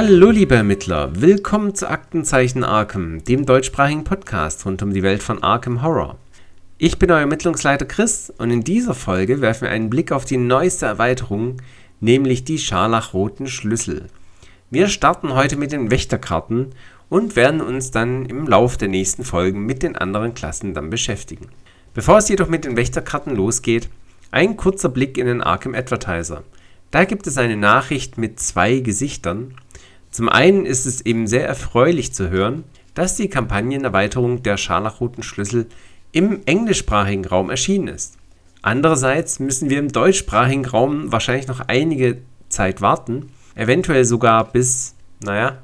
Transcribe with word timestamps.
Hallo 0.00 0.30
liebe 0.30 0.54
Ermittler, 0.54 1.10
willkommen 1.20 1.74
zu 1.74 1.90
Aktenzeichen 1.90 2.62
Arkham, 2.62 3.24
dem 3.24 3.44
deutschsprachigen 3.44 4.04
Podcast 4.04 4.64
rund 4.64 4.80
um 4.80 4.94
die 4.94 5.02
Welt 5.02 5.24
von 5.24 5.42
Arkham 5.42 5.82
Horror. 5.82 6.16
Ich 6.78 7.00
bin 7.00 7.10
euer 7.10 7.18
Ermittlungsleiter 7.18 7.84
Chris 7.84 8.32
und 8.38 8.52
in 8.52 8.62
dieser 8.62 8.94
Folge 8.94 9.40
werfen 9.40 9.62
wir 9.62 9.70
einen 9.70 9.90
Blick 9.90 10.12
auf 10.12 10.24
die 10.24 10.36
neueste 10.36 10.86
Erweiterung, 10.86 11.56
nämlich 11.98 12.44
die 12.44 12.58
scharlachroten 12.58 13.48
Schlüssel. 13.48 14.06
Wir 14.70 14.86
starten 14.86 15.34
heute 15.34 15.56
mit 15.56 15.72
den 15.72 15.90
Wächterkarten 15.90 16.76
und 17.08 17.34
werden 17.34 17.60
uns 17.60 17.90
dann 17.90 18.24
im 18.26 18.46
Lauf 18.46 18.76
der 18.76 18.86
nächsten 18.86 19.24
Folgen 19.24 19.66
mit 19.66 19.82
den 19.82 19.96
anderen 19.96 20.32
Klassen 20.32 20.74
dann 20.74 20.90
beschäftigen. 20.90 21.48
Bevor 21.92 22.18
es 22.18 22.28
jedoch 22.28 22.48
mit 22.48 22.64
den 22.64 22.76
Wächterkarten 22.76 23.34
losgeht, 23.34 23.88
ein 24.30 24.56
kurzer 24.56 24.90
Blick 24.90 25.18
in 25.18 25.26
den 25.26 25.42
Arkham 25.42 25.74
Advertiser. 25.74 26.44
Da 26.92 27.04
gibt 27.04 27.26
es 27.26 27.36
eine 27.36 27.56
Nachricht 27.56 28.16
mit 28.16 28.38
zwei 28.38 28.78
Gesichtern 28.78 29.54
zum 30.10 30.28
einen 30.28 30.66
ist 30.66 30.86
es 30.86 31.00
eben 31.02 31.26
sehr 31.26 31.46
erfreulich 31.46 32.12
zu 32.12 32.30
hören, 32.30 32.64
dass 32.94 33.16
die 33.16 33.28
Kampagnenerweiterung 33.28 34.42
der 34.42 34.56
scharlachroten 34.56 35.22
Schlüssel 35.22 35.66
im 36.12 36.40
englischsprachigen 36.46 37.26
Raum 37.26 37.50
erschienen 37.50 37.88
ist. 37.88 38.16
Andererseits 38.62 39.38
müssen 39.38 39.70
wir 39.70 39.78
im 39.78 39.92
deutschsprachigen 39.92 40.66
Raum 40.66 41.12
wahrscheinlich 41.12 41.46
noch 41.46 41.60
einige 41.68 42.18
Zeit 42.48 42.80
warten, 42.80 43.30
eventuell 43.54 44.04
sogar 44.04 44.50
bis, 44.50 44.94
naja, 45.22 45.58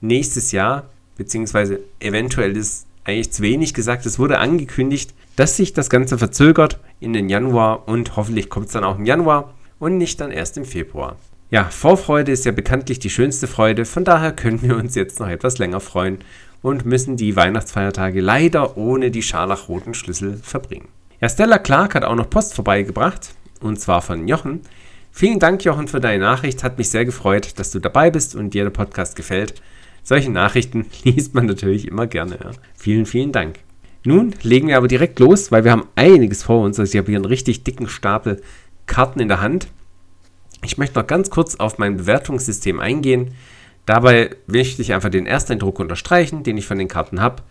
nächstes 0.00 0.52
Jahr, 0.52 0.88
beziehungsweise 1.16 1.80
eventuell 1.98 2.56
ist 2.56 2.86
eigentlich 3.04 3.32
zu 3.32 3.42
wenig 3.42 3.74
gesagt, 3.74 4.06
es 4.06 4.18
wurde 4.18 4.38
angekündigt, 4.38 5.14
dass 5.36 5.56
sich 5.56 5.72
das 5.72 5.90
Ganze 5.90 6.18
verzögert 6.18 6.78
in 7.00 7.12
den 7.12 7.28
Januar 7.28 7.88
und 7.88 8.16
hoffentlich 8.16 8.48
kommt 8.48 8.66
es 8.66 8.72
dann 8.72 8.84
auch 8.84 8.98
im 8.98 9.06
Januar 9.06 9.54
und 9.78 9.98
nicht 9.98 10.20
dann 10.20 10.30
erst 10.30 10.56
im 10.56 10.64
Februar. 10.64 11.16
Ja, 11.50 11.64
Vorfreude 11.64 12.30
ist 12.30 12.44
ja 12.44 12.52
bekanntlich 12.52 13.00
die 13.00 13.10
schönste 13.10 13.48
Freude, 13.48 13.84
von 13.84 14.04
daher 14.04 14.30
können 14.30 14.62
wir 14.62 14.76
uns 14.76 14.94
jetzt 14.94 15.18
noch 15.18 15.28
etwas 15.28 15.58
länger 15.58 15.80
freuen 15.80 16.18
und 16.62 16.86
müssen 16.86 17.16
die 17.16 17.34
Weihnachtsfeiertage 17.34 18.20
leider 18.20 18.76
ohne 18.76 19.10
die 19.10 19.22
scharlachroten 19.22 19.94
Schlüssel 19.94 20.36
verbringen. 20.36 20.86
Ja, 21.20 21.28
Stella 21.28 21.58
Clark 21.58 21.96
hat 21.96 22.04
auch 22.04 22.14
noch 22.14 22.30
Post 22.30 22.54
vorbeigebracht, 22.54 23.34
und 23.60 23.80
zwar 23.80 24.00
von 24.00 24.28
Jochen. 24.28 24.60
Vielen 25.10 25.40
Dank, 25.40 25.64
Jochen, 25.64 25.88
für 25.88 25.98
deine 25.98 26.22
Nachricht. 26.22 26.62
Hat 26.62 26.78
mich 26.78 26.88
sehr 26.88 27.04
gefreut, 27.04 27.58
dass 27.58 27.72
du 27.72 27.80
dabei 27.80 28.12
bist 28.12 28.36
und 28.36 28.54
dir 28.54 28.62
der 28.62 28.70
Podcast 28.70 29.16
gefällt. 29.16 29.54
Solche 30.04 30.30
Nachrichten 30.30 30.86
liest 31.02 31.34
man 31.34 31.46
natürlich 31.46 31.88
immer 31.88 32.06
gerne. 32.06 32.38
Ja. 32.40 32.50
Vielen, 32.74 33.06
vielen 33.06 33.32
Dank. 33.32 33.58
Nun 34.04 34.36
legen 34.42 34.68
wir 34.68 34.76
aber 34.76 34.86
direkt 34.86 35.18
los, 35.18 35.50
weil 35.50 35.64
wir 35.64 35.72
haben 35.72 35.88
einiges 35.96 36.44
vor 36.44 36.62
uns. 36.62 36.78
Also 36.78 36.92
ich 36.92 36.98
habe 36.98 37.08
hier 37.08 37.18
einen 37.18 37.24
richtig 37.24 37.64
dicken 37.64 37.88
Stapel 37.88 38.40
Karten 38.86 39.18
in 39.18 39.28
der 39.28 39.40
Hand. 39.40 39.66
Ich 40.62 40.78
möchte 40.78 40.98
noch 40.98 41.06
ganz 41.06 41.30
kurz 41.30 41.56
auf 41.56 41.78
mein 41.78 41.96
Bewertungssystem 41.96 42.80
eingehen. 42.80 43.34
Dabei 43.86 44.36
möchte 44.46 44.82
ich 44.82 44.92
einfach 44.92 45.08
den 45.08 45.26
Ersteindruck 45.26 45.80
unterstreichen, 45.80 46.42
den 46.42 46.58
ich 46.58 46.66
von 46.66 46.78
den 46.78 46.88
Karten 46.88 47.20
habe. 47.20 47.42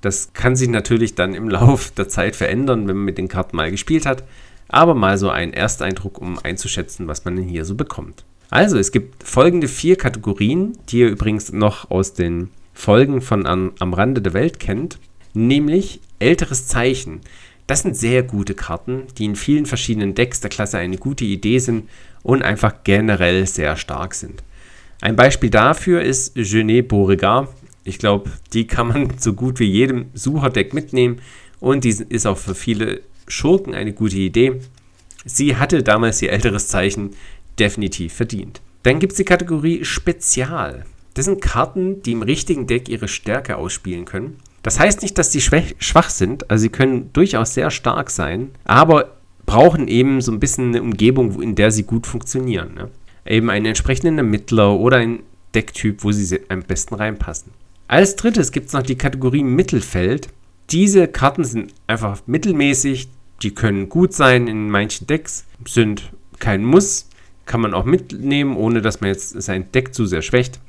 Das 0.00 0.32
kann 0.32 0.56
sich 0.56 0.68
natürlich 0.68 1.14
dann 1.14 1.34
im 1.34 1.48
Laufe 1.50 1.92
der 1.96 2.08
Zeit 2.08 2.36
verändern, 2.36 2.86
wenn 2.86 2.96
man 2.96 3.04
mit 3.04 3.18
den 3.18 3.28
Karten 3.28 3.56
mal 3.56 3.70
gespielt 3.70 4.06
hat. 4.06 4.24
Aber 4.68 4.94
mal 4.94 5.18
so 5.18 5.30
ein 5.30 5.52
Ersteindruck, 5.52 6.20
um 6.20 6.38
einzuschätzen, 6.38 7.08
was 7.08 7.24
man 7.24 7.36
denn 7.36 7.48
hier 7.48 7.64
so 7.64 7.74
bekommt. 7.74 8.24
Also, 8.50 8.78
es 8.78 8.92
gibt 8.92 9.24
folgende 9.24 9.68
vier 9.68 9.96
Kategorien, 9.96 10.78
die 10.88 11.00
ihr 11.00 11.08
übrigens 11.08 11.52
noch 11.52 11.90
aus 11.90 12.14
den 12.14 12.50
Folgen 12.72 13.20
von 13.20 13.46
Am, 13.46 13.72
am 13.78 13.94
Rande 13.94 14.22
der 14.22 14.32
Welt 14.32 14.60
kennt. 14.60 14.98
Nämlich 15.34 16.00
älteres 16.18 16.66
Zeichen. 16.66 17.20
Das 17.66 17.82
sind 17.82 17.96
sehr 17.96 18.24
gute 18.24 18.54
Karten, 18.54 19.04
die 19.18 19.24
in 19.24 19.36
vielen 19.36 19.66
verschiedenen 19.66 20.14
Decks 20.14 20.40
der 20.40 20.50
Klasse 20.50 20.78
eine 20.78 20.98
gute 20.98 21.24
Idee 21.24 21.58
sind 21.58 21.88
und 22.22 22.42
einfach 22.42 22.74
generell 22.84 23.46
sehr 23.46 23.76
stark 23.76 24.14
sind. 24.14 24.42
Ein 25.00 25.16
Beispiel 25.16 25.50
dafür 25.50 26.02
ist 26.02 26.34
Genet 26.34 26.88
Beauregard. 26.88 27.48
Ich 27.84 27.98
glaube, 27.98 28.30
die 28.52 28.66
kann 28.66 28.88
man 28.88 29.12
so 29.18 29.32
gut 29.32 29.58
wie 29.58 29.70
jedem 29.70 30.06
Sucherdeck 30.14 30.74
mitnehmen 30.74 31.20
und 31.58 31.84
die 31.84 31.96
ist 32.08 32.26
auch 32.26 32.38
für 32.38 32.54
viele 32.54 33.00
Schurken 33.26 33.74
eine 33.74 33.92
gute 33.92 34.16
Idee. 34.16 34.60
Sie 35.24 35.56
hatte 35.56 35.82
damals 35.82 36.20
ihr 36.22 36.32
älteres 36.32 36.68
Zeichen 36.68 37.10
definitiv 37.58 38.14
verdient. 38.14 38.60
Dann 38.82 38.98
gibt 38.98 39.12
es 39.12 39.18
die 39.18 39.24
Kategorie 39.24 39.84
Spezial. 39.84 40.84
Das 41.14 41.26
sind 41.26 41.42
Karten, 41.42 42.02
die 42.02 42.12
im 42.12 42.22
richtigen 42.22 42.66
Deck 42.66 42.88
ihre 42.88 43.08
Stärke 43.08 43.56
ausspielen 43.56 44.04
können. 44.04 44.38
Das 44.62 44.78
heißt 44.78 45.02
nicht, 45.02 45.16
dass 45.18 45.32
sie 45.32 45.40
schwach 45.40 46.10
sind, 46.10 46.50
also 46.50 46.62
sie 46.62 46.68
können 46.68 47.12
durchaus 47.12 47.54
sehr 47.54 47.70
stark 47.70 48.10
sein, 48.10 48.50
aber 48.64 49.16
brauchen 49.50 49.88
eben 49.88 50.20
so 50.20 50.30
ein 50.30 50.38
bisschen 50.38 50.68
eine 50.68 50.80
Umgebung, 50.80 51.42
in 51.42 51.56
der 51.56 51.72
sie 51.72 51.82
gut 51.82 52.06
funktionieren. 52.06 52.74
Ne? 52.74 52.88
Eben 53.26 53.50
einen 53.50 53.66
entsprechenden 53.66 54.16
Ermittler 54.18 54.78
oder 54.78 54.98
einen 54.98 55.24
Decktyp, 55.56 56.04
wo 56.04 56.12
sie 56.12 56.38
am 56.48 56.62
besten 56.62 56.94
reinpassen. 56.94 57.50
Als 57.88 58.14
drittes 58.14 58.52
gibt 58.52 58.68
es 58.68 58.74
noch 58.74 58.84
die 58.84 58.94
Kategorie 58.94 59.42
Mittelfeld. 59.42 60.28
Diese 60.70 61.08
Karten 61.08 61.42
sind 61.42 61.74
einfach 61.88 62.22
mittelmäßig, 62.26 63.08
die 63.42 63.52
können 63.52 63.88
gut 63.88 64.12
sein 64.12 64.46
in 64.46 64.70
manchen 64.70 65.08
Decks, 65.08 65.46
sind 65.66 66.12
kein 66.38 66.64
Muss, 66.64 67.08
kann 67.44 67.60
man 67.60 67.74
auch 67.74 67.84
mitnehmen, 67.84 68.56
ohne 68.56 68.80
dass 68.82 69.00
man 69.00 69.08
jetzt 69.08 69.42
sein 69.42 69.72
Deck 69.72 69.94
zu 69.94 70.06
sehr 70.06 70.22
schwächt. 70.22 70.60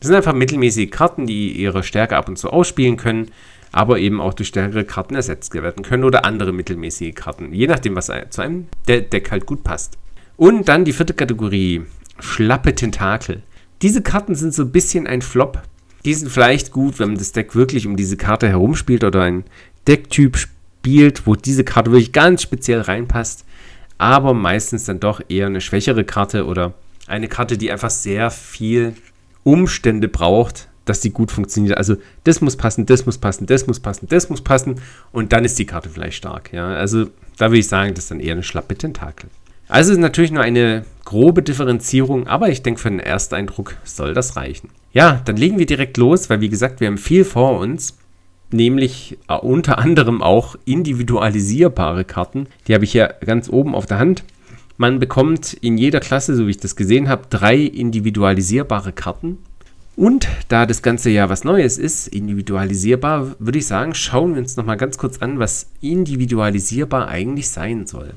Das 0.00 0.06
sind 0.06 0.16
einfach 0.16 0.32
mittelmäßige 0.32 0.90
Karten, 0.90 1.26
die 1.26 1.52
ihre 1.52 1.82
Stärke 1.82 2.16
ab 2.16 2.30
und 2.30 2.38
zu 2.38 2.48
ausspielen 2.48 2.96
können 2.96 3.30
aber 3.72 3.98
eben 3.98 4.20
auch 4.20 4.34
durch 4.34 4.48
stärkere 4.48 4.84
Karten 4.84 5.14
ersetzt 5.14 5.54
werden 5.54 5.82
können 5.82 6.04
oder 6.04 6.24
andere 6.24 6.52
mittelmäßige 6.52 7.14
Karten, 7.14 7.52
je 7.52 7.66
nachdem, 7.66 7.96
was 7.96 8.10
zu 8.30 8.42
einem 8.42 8.66
Deck 8.86 9.30
halt 9.30 9.46
gut 9.46 9.64
passt. 9.64 9.98
Und 10.36 10.68
dann 10.68 10.84
die 10.84 10.92
vierte 10.92 11.14
Kategorie, 11.14 11.82
schlappe 12.20 12.74
Tentakel. 12.74 13.42
Diese 13.80 14.02
Karten 14.02 14.34
sind 14.34 14.54
so 14.54 14.62
ein 14.62 14.72
bisschen 14.72 15.06
ein 15.06 15.22
Flop. 15.22 15.62
Die 16.04 16.14
sind 16.14 16.30
vielleicht 16.30 16.72
gut, 16.72 16.98
wenn 16.98 17.08
man 17.08 17.18
das 17.18 17.32
Deck 17.32 17.54
wirklich 17.54 17.86
um 17.86 17.96
diese 17.96 18.16
Karte 18.16 18.48
herumspielt 18.48 19.04
oder 19.04 19.22
ein 19.22 19.44
Decktyp 19.86 20.36
spielt, 20.36 21.26
wo 21.26 21.34
diese 21.34 21.64
Karte 21.64 21.90
wirklich 21.90 22.12
ganz 22.12 22.42
speziell 22.42 22.80
reinpasst, 22.80 23.44
aber 23.98 24.34
meistens 24.34 24.84
dann 24.84 25.00
doch 25.00 25.20
eher 25.28 25.46
eine 25.46 25.60
schwächere 25.60 26.04
Karte 26.04 26.46
oder 26.46 26.74
eine 27.06 27.28
Karte, 27.28 27.56
die 27.56 27.70
einfach 27.70 27.90
sehr 27.90 28.30
viel 28.30 28.94
Umstände 29.44 30.08
braucht, 30.08 30.68
dass 30.84 31.00
die 31.00 31.10
gut 31.10 31.30
funktioniert. 31.30 31.76
Also 31.76 31.96
das 32.24 32.40
muss 32.40 32.56
passen, 32.56 32.86
das 32.86 33.06
muss 33.06 33.18
passen, 33.18 33.46
das 33.46 33.66
muss 33.66 33.80
passen, 33.80 34.06
das 34.08 34.28
muss 34.28 34.42
passen 34.42 34.76
und 35.12 35.32
dann 35.32 35.44
ist 35.44 35.58
die 35.58 35.66
Karte 35.66 35.88
vielleicht 35.88 36.16
stark. 36.16 36.52
Ja? 36.52 36.68
Also 36.74 37.06
da 37.36 37.50
würde 37.50 37.58
ich 37.58 37.68
sagen, 37.68 37.94
das 37.94 38.04
ist 38.04 38.10
dann 38.10 38.20
eher 38.20 38.32
eine 38.32 38.42
schlappe 38.42 38.76
Tentakel. 38.76 39.28
Also 39.68 39.92
ist 39.92 39.98
natürlich 39.98 40.32
nur 40.32 40.42
eine 40.42 40.84
grobe 41.04 41.42
Differenzierung, 41.42 42.26
aber 42.26 42.48
ich 42.48 42.62
denke, 42.62 42.80
für 42.80 42.90
den 42.90 43.00
Ersteindruck 43.00 43.76
soll 43.84 44.12
das 44.12 44.36
reichen. 44.36 44.68
Ja, 44.92 45.22
dann 45.24 45.36
legen 45.36 45.58
wir 45.58 45.66
direkt 45.66 45.96
los, 45.96 46.28
weil 46.28 46.40
wie 46.40 46.50
gesagt, 46.50 46.80
wir 46.80 46.88
haben 46.88 46.98
viel 46.98 47.24
vor 47.24 47.58
uns, 47.58 47.96
nämlich 48.50 49.18
äh, 49.28 49.34
unter 49.34 49.78
anderem 49.78 50.20
auch 50.20 50.56
individualisierbare 50.66 52.04
Karten. 52.04 52.48
Die 52.66 52.74
habe 52.74 52.84
ich 52.84 52.92
hier 52.92 53.14
ganz 53.24 53.48
oben 53.48 53.74
auf 53.74 53.86
der 53.86 53.98
Hand. 53.98 54.24
Man 54.76 54.98
bekommt 54.98 55.54
in 55.54 55.78
jeder 55.78 56.00
Klasse, 56.00 56.34
so 56.34 56.46
wie 56.46 56.50
ich 56.50 56.58
das 56.58 56.76
gesehen 56.76 57.08
habe, 57.08 57.22
drei 57.30 57.56
individualisierbare 57.56 58.92
Karten. 58.92 59.38
Und 59.94 60.26
da 60.48 60.64
das 60.64 60.82
Ganze 60.82 61.10
ja 61.10 61.28
was 61.28 61.44
Neues 61.44 61.76
ist, 61.76 62.08
individualisierbar, 62.08 63.36
würde 63.38 63.58
ich 63.58 63.66
sagen, 63.66 63.94
schauen 63.94 64.34
wir 64.34 64.40
uns 64.40 64.56
nochmal 64.56 64.78
ganz 64.78 64.96
kurz 64.96 65.18
an, 65.18 65.38
was 65.38 65.70
individualisierbar 65.82 67.08
eigentlich 67.08 67.50
sein 67.50 67.86
soll. 67.86 68.14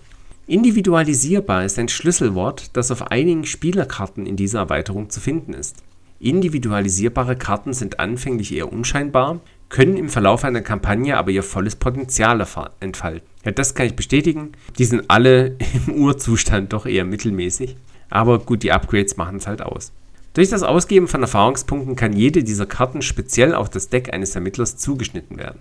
Individualisierbar 0.48 1.66
ist 1.66 1.78
ein 1.78 1.90
Schlüsselwort, 1.90 2.76
das 2.78 2.92
auf 2.92 3.12
einigen 3.12 3.46
Spielerkarten 3.46 4.26
in 4.26 4.36
dieser 4.38 4.60
Erweiterung 4.60 5.10
zu 5.10 5.20
finden 5.20 5.54
ist. 5.54 5.78
Individualisierbare 6.20 7.36
Karten 7.36 7.74
sind 7.74 8.00
anfänglich 8.00 8.54
eher 8.54 8.72
unscheinbar, 8.72 9.42
können 9.68 9.98
im 9.98 10.08
Verlauf 10.08 10.46
einer 10.46 10.62
Kampagne 10.62 11.18
aber 11.18 11.32
ihr 11.32 11.44
volles 11.44 11.76
Potenzial 11.76 12.46
entfalten. 12.80 13.28
Ja, 13.44 13.52
das 13.52 13.76
kann 13.76 13.88
ich 13.88 13.96
bestätigen. 13.96 14.54
Die 14.78 14.86
sind 14.86 15.04
alle 15.10 15.58
im 15.88 15.96
Urzustand 15.96 16.72
doch 16.72 16.86
eher 16.86 17.04
mittelmäßig. 17.04 17.76
Aber 18.10 18.40
gut, 18.40 18.64
die 18.64 18.72
Upgrades 18.72 19.18
machen 19.18 19.38
es 19.38 19.48
halt 19.48 19.62
aus. 19.62 19.92
Durch 20.36 20.50
das 20.50 20.64
Ausgeben 20.64 21.08
von 21.08 21.22
Erfahrungspunkten 21.22 21.96
kann 21.96 22.12
jede 22.12 22.44
dieser 22.44 22.66
Karten 22.66 23.02
speziell 23.02 23.56
auf 23.56 23.70
das 23.70 23.88
Deck 23.88 24.14
eines 24.14 24.36
Ermittlers 24.36 24.76
zugeschnitten 24.76 25.38
werden. 25.38 25.60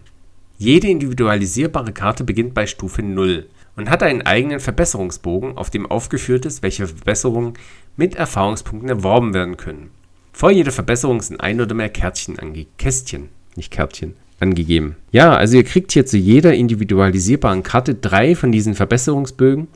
Jede 0.59 0.89
individualisierbare 0.89 1.93
Karte 1.93 2.25
beginnt 2.25 2.55
bei 2.55 2.67
Stufe 2.67 3.01
0 3.01 3.47
und 3.77 3.89
hat 3.89 4.03
einen 4.03 4.23
eigenen 4.23 4.59
Verbesserungsbogen, 4.59 5.57
auf 5.57 5.71
dem 5.71 5.87
aufgeführt 5.87 6.45
ist, 6.45 6.65
welche 6.65 6.89
Verbesserungen 6.89 7.55
mit 7.97 8.17
Erfahrungspunkten 8.17 8.89
erworben 8.89 9.33
werden 9.33 9.57
können. 9.57 9.91
Vor 10.33 10.51
jeder 10.51 10.73
Verbesserung 10.73 11.23
sind 11.23 11.41
ein 11.41 11.61
oder 11.61 11.75
mehr 11.77 11.89
Kärtchen 11.89 12.41
ange 12.41 12.67
Kästchen, 12.77 13.29
nicht 13.55 13.71
Kärtchen, 13.71 14.15
angegeben. 14.41 14.97
Ja, 15.13 15.37
also 15.37 15.57
ihr 15.57 15.65
kriegt 15.65 15.93
hier 15.93 16.05
zu 16.05 16.19
jeder 16.19 16.53
individualisierbaren 16.53 17.63
Karte 17.63 17.95
drei 17.95 18.35
von 18.35 18.51
diesen 18.51 18.75
Verbesserungsbögen. 18.75 19.69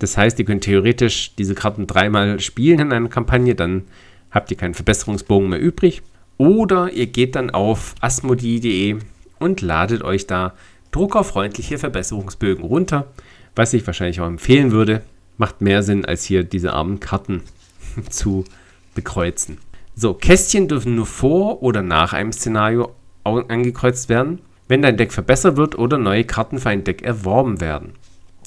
Das 0.00 0.16
heißt, 0.16 0.36
ihr 0.40 0.44
könnt 0.44 0.64
theoretisch 0.64 1.36
diese 1.36 1.54
Karten 1.54 1.86
dreimal 1.86 2.40
spielen 2.40 2.80
in 2.80 2.92
einer 2.92 3.08
Kampagne, 3.08 3.54
dann 3.54 3.84
habt 4.32 4.50
ihr 4.50 4.56
keinen 4.56 4.74
Verbesserungsbogen 4.74 5.48
mehr 5.48 5.60
übrig. 5.60 6.02
Oder 6.38 6.90
ihr 6.90 7.06
geht 7.06 7.36
dann 7.36 7.50
auf 7.50 7.94
asmodee.de 8.00 8.96
und 9.38 9.60
ladet 9.60 10.02
euch 10.02 10.26
da 10.26 10.54
druckerfreundliche 10.90 11.78
Verbesserungsbögen 11.78 12.64
runter, 12.64 13.06
was 13.54 13.72
ich 13.72 13.86
wahrscheinlich 13.86 14.20
auch 14.20 14.26
empfehlen 14.26 14.72
würde. 14.72 15.02
Macht 15.36 15.60
mehr 15.60 15.82
Sinn, 15.82 16.04
als 16.04 16.24
hier 16.24 16.44
diese 16.44 16.72
armen 16.72 17.00
Karten 17.00 17.42
zu 18.10 18.44
bekreuzen. 18.94 19.58
So, 19.94 20.14
Kästchen 20.14 20.68
dürfen 20.68 20.94
nur 20.94 21.06
vor 21.06 21.62
oder 21.62 21.82
nach 21.82 22.12
einem 22.12 22.32
Szenario 22.32 22.94
angekreuzt 23.24 24.08
werden, 24.08 24.40
wenn 24.68 24.82
dein 24.82 24.96
Deck 24.96 25.12
verbessert 25.12 25.56
wird 25.56 25.78
oder 25.78 25.98
neue 25.98 26.24
Karten 26.24 26.58
für 26.58 26.70
ein 26.70 26.84
Deck 26.84 27.02
erworben 27.02 27.60
werden. 27.60 27.92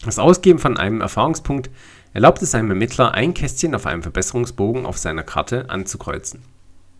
Das 0.03 0.19
Ausgeben 0.19 0.59
von 0.59 0.77
einem 0.77 1.01
Erfahrungspunkt 1.01 1.69
erlaubt 2.15 2.41
es 2.41 2.55
einem 2.55 2.69
Ermittler, 2.69 3.13
ein 3.13 3.33
Kästchen 3.33 3.75
auf 3.75 3.85
einem 3.85 4.01
Verbesserungsbogen 4.01 4.85
auf 4.85 4.97
seiner 4.97 5.23
Karte 5.23 5.69
anzukreuzen. 5.69 6.39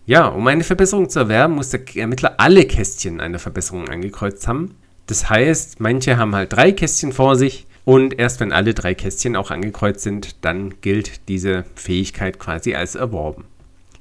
Ja, 0.06 0.28
um 0.28 0.46
eine 0.46 0.66
Verbesserung 0.66 1.10
zu 1.10 1.20
erwerben, 1.20 1.56
muss 1.56 1.70
der 1.70 1.82
Ermittler 1.96 2.36
alle 2.38 2.66
Kästchen 2.66 3.22
einer 3.22 3.40
Verbesserung 3.40 3.88
angekreuzt 3.88 4.46
haben. 4.48 4.76
Das 5.08 5.30
heißt, 5.30 5.80
manche 5.80 6.18
haben 6.18 6.36
halt 6.36 6.52
drei 6.52 6.74
Kästchen 6.74 7.14
vor 7.14 7.38
sich 7.38 7.66
und 7.86 8.20
erst 8.20 8.42
wenn 8.42 8.52
alle 8.52 8.74
drei 8.74 8.94
Kästchen 8.94 9.38
auch 9.38 9.52
angekreuzt 9.52 10.02
sind, 10.02 10.44
dann 10.44 10.74
gilt 10.82 11.30
diese 11.30 11.64
Fähigkeit 11.76 12.38
quasi 12.38 12.76
als 12.76 12.96
erworben. 12.96 13.46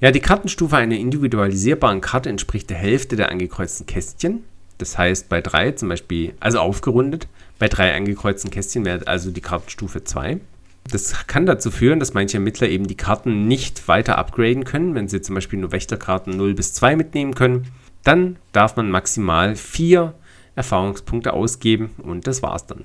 Ja, 0.01 0.11
die 0.11 0.21
Kartenstufe 0.21 0.77
einer 0.77 0.97
individualisierbaren 0.97 2.01
Karte 2.01 2.29
entspricht 2.29 2.71
der 2.71 2.79
Hälfte 2.79 3.15
der 3.15 3.31
angekreuzten 3.31 3.87
Kästchen. 3.87 4.43
Das 4.79 4.99
heißt, 4.99 5.29
bei 5.29 5.41
drei 5.41 5.71
zum 5.71 5.91
Beispiel, 5.91 6.35
also 6.41 6.59
aufgerundet, 6.59 7.29
bei 7.61 7.69
drei 7.69 7.95
angekreuzten 7.95 8.51
Kästchen 8.51 8.85
wäre 8.85 9.07
also 9.07 9.31
die 9.31 9.41
Kartenstufe 9.41 10.03
2. 10.03 10.41
Das 10.91 11.27
kann 11.27 11.47
dazu 11.47 11.71
führen, 11.71 11.99
dass 11.99 12.15
manche 12.15 12.37
Ermittler 12.37 12.69
eben 12.69 12.87
die 12.87 12.97
Karten 12.97 13.49
nicht 13.49 13.89
weiter 13.89 14.19
upgraden 14.19 14.65
können, 14.65 14.95
wenn 14.95 15.09
sie 15.09 15.23
zum 15.23 15.35
Beispiel 15.35 15.59
nur 15.59 15.73
Wächterkarten 15.73 16.37
0 16.37 16.55
bis 16.55 16.75
2 16.75 16.97
mitnehmen 16.97 17.35
können. 17.35 17.69
Dann 18.03 18.37
darf 18.53 18.77
man 18.77 18.91
maximal 18.91 19.57
4 19.57 20.15
Erfahrungspunkte 20.57 21.33
ausgeben 21.33 21.91
und 22.03 22.27
das 22.27 22.43
war's 22.43 22.67
dann. 22.67 22.85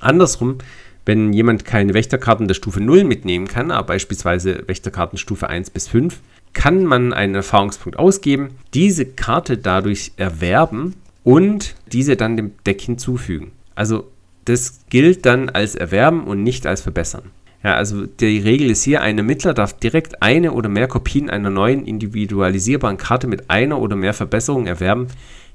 Andersrum, 0.00 0.58
wenn 1.06 1.32
jemand 1.32 1.64
keine 1.64 1.94
Wächterkarten 1.94 2.48
der 2.48 2.54
Stufe 2.54 2.80
0 2.80 3.04
mitnehmen 3.04 3.46
kann, 3.46 3.70
aber 3.70 3.86
beispielsweise 3.86 4.64
Wächterkarten 4.66 5.16
Stufe 5.16 5.48
1 5.48 5.70
bis 5.70 5.88
5, 5.88 6.20
kann 6.52 6.84
man 6.84 7.12
einen 7.12 7.36
Erfahrungspunkt 7.36 7.98
ausgeben, 7.98 8.50
diese 8.74 9.06
Karte 9.06 9.56
dadurch 9.56 10.12
erwerben 10.16 10.94
und 11.22 11.76
diese 11.92 12.16
dann 12.16 12.36
dem 12.36 12.52
Deck 12.64 12.80
hinzufügen. 12.80 13.52
Also 13.74 14.10
das 14.46 14.80
gilt 14.90 15.26
dann 15.26 15.48
als 15.48 15.74
Erwerben 15.74 16.24
und 16.24 16.42
nicht 16.42 16.66
als 16.66 16.80
Verbessern. 16.80 17.30
Ja, 17.62 17.74
also 17.74 18.06
die 18.06 18.38
Regel 18.38 18.70
ist 18.70 18.84
hier, 18.84 19.02
ein 19.02 19.18
Ermittler 19.18 19.54
darf 19.54 19.72
direkt 19.72 20.22
eine 20.22 20.52
oder 20.52 20.68
mehr 20.68 20.88
Kopien 20.88 21.30
einer 21.30 21.50
neuen 21.50 21.84
individualisierbaren 21.84 22.96
Karte 22.96 23.26
mit 23.26 23.50
einer 23.50 23.80
oder 23.80 23.96
mehr 23.96 24.14
Verbesserungen 24.14 24.66
erwerben, 24.66 25.08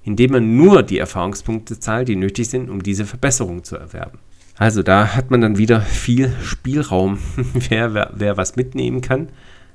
indem 0.04 0.34
er 0.34 0.42
nur 0.42 0.84
die 0.84 0.98
Erfahrungspunkte 0.98 1.80
zahlt, 1.80 2.08
die 2.08 2.16
nötig 2.16 2.50
sind, 2.50 2.70
um 2.70 2.84
diese 2.84 3.06
Verbesserung 3.06 3.64
zu 3.64 3.78
erwerben. 3.78 4.20
Also 4.58 4.84
da 4.84 5.16
hat 5.16 5.32
man 5.32 5.42
dann 5.42 5.58
wieder 5.58 5.82
viel 5.82 6.34
Spielraum, 6.44 7.20
wer, 7.70 7.94
wer, 7.94 8.12
wer 8.14 8.38
was 8.38 8.56
mitnehmen 8.56 9.02
kann. 9.02 9.30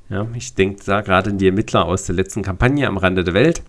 Ja, 0.08 0.26
ich 0.34 0.55
denke 0.55 0.82
da 0.84 1.00
gerade 1.00 1.31
an 1.31 1.38
die 1.38 1.46
Ermittler 1.46 1.87
aus 1.87 2.05
der 2.05 2.14
letzten 2.14 2.43
Kampagne 2.43 2.87
am 2.87 2.96
Rande 2.96 3.25
der 3.25 3.34
Welt 3.34 3.62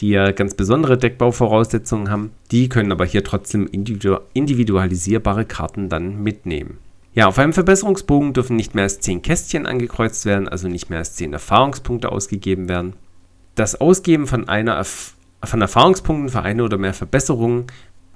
die 0.00 0.10
ja 0.10 0.32
ganz 0.32 0.54
besondere 0.54 0.98
Deckbauvoraussetzungen 0.98 2.10
haben. 2.10 2.32
Die 2.50 2.68
können 2.68 2.92
aber 2.92 3.04
hier 3.04 3.24
trotzdem 3.24 3.68
individualisierbare 3.68 5.44
Karten 5.44 5.88
dann 5.88 6.22
mitnehmen. 6.22 6.78
Ja, 7.14 7.28
auf 7.28 7.38
einem 7.38 7.52
Verbesserungsbogen 7.52 8.32
dürfen 8.32 8.56
nicht 8.56 8.74
mehr 8.74 8.84
als 8.84 8.98
10 9.00 9.22
Kästchen 9.22 9.66
angekreuzt 9.66 10.26
werden, 10.26 10.48
also 10.48 10.66
nicht 10.66 10.90
mehr 10.90 10.98
als 10.98 11.14
10 11.14 11.32
Erfahrungspunkte 11.32 12.10
ausgegeben 12.10 12.68
werden. 12.68 12.94
Das 13.54 13.80
Ausgeben 13.80 14.26
von, 14.26 14.48
einer 14.48 14.74
Erf 14.74 15.14
von 15.44 15.60
Erfahrungspunkten 15.60 16.30
für 16.30 16.42
eine 16.42 16.64
oder 16.64 16.76
mehr 16.76 16.94
Verbesserungen 16.94 17.66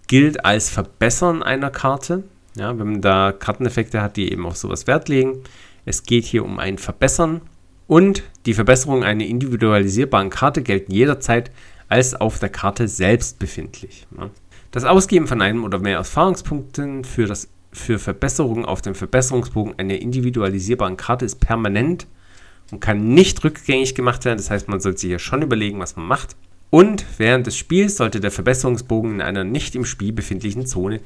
gilt 0.08 0.44
als 0.44 0.68
Verbessern 0.68 1.42
einer 1.42 1.70
Karte. 1.70 2.24
Ja, 2.56 2.76
wenn 2.76 2.92
man 2.92 3.00
da 3.00 3.30
Karteneffekte 3.30 4.02
hat, 4.02 4.16
die 4.16 4.32
eben 4.32 4.46
auf 4.46 4.56
sowas 4.56 4.88
Wert 4.88 5.08
legen. 5.08 5.44
Es 5.84 6.02
geht 6.02 6.24
hier 6.24 6.44
um 6.44 6.58
ein 6.58 6.78
Verbessern 6.78 7.42
und 7.86 8.24
die 8.46 8.54
Verbesserungen 8.54 9.04
einer 9.04 9.24
individualisierbaren 9.24 10.30
Karte 10.30 10.62
gelten 10.62 10.92
jederzeit 10.92 11.52
als 11.88 12.14
auf 12.14 12.40
der 12.40 12.48
Karte 12.48 12.88
selbst 12.88 13.38
befindlich. 13.38 14.06
Das 14.72 14.84
Ausgeben 14.84 15.28
von 15.28 15.40
einem 15.40 15.64
oder 15.64 15.78
mehr 15.78 15.96
Erfahrungspunkten 15.96 17.04
für, 17.04 17.26
das, 17.26 17.48
für 17.72 17.98
Verbesserungen 17.98 18.64
auf 18.64 18.82
dem 18.82 18.94
Verbesserungsbogen 18.94 19.78
einer 19.78 20.00
individualisierbaren 20.00 20.96
Karte 20.96 21.24
ist 21.24 21.40
permanent 21.40 22.06
und 22.70 22.80
kann 22.80 23.14
nicht 23.14 23.42
rückgängig 23.44 23.94
gemacht 23.94 24.24
werden. 24.24 24.38
Das 24.38 24.50
heißt, 24.50 24.68
man 24.68 24.80
sollte 24.80 25.00
sich 25.00 25.10
ja 25.10 25.18
schon 25.18 25.42
überlegen, 25.42 25.78
was 25.80 25.96
man 25.96 26.06
macht. 26.06 26.36
Und 26.70 27.04
während 27.16 27.46
des 27.46 27.56
Spiels 27.56 27.96
sollte 27.96 28.20
der 28.20 28.30
Verbesserungsbogen 28.30 29.14
in 29.14 29.20
einer 29.22 29.44
nicht 29.44 29.74
im 29.74 29.84
Spiel 29.84 30.12
befindlichen 30.12 30.66
Zone 30.66 31.00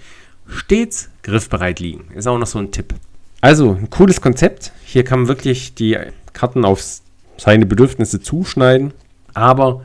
stets 0.48 1.10
griffbereit 1.22 1.78
liegen. 1.78 2.10
Ist 2.14 2.26
auch 2.26 2.38
noch 2.38 2.46
so 2.46 2.58
ein 2.58 2.72
Tipp. 2.72 2.94
Also, 3.40 3.72
ein 3.72 3.90
cooles 3.90 4.20
Konzept. 4.20 4.72
Hier 4.84 5.04
kann 5.04 5.20
man 5.20 5.28
wirklich 5.28 5.74
die 5.74 5.98
Karten 6.32 6.64
auf 6.64 6.82
seine 7.36 7.66
Bedürfnisse 7.66 8.20
zuschneiden. 8.20 8.92
Aber 9.34 9.84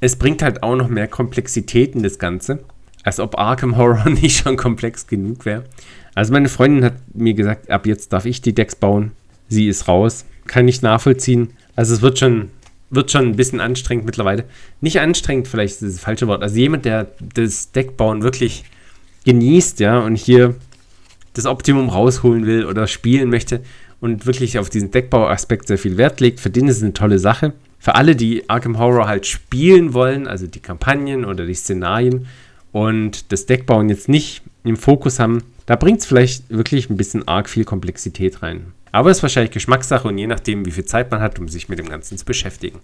es 0.00 0.16
bringt 0.16 0.42
halt 0.42 0.62
auch 0.62 0.76
noch 0.76 0.88
mehr 0.88 1.08
Komplexität 1.08 1.94
in 1.94 2.02
das 2.02 2.18
Ganze. 2.18 2.60
Als 3.02 3.20
ob 3.20 3.38
Arkham 3.38 3.76
Horror 3.76 4.08
nicht 4.10 4.42
schon 4.42 4.56
komplex 4.56 5.06
genug 5.06 5.44
wäre. 5.44 5.64
Also 6.14 6.32
meine 6.32 6.48
Freundin 6.48 6.84
hat 6.84 6.94
mir 7.14 7.34
gesagt, 7.34 7.70
ab 7.70 7.86
jetzt 7.86 8.12
darf 8.12 8.26
ich 8.26 8.40
die 8.42 8.54
Decks 8.54 8.76
bauen. 8.76 9.12
Sie 9.48 9.68
ist 9.68 9.88
raus. 9.88 10.24
Kann 10.46 10.68
ich 10.68 10.82
nachvollziehen. 10.82 11.50
Also 11.76 11.94
es 11.94 12.02
wird 12.02 12.18
schon, 12.18 12.50
wird 12.90 13.10
schon 13.10 13.26
ein 13.26 13.36
bisschen 13.36 13.60
anstrengend 13.60 14.04
mittlerweile. 14.04 14.44
Nicht 14.80 15.00
anstrengend, 15.00 15.48
vielleicht 15.48 15.80
ist 15.82 15.94
das 15.96 16.00
falsche 16.00 16.26
Wort. 16.26 16.42
Also 16.42 16.56
jemand, 16.56 16.84
der 16.84 17.08
das 17.34 17.72
Deckbauen 17.72 18.22
wirklich 18.22 18.64
genießt, 19.24 19.80
ja, 19.80 19.98
und 19.98 20.16
hier 20.16 20.54
das 21.34 21.46
Optimum 21.46 21.88
rausholen 21.88 22.46
will 22.46 22.64
oder 22.64 22.86
spielen 22.86 23.30
möchte 23.30 23.60
und 24.00 24.26
wirklich 24.26 24.58
auf 24.58 24.70
diesen 24.70 24.90
Deckbauaspekt 24.90 25.68
sehr 25.68 25.78
viel 25.78 25.96
Wert 25.96 26.20
legt, 26.20 26.40
für 26.40 26.50
den 26.50 26.68
ist 26.68 26.78
es 26.78 26.82
eine 26.82 26.92
tolle 26.92 27.18
Sache. 27.18 27.52
Für 27.78 27.94
alle, 27.94 28.16
die 28.16 28.48
Arkham 28.48 28.78
Horror 28.78 29.06
halt 29.06 29.26
spielen 29.26 29.94
wollen, 29.94 30.26
also 30.26 30.46
die 30.46 30.60
Kampagnen 30.60 31.24
oder 31.24 31.46
die 31.46 31.54
Szenarien 31.54 32.26
und 32.72 33.32
das 33.32 33.46
Deckbauen 33.46 33.88
jetzt 33.88 34.08
nicht 34.08 34.42
im 34.64 34.76
Fokus 34.76 35.18
haben, 35.18 35.42
da 35.66 35.76
bringt 35.76 36.00
es 36.00 36.06
vielleicht 36.06 36.50
wirklich 36.50 36.90
ein 36.90 36.96
bisschen 36.96 37.26
arg 37.26 37.48
viel 37.48 37.64
Komplexität 37.64 38.42
rein. 38.42 38.72
Aber 38.92 39.10
es 39.10 39.18
ist 39.18 39.22
wahrscheinlich 39.22 39.52
Geschmackssache 39.52 40.08
und 40.08 40.18
je 40.18 40.26
nachdem, 40.26 40.66
wie 40.66 40.70
viel 40.70 40.84
Zeit 40.84 41.10
man 41.10 41.20
hat, 41.20 41.38
um 41.38 41.48
sich 41.48 41.68
mit 41.68 41.78
dem 41.78 41.88
Ganzen 41.88 42.18
zu 42.18 42.24
beschäftigen. 42.24 42.80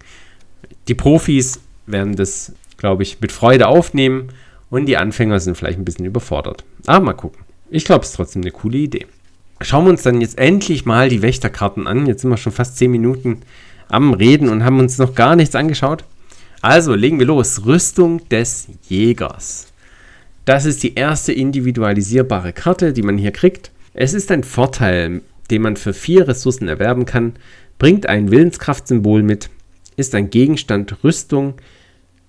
Die 0.89 0.95
Profis 0.95 1.61
werden 1.87 2.17
das, 2.17 2.53
glaube 2.77 3.03
ich, 3.03 3.21
mit 3.21 3.33
Freude 3.33 3.69
aufnehmen 3.69 4.29
und 4.71 4.87
die 4.87 4.97
Anfänger 4.97 5.41
sind 5.41 5.57
vielleicht 5.57 5.79
ein 5.79 5.85
bisschen 5.85 6.05
überfordert. 6.05 6.65
Aber 6.87 7.05
mal 7.05 7.13
gucken. 7.13 7.45
Ich 7.71 7.85
glaube, 7.85 8.03
es 8.03 8.11
ist 8.11 8.17
trotzdem 8.17 8.43
eine 8.43 8.53
coole 8.53 8.79
Idee. 8.79 9.07
Schauen 9.61 9.85
wir 9.85 9.91
uns 9.91 10.03
dann 10.03 10.21
jetzt 10.21 10.39
endlich 10.39 10.85
mal 10.85 11.09
die 11.09 11.23
Wächterkarten 11.23 11.87
an. 11.87 12.07
Jetzt 12.07 12.23
sind 12.23 12.31
wir 12.31 12.37
schon 12.37 12.53
fast 12.53 12.77
10 12.77 12.91
Minuten 12.91 13.43
am 13.89 14.13
Reden 14.13 14.49
und 14.49 14.65
haben 14.65 14.79
uns 14.79 14.99
noch 14.99 15.15
gar 15.15 15.35
nichts 15.35 15.55
angeschaut. 15.55 16.05
Also 16.61 16.95
legen 16.95 17.19
wir 17.19 17.27
los. 17.27 17.65
Rüstung 17.65 18.29
des 18.29 18.69
Jägers. 18.89 19.73
Das 20.47 20.65
ist 20.65 20.85
die 20.85 20.95
erste 20.95 21.33
individualisierbare 21.33 22.53
Karte, 22.53 22.93
die 22.93 23.03
man 23.03 23.19
hier 23.19 23.33
kriegt. 23.33 23.73
Es 23.95 24.15
ist 24.15 24.31
ein 24.31 24.45
Vorteil, 24.45 25.23
den 25.51 25.61
man 25.61 25.77
für 25.77 25.93
vier 25.93 26.29
Ressourcen 26.29 26.69
erwerben 26.69 27.05
kann, 27.05 27.33
bringt 27.79 28.09
ein 28.09 28.31
Willenskraftsymbol 28.31 29.25
mit, 29.25 29.51
ist 29.97 30.15
ein 30.15 30.31
Gegenstand 30.31 31.03
Rüstung, 31.03 31.55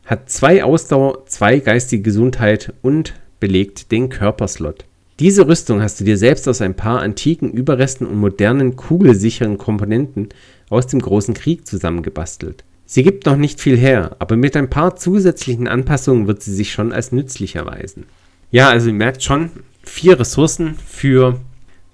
hat 0.04 0.32
zwei 0.32 0.64
Ausdauer, 0.64 1.28
zwei 1.28 1.60
geistige 1.60 2.02
Gesundheit 2.02 2.74
und 2.82 3.14
belegt 3.40 3.92
den 3.92 4.10
Körperslot. 4.10 4.86
Diese 5.20 5.48
Rüstung 5.48 5.84
hast 5.84 6.00
du 6.00 6.04
dir 6.04 6.18
selbst 6.18 6.48
aus 6.48 6.60
ein 6.62 6.76
paar 6.76 7.02
antiken 7.02 7.52
Überresten 7.52 8.08
und 8.08 8.18
modernen 8.18 8.76
kugelsicheren 8.76 9.60
Komponenten 9.60 10.30
aus 10.72 10.88
dem 10.88 11.02
Großen 11.02 11.36
Krieg 11.36 11.68
zusammengebastelt. 11.68 12.64
Sie 12.90 13.04
gibt 13.04 13.26
noch 13.26 13.36
nicht 13.36 13.60
viel 13.60 13.78
her, 13.78 14.16
aber 14.20 14.38
mit 14.38 14.56
ein 14.56 14.70
paar 14.70 14.96
zusätzlichen 14.96 15.68
Anpassungen 15.68 16.26
wird 16.26 16.42
sie 16.42 16.56
sich 16.56 16.72
schon 16.72 16.94
als 16.94 17.12
nützlich 17.12 17.58
erweisen. 17.58 18.06
Ja, 18.50 18.70
also 18.70 18.88
ihr 18.88 18.94
merkt 18.94 19.22
schon, 19.22 19.52
vier 19.84 20.18
Ressourcen 20.18 20.76
für 20.86 21.42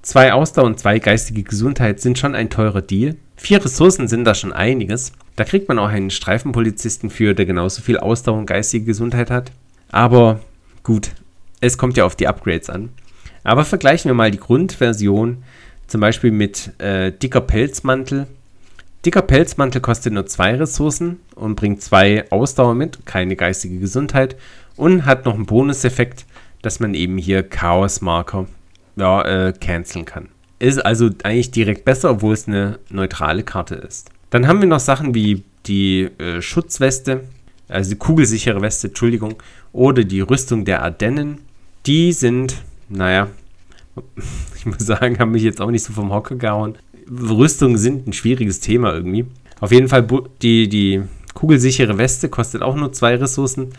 zwei 0.04 0.34
Ausdauer 0.34 0.66
und 0.66 0.80
zwei 0.80 1.00
geistige 1.00 1.42
Gesundheit 1.42 2.00
sind 2.00 2.20
schon 2.20 2.36
ein 2.36 2.52
teurer 2.52 2.84
Deal. 2.84 3.16
Vier 3.36 3.66
Ressourcen 3.66 4.08
sind 4.08 4.24
da 4.24 4.36
schon 4.36 4.54
einiges. 4.54 5.14
Da 5.36 5.46
kriegt 5.46 5.68
man 5.68 5.80
auch 5.80 5.90
einen 5.90 6.12
Streifenpolizisten 6.12 7.10
für, 7.10 7.34
der 7.34 7.48
genauso 7.48 7.82
viel 7.82 7.98
Ausdauer 7.98 8.38
und 8.38 8.46
geistige 8.46 8.86
Gesundheit 8.86 9.32
hat. 9.32 9.52
Aber 9.92 10.42
gut, 10.84 11.10
es 11.60 11.80
kommt 11.80 11.98
ja 11.98 12.06
auf 12.06 12.16
die 12.16 12.28
Upgrades 12.28 12.70
an. 12.70 12.90
Aber 13.44 13.66
vergleichen 13.66 14.10
wir 14.10 14.16
mal 14.16 14.30
die 14.30 14.40
Grundversion 14.40 15.44
zum 15.88 16.02
Beispiel 16.02 16.32
mit 16.32 16.80
äh, 16.80 17.12
dicker 17.12 17.42
Pelzmantel. 17.42 18.28
Dicker 19.06 19.22
Pelzmantel 19.22 19.82
kostet 19.82 20.14
nur 20.14 20.26
zwei 20.26 20.56
Ressourcen 20.56 21.20
und 21.36 21.56
bringt 21.56 21.82
zwei 21.82 22.30
Ausdauer 22.32 22.74
mit, 22.74 23.06
keine 23.06 23.36
geistige 23.36 23.80
Gesundheit 23.80 24.38
und 24.76 25.06
hat 25.06 25.26
noch 25.26 25.34
einen 25.34 25.46
Bonuseffekt, 25.46 26.26
dass 26.62 26.80
man 26.80 26.94
eben 26.94 27.18
hier 27.18 27.44
Chaos-Marker 27.44 28.48
ja, 28.96 29.22
äh, 29.24 29.54
canceln 29.54 30.06
kann. 30.06 30.30
Ist 30.60 30.86
also 30.86 31.10
eigentlich 31.24 31.52
direkt 31.52 31.84
besser, 31.84 32.12
obwohl 32.12 32.34
es 32.34 32.48
eine 32.48 32.80
neutrale 32.90 33.44
Karte 33.44 33.76
ist. 33.76 34.10
Dann 34.30 34.48
haben 34.48 34.62
wir 34.62 34.68
noch 34.68 34.80
Sachen 34.80 35.14
wie 35.14 35.44
die 35.66 36.10
äh, 36.18 36.42
Schutzweste, 36.42 37.26
also 37.68 37.90
die 37.90 37.98
kugelsichere 37.98 38.62
Weste, 38.62 38.88
Entschuldigung, 38.88 39.36
oder 39.74 40.04
die 40.06 40.22
Rüstung 40.22 40.64
der 40.64 40.82
Ardennen. 40.82 41.40
Die 41.86 42.14
sind 42.14 42.56
naja, 42.90 43.28
ich 44.56 44.66
muss 44.66 44.80
sagen, 44.80 45.20
haben 45.20 45.32
mich 45.32 45.44
jetzt 45.44 45.62
auch 45.62 45.72
nicht 45.72 45.84
so 45.84 45.94
vom 45.94 46.12
Hocker 46.12 46.36
gehauen. 46.36 46.78
Rüstungen 47.10 47.78
sind 47.78 48.08
ein 48.08 48.14
schwieriges 48.14 48.60
Thema 48.60 48.94
irgendwie. 48.94 49.26
Auf 49.60 49.72
jeden 49.72 49.88
Fall, 49.88 50.06
die, 50.42 50.68
die 50.68 51.02
kugelsichere 51.34 51.98
Weste 51.98 52.30
kostet 52.30 52.62
auch 52.62 52.76
nur 52.76 52.92
zwei 52.92 53.16
Ressourcen, 53.16 53.70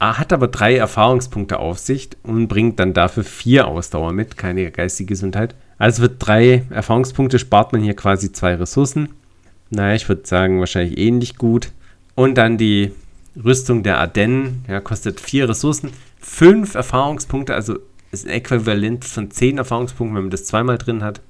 hat 0.00 0.32
aber 0.32 0.48
drei 0.48 0.76
Erfahrungspunkte 0.76 1.58
auf 1.58 1.78
sich 1.78 2.10
und 2.22 2.48
bringt 2.48 2.80
dann 2.80 2.94
dafür 2.94 3.24
vier 3.24 3.68
Ausdauer 3.68 4.12
mit, 4.12 4.36
keine 4.36 4.70
geistige 4.70 5.08
Gesundheit. 5.08 5.54
Also 5.78 6.02
wird 6.02 6.14
drei 6.18 6.64
Erfahrungspunkte, 6.70 7.38
spart 7.38 7.72
man 7.72 7.82
hier 7.82 7.94
quasi 7.94 8.32
zwei 8.32 8.54
Ressourcen. 8.54 9.10
Naja, 9.70 9.94
ich 9.94 10.08
würde 10.08 10.22
sagen, 10.26 10.58
wahrscheinlich 10.58 10.98
ähnlich 10.98 11.36
gut. 11.36 11.70
Und 12.14 12.36
dann 12.36 12.58
die 12.58 12.92
Rüstung 13.42 13.82
der 13.82 13.98
Ardennen, 13.98 14.64
ja, 14.68 14.80
kostet 14.80 15.20
vier 15.20 15.48
Ressourcen, 15.48 15.90
fünf 16.18 16.74
Erfahrungspunkte, 16.74 17.54
also 17.54 17.78
ist 18.10 18.26
ein 18.26 18.32
Äquivalent 18.32 19.04
von 19.04 19.30
zehn 19.30 19.58
Erfahrungspunkten, 19.58 20.16
wenn 20.16 20.24
man 20.24 20.30
das 20.30 20.44
zweimal 20.44 20.78
drin 20.78 21.04
hat. 21.04 21.20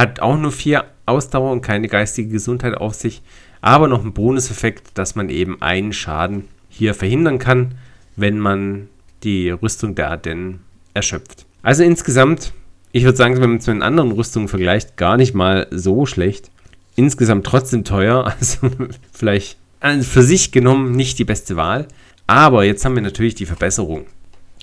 Hat 0.00 0.20
auch 0.20 0.38
nur 0.38 0.50
vier 0.50 0.86
Ausdauer 1.04 1.52
und 1.52 1.60
keine 1.60 1.86
geistige 1.86 2.30
Gesundheit 2.30 2.74
auf 2.74 2.94
sich, 2.94 3.20
aber 3.60 3.86
noch 3.86 4.00
einen 4.00 4.14
Bonuseffekt, 4.14 4.96
dass 4.96 5.14
man 5.14 5.28
eben 5.28 5.60
einen 5.60 5.92
Schaden 5.92 6.48
hier 6.70 6.94
verhindern 6.94 7.38
kann, 7.38 7.74
wenn 8.16 8.38
man 8.38 8.88
die 9.24 9.50
Rüstung 9.50 9.94
der 9.94 10.10
Ardennen 10.10 10.60
erschöpft. 10.94 11.44
Also 11.60 11.82
insgesamt, 11.82 12.54
ich 12.92 13.04
würde 13.04 13.18
sagen, 13.18 13.34
wenn 13.42 13.50
man 13.50 13.58
es 13.58 13.66
mit 13.66 13.76
den 13.76 13.82
anderen 13.82 14.12
Rüstungen 14.12 14.48
vergleicht, 14.48 14.96
gar 14.96 15.18
nicht 15.18 15.34
mal 15.34 15.66
so 15.70 16.06
schlecht. 16.06 16.50
Insgesamt 16.96 17.44
trotzdem 17.44 17.84
teuer, 17.84 18.24
also 18.40 18.70
vielleicht 19.12 19.58
für 20.00 20.22
sich 20.22 20.50
genommen 20.50 20.92
nicht 20.92 21.18
die 21.18 21.26
beste 21.26 21.56
Wahl. 21.56 21.86
Aber 22.26 22.64
jetzt 22.64 22.86
haben 22.86 22.94
wir 22.94 23.02
natürlich 23.02 23.34
die 23.34 23.44
Verbesserung. 23.44 24.06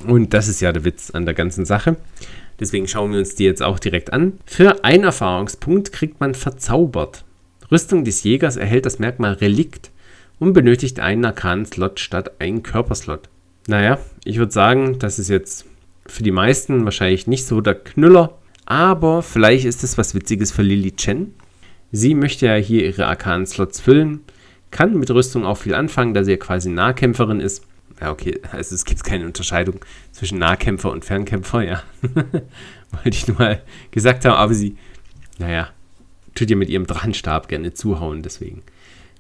Und 0.03 0.33
das 0.33 0.47
ist 0.47 0.61
ja 0.61 0.71
der 0.71 0.83
Witz 0.83 1.11
an 1.11 1.25
der 1.25 1.35
ganzen 1.35 1.63
Sache. 1.63 1.95
Deswegen 2.59 2.87
schauen 2.87 3.11
wir 3.11 3.19
uns 3.19 3.35
die 3.35 3.43
jetzt 3.43 3.61
auch 3.61 3.79
direkt 3.79 4.13
an. 4.13 4.33
Für 4.45 4.83
einen 4.83 5.03
Erfahrungspunkt 5.03 5.91
kriegt 5.91 6.19
man 6.19 6.33
verzaubert. 6.33 7.23
Rüstung 7.71 8.03
des 8.03 8.23
Jägers 8.23 8.55
erhält 8.55 8.85
das 8.85 8.99
Merkmal 8.99 9.33
Relikt 9.33 9.91
und 10.39 10.53
benötigt 10.53 10.99
einen 10.99 11.25
Arkan-Slot 11.25 11.99
statt 11.99 12.39
einen 12.39 12.63
Körperslot. 12.63 13.29
Naja, 13.67 13.99
ich 14.23 14.37
würde 14.37 14.51
sagen, 14.51 14.97
das 14.99 15.19
ist 15.19 15.29
jetzt 15.29 15.65
für 16.05 16.23
die 16.23 16.31
meisten 16.31 16.85
wahrscheinlich 16.85 17.27
nicht 17.27 17.45
so 17.45 17.59
der 17.61 17.75
Knüller, 17.75 18.37
aber 18.65 19.21
vielleicht 19.21 19.65
ist 19.65 19.83
es 19.83 19.97
was 19.97 20.15
Witziges 20.15 20.51
für 20.51 20.61
Lily 20.61 20.91
Chen. 20.91 21.33
Sie 21.91 22.13
möchte 22.13 22.45
ja 22.45 22.55
hier 22.55 22.85
ihre 22.85 23.07
Arkan-Slots 23.07 23.81
füllen 23.81 24.21
kann 24.71 24.97
mit 24.97 25.09
Rüstung 25.11 25.45
auch 25.45 25.57
viel 25.57 25.73
anfangen, 25.73 26.13
da 26.13 26.23
sie 26.23 26.31
ja 26.31 26.37
quasi 26.37 26.69
Nahkämpferin 26.69 27.39
ist. 27.39 27.65
Ja, 27.99 28.11
okay, 28.11 28.39
also 28.51 28.75
es 28.75 28.85
gibt 28.85 29.03
keine 29.03 29.25
Unterscheidung 29.25 29.79
zwischen 30.11 30.39
Nahkämpfer 30.39 30.91
und 30.91 31.05
Fernkämpfer, 31.05 31.63
ja. 31.63 31.83
Wollte 32.91 33.09
ich 33.09 33.27
nur 33.27 33.37
mal 33.37 33.61
gesagt 33.91 34.25
haben, 34.25 34.35
aber 34.35 34.53
sie, 34.53 34.77
naja, 35.39 35.69
tut 36.35 36.49
ihr 36.49 36.55
mit 36.55 36.69
ihrem 36.69 36.87
Drachenstab 36.87 37.47
gerne 37.47 37.73
zuhauen, 37.73 38.21
deswegen. 38.21 38.63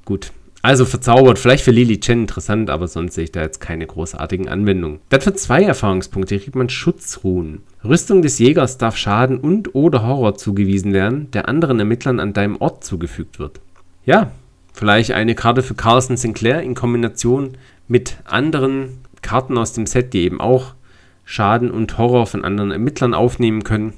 Gut. 0.05 0.31
Also 0.63 0.85
verzaubert, 0.85 1.37
vielleicht 1.37 1.63
für 1.63 1.71
Lily 1.71 1.99
Chen 1.99 2.21
interessant, 2.21 2.69
aber 2.69 2.87
sonst 2.87 3.13
sehe 3.13 3.25
ich 3.25 3.31
da 3.31 3.41
jetzt 3.41 3.59
keine 3.59 3.85
großartigen 3.85 4.49
Anwendungen. 4.49 4.99
Dann 5.09 5.21
für 5.21 5.33
zwei 5.33 5.63
Erfahrungspunkte 5.63 6.39
kriegt 6.39 6.55
man 6.55 6.67
Schutzruhen. 6.67 7.61
Rüstung 7.83 8.21
des 8.21 8.39
Jägers 8.39 8.77
darf 8.77 8.97
Schaden 8.97 9.37
und 9.37 9.75
oder 9.75 10.05
Horror 10.05 10.35
zugewiesen 10.35 10.93
werden, 10.93 11.29
der 11.31 11.47
anderen 11.47 11.79
Ermittlern 11.79 12.19
an 12.19 12.33
deinem 12.33 12.57
Ort 12.57 12.83
zugefügt 12.83 13.37
wird. 13.39 13.61
Ja, 14.03 14.31
Vielleicht 14.77 15.11
eine 15.11 15.33
Karte 15.33 15.63
für 15.63 15.73
Carlson 15.73 16.17
Sinclair 16.17 16.61
in 16.61 16.75
Kombination 16.75 17.57
mit 17.87 18.17
anderen 18.25 18.99
Karten 19.21 19.57
aus 19.57 19.73
dem 19.73 19.85
Set, 19.85 20.13
die 20.13 20.23
eben 20.23 20.39
auch 20.39 20.73
Schaden 21.25 21.71
und 21.71 21.97
Horror 21.97 22.25
von 22.25 22.45
anderen 22.45 22.71
Ermittlern 22.71 23.13
aufnehmen 23.13 23.63
können. 23.63 23.93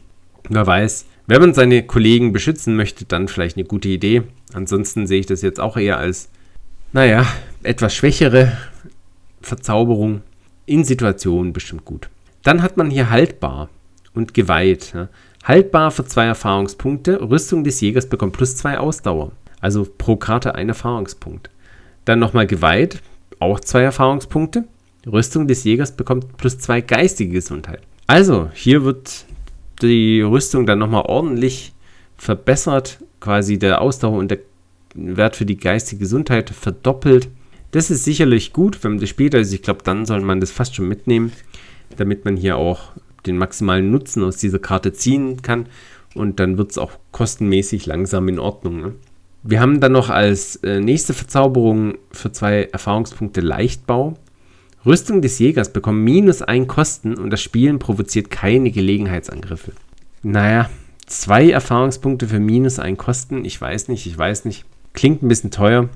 Wer 0.50 0.66
weiß. 0.66 1.06
Wenn 1.28 1.42
man 1.42 1.54
seine 1.54 1.84
Kollegen 1.84 2.34
beschützen 2.34 2.76
möchte, 2.76 3.06
dann 3.06 3.28
vielleicht 3.28 3.56
eine 3.56 3.66
gute 3.66 3.88
Idee. 3.88 4.24
Ansonsten 4.54 5.06
sehe 5.06 5.20
ich 5.20 5.28
das 5.28 5.44
jetzt 5.44 5.60
auch 5.60 5.78
eher 5.78 6.00
als, 6.00 6.30
naja, 6.92 7.26
etwas 7.62 7.94
schwächere 7.94 8.58
Verzauberung 9.42 10.22
in 10.66 10.84
Situationen 10.84 11.54
bestimmt 11.54 11.86
gut. 11.86 12.10
Dann 12.44 12.64
hat 12.64 12.78
man 12.78 12.90
hier 12.90 13.12
haltbar 13.12 13.70
und 14.14 14.34
geweiht. 14.34 14.96
Haltbar 15.44 15.92
für 15.92 16.06
zwei 16.06 16.26
Erfahrungspunkte. 16.26 17.22
Rüstung 17.22 17.64
des 17.64 17.80
Jägers 17.82 18.08
bekommt 18.08 18.34
plus 18.34 18.56
zwei 18.56 18.80
Ausdauer. 18.80 19.32
Also 19.62 19.86
pro 19.98 20.16
Karte 20.16 20.56
ein 20.56 20.70
Erfahrungspunkt. 20.70 21.50
Dann 22.06 22.20
nochmal 22.20 22.48
geweiht, 22.48 23.02
auch 23.40 23.60
zwei 23.60 23.82
Erfahrungspunkte. 23.82 24.66
Rüstung 25.08 25.48
des 25.48 25.64
Jägers 25.64 25.96
bekommt 25.96 26.38
plus 26.38 26.60
zwei 26.60 26.82
geistige 26.82 27.32
Gesundheit. 27.32 27.82
Also, 28.08 28.50
hier 28.54 28.84
wird 28.84 29.26
die 29.82 30.22
Rüstung 30.22 30.66
dann 30.66 30.80
nochmal 30.80 31.04
ordentlich 31.06 31.74
verbessert. 32.18 33.00
Quasi 33.20 33.60
der 33.60 33.82
Ausdauer 33.82 34.18
und 34.18 34.32
der 34.32 34.40
Wert 34.96 35.36
für 35.36 35.46
die 35.46 35.58
geistige 35.58 36.00
Gesundheit 36.00 36.50
verdoppelt. 36.50 37.30
Das 37.72 37.92
ist 37.92 38.04
sicherlich 38.04 38.54
gut, 38.54 38.84
wenn 38.84 38.94
man 38.94 39.00
das 39.02 39.10
spielt. 39.10 39.36
Also 39.36 39.54
ich 39.54 39.62
glaube, 39.62 39.84
dann 39.84 40.06
soll 40.06 40.22
man 40.22 40.40
das 40.40 40.52
fast 40.52 40.76
schon 40.76 40.88
mitnehmen, 40.88 41.32
damit 41.98 42.26
man 42.26 42.36
hier 42.36 42.58
auch 42.58 42.94
den 43.26 43.38
maximalen 43.38 43.92
Nutzen 43.92 44.24
aus 44.24 44.38
dieser 44.38 44.60
Karte 44.60 44.94
ziehen 44.94 45.42
kann. 45.42 45.68
Und 46.16 46.40
dann 46.40 46.58
wird 46.58 46.72
es 46.72 46.78
auch 46.78 46.94
kostenmäßig 47.12 47.86
langsam 47.86 48.28
in 48.30 48.40
Ordnung. 48.40 48.82
Ne? 48.82 48.96
Wir 49.44 49.62
haben 49.62 49.80
dann 49.80 49.94
noch 49.94 50.10
als 50.10 50.58
äh, 50.58 50.80
nächste 50.80 51.14
Verzauberung 51.14 51.98
für 52.12 52.32
zwei 52.32 52.64
Erfahrungspunkte 52.64 53.42
Leichtbau. 53.42 54.16
Rüstung 54.86 55.22
des 55.22 55.40
Jägers 55.40 55.72
bekommt 55.72 56.00
minus 56.00 56.42
ein 56.42 56.68
Kosten 56.68 57.18
und 57.18 57.30
das 57.30 57.42
Spielen 57.42 57.80
provoziert 57.80 58.30
keine 58.30 58.72
Gelegenheitsangriffe. 58.72 59.74
Naja, 60.24 60.70
zwei 61.06 61.50
Erfahrungspunkte 61.50 62.28
für 62.28 62.40
minus 62.40 62.80
ein 62.80 62.98
Kosten. 62.98 63.46
Ich 63.46 63.60
weiß 63.60 63.88
nicht, 63.88 64.06
ich 64.06 64.18
weiß 64.18 64.46
nicht. 64.46 64.66
Klingt 64.94 65.22
ein 65.24 65.28
bisschen 65.28 65.52
teuer. 65.52 65.90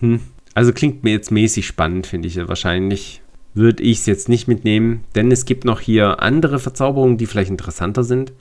Hm. 0.00 0.20
Also 0.54 0.72
klingt 0.72 1.04
mir 1.04 1.12
jetzt 1.12 1.30
mäßig 1.30 1.66
spannend, 1.66 2.06
finde 2.06 2.28
ich. 2.28 2.36
Wahrscheinlich 2.48 3.22
würde 3.54 3.82
ich 3.82 3.98
es 3.98 4.06
jetzt 4.06 4.28
nicht 4.28 4.48
mitnehmen, 4.48 5.04
denn 5.14 5.30
es 5.30 5.44
gibt 5.44 5.64
noch 5.64 5.80
hier 5.80 6.22
andere 6.22 6.58
Verzauberungen, 6.58 7.18
die 7.18 7.26
vielleicht 7.26 7.50
interessanter 7.50 8.04
sind. 8.04 8.32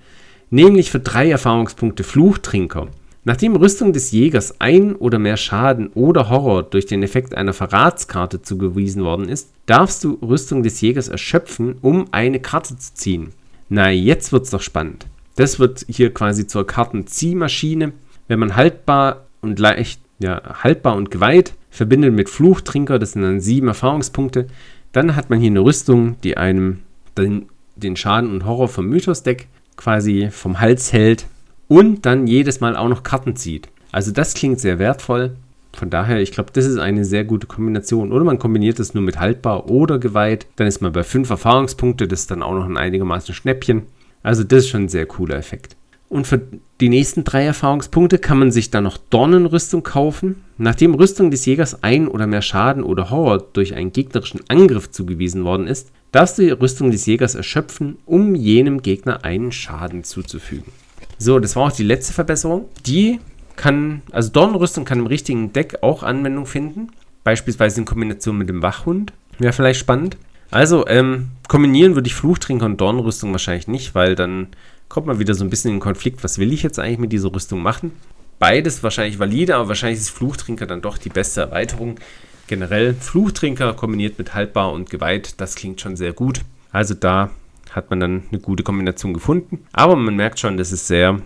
Nämlich 0.50 0.92
für 0.92 1.00
drei 1.00 1.30
Erfahrungspunkte 1.30 2.04
Fluchtrinker. 2.04 2.88
Nachdem 3.28 3.58
Rüstung 3.58 3.92
des 3.92 4.12
Jägers 4.12 4.62
ein 4.62 4.96
oder 4.96 5.20
mehr 5.20 5.36
Schaden 5.36 5.88
oder 5.88 6.30
Horror 6.30 6.64
durch 6.64 6.86
den 6.86 7.04
Effekt 7.04 7.36
einer 7.36 7.52
Verratskarte 7.52 8.42
zugewiesen 8.42 9.04
worden 9.04 9.28
ist, 9.28 9.52
darfst 9.66 10.06
du 10.06 10.14
Rüstung 10.22 10.64
des 10.64 10.80
Jägers 10.80 11.10
erschöpfen, 11.10 11.76
um 11.82 12.06
eine 12.12 12.40
Karte 12.40 12.78
zu 12.78 12.94
ziehen. 12.94 13.34
Na, 13.68 13.90
jetzt 13.90 14.32
wird's 14.32 14.52
doch 14.52 14.62
spannend. 14.62 15.08
Das 15.36 15.60
wird 15.60 15.86
hier 15.90 16.14
quasi 16.14 16.48
zur 16.48 16.66
Kartenziehmaschine. 16.66 17.92
Wenn 18.30 18.40
man 18.40 18.56
haltbar 18.56 19.26
und 19.42 19.60
leicht, 19.60 20.00
ja, 20.20 20.64
haltbar 20.64 20.96
und 20.96 21.12
geweiht 21.12 21.54
verbindet 21.70 22.14
mit 22.14 22.30
Fluchtrinker, 22.30 22.98
das 22.98 23.12
sind 23.12 23.24
dann 23.24 23.42
sieben 23.42 23.68
Erfahrungspunkte, 23.68 24.48
dann 24.94 25.18
hat 25.18 25.30
man 25.30 25.42
hier 25.42 25.52
eine 25.52 25.60
Rüstung, 25.66 26.16
die 26.24 26.38
einem 26.38 26.80
den, 27.18 27.48
den 27.76 27.98
Schaden 27.98 28.32
und 28.32 28.46
Horror 28.46 28.70
vom 28.70 28.88
Mythos-Deck 28.88 29.50
quasi 29.76 30.30
vom 30.32 30.62
Hals 30.62 30.94
hält 30.94 31.26
und 31.68 32.06
dann 32.06 32.28
jedes 32.28 32.60
Mal 32.60 32.76
auch 32.76 32.90
noch 32.90 33.04
Karten 33.04 33.36
zieht. 33.36 33.70
Also 33.92 34.12
das 34.12 34.34
klingt 34.34 34.60
sehr 34.60 34.80
wertvoll. 34.80 35.36
Von 35.74 35.90
daher, 35.90 36.22
ich 36.22 36.32
glaube, 36.32 36.52
das 36.54 36.66
ist 36.66 36.80
eine 36.80 37.06
sehr 37.06 37.24
gute 37.24 37.46
Kombination. 37.46 38.12
Oder 38.12 38.24
man 38.24 38.40
kombiniert 38.40 38.80
es 38.80 38.94
nur 38.94 39.04
mit 39.04 39.20
haltbar 39.20 39.70
oder 39.70 40.00
geweiht. 40.00 40.48
Dann 40.56 40.68
ist 40.68 40.82
man 40.82 40.92
bei 40.92 41.04
fünf 41.04 41.30
Erfahrungspunkte. 41.30 42.08
Das 42.08 42.22
ist 42.22 42.32
dann 42.32 42.42
auch 42.42 42.56
noch 42.56 42.66
ein 42.66 42.78
einigermaßen 42.78 43.36
Schnäppchen. 43.36 43.84
Also 44.24 44.44
das 44.44 44.64
ist 44.64 44.70
schon 44.70 44.84
ein 44.84 44.90
sehr 44.90 45.06
cooler 45.06 45.36
Effekt. 45.36 45.76
Und 46.10 46.26
für 46.26 46.42
die 46.80 46.90
nächsten 46.90 47.24
drei 47.26 47.44
Erfahrungspunkte 47.44 48.18
kann 48.18 48.40
man 48.40 48.52
sich 48.52 48.72
dann 48.72 48.86
noch 48.86 48.98
Dornenrüstung 48.98 49.84
kaufen. 49.84 50.44
Nachdem 50.58 50.96
Rüstung 50.96 51.32
des 51.32 51.46
Jägers 51.46 51.84
ein 51.84 52.08
oder 52.08 52.28
mehr 52.28 52.42
Schaden 52.42 52.84
oder 52.84 53.10
Horror 53.10 53.40
durch 53.54 53.76
einen 53.76 53.92
gegnerischen 53.92 54.42
Angriff 54.48 54.90
zugewiesen 54.90 55.44
worden 55.44 55.68
ist, 55.68 55.92
darfst 56.12 56.38
du 56.38 56.44
die 56.44 56.52
Rüstung 56.52 56.92
des 56.92 57.06
Jägers 57.06 57.36
erschöpfen, 57.36 57.98
um 58.06 58.36
jenem 58.36 58.82
Gegner 58.82 59.26
einen 59.26 59.52
Schaden 59.52 60.04
zuzufügen. 60.04 60.72
So, 61.18 61.40
das 61.40 61.56
war 61.56 61.68
auch 61.68 61.72
die 61.72 61.84
letzte 61.84 62.14
Verbesserung. 62.14 62.66
Die 62.86 63.20
kann, 63.56 64.02
also 64.12 64.32
Dornenrüstung 64.32 64.86
kann 64.86 65.00
im 65.00 65.08
richtigen 65.08 65.52
Deck 65.54 65.80
auch 65.82 66.04
Anwendung 66.04 66.46
finden. 66.46 66.92
Beispielsweise 67.24 67.82
in 67.82 67.86
Kombination 67.86 68.38
mit 68.38 68.50
dem 68.50 68.62
Wachhund. 68.62 69.14
Wäre 69.40 69.54
vielleicht 69.54 69.80
spannend. 69.80 70.18
Also, 70.50 70.88
ähm, 70.88 71.30
kombinieren 71.48 71.96
würde 71.96 72.08
ich 72.08 72.16
Fluchtrinker 72.16 72.66
und 72.66 72.80
Dornenrüstung 72.80 73.32
wahrscheinlich 73.32 73.68
nicht, 73.68 73.96
weil 73.96 74.16
dann 74.16 74.48
kommt 74.88 75.08
man 75.08 75.20
wieder 75.20 75.34
so 75.34 75.44
ein 75.44 75.50
bisschen 75.50 75.72
in 75.72 75.78
den 75.78 75.82
Konflikt, 75.82 76.24
was 76.24 76.38
will 76.38 76.54
ich 76.54 76.64
jetzt 76.64 76.80
eigentlich 76.80 77.00
mit 77.00 77.12
dieser 77.12 77.34
Rüstung 77.34 77.62
machen? 77.62 77.92
Beides 78.40 78.84
wahrscheinlich 78.84 79.20
valide, 79.20 79.56
aber 79.56 79.68
wahrscheinlich 79.68 80.00
ist 80.00 80.12
Fluchtrinker 80.12 80.68
dann 80.68 80.82
doch 80.82 80.98
die 80.98 81.10
beste 81.10 81.42
Erweiterung. 81.42 82.00
Generell 82.48 82.94
Fluchtrinker 82.94 83.74
kombiniert 83.74 84.18
mit 84.18 84.34
haltbar 84.34 84.72
und 84.72 84.90
geweiht, 84.90 85.42
das 85.42 85.56
klingt 85.56 85.82
schon 85.82 85.98
sehr 85.98 86.14
gut. 86.14 86.42
Also 86.72 86.94
da 86.94 87.32
hat 87.78 87.90
man 87.90 88.00
dann 88.00 88.24
eine 88.30 88.42
gute 88.42 88.64
Kombination 88.64 89.14
gefunden. 89.14 89.60
Aber 89.72 89.96
man 89.96 90.16
merkt 90.16 90.40
schon, 90.40 90.58
das 90.58 90.72
ist 90.72 90.88
sehr 90.88 91.22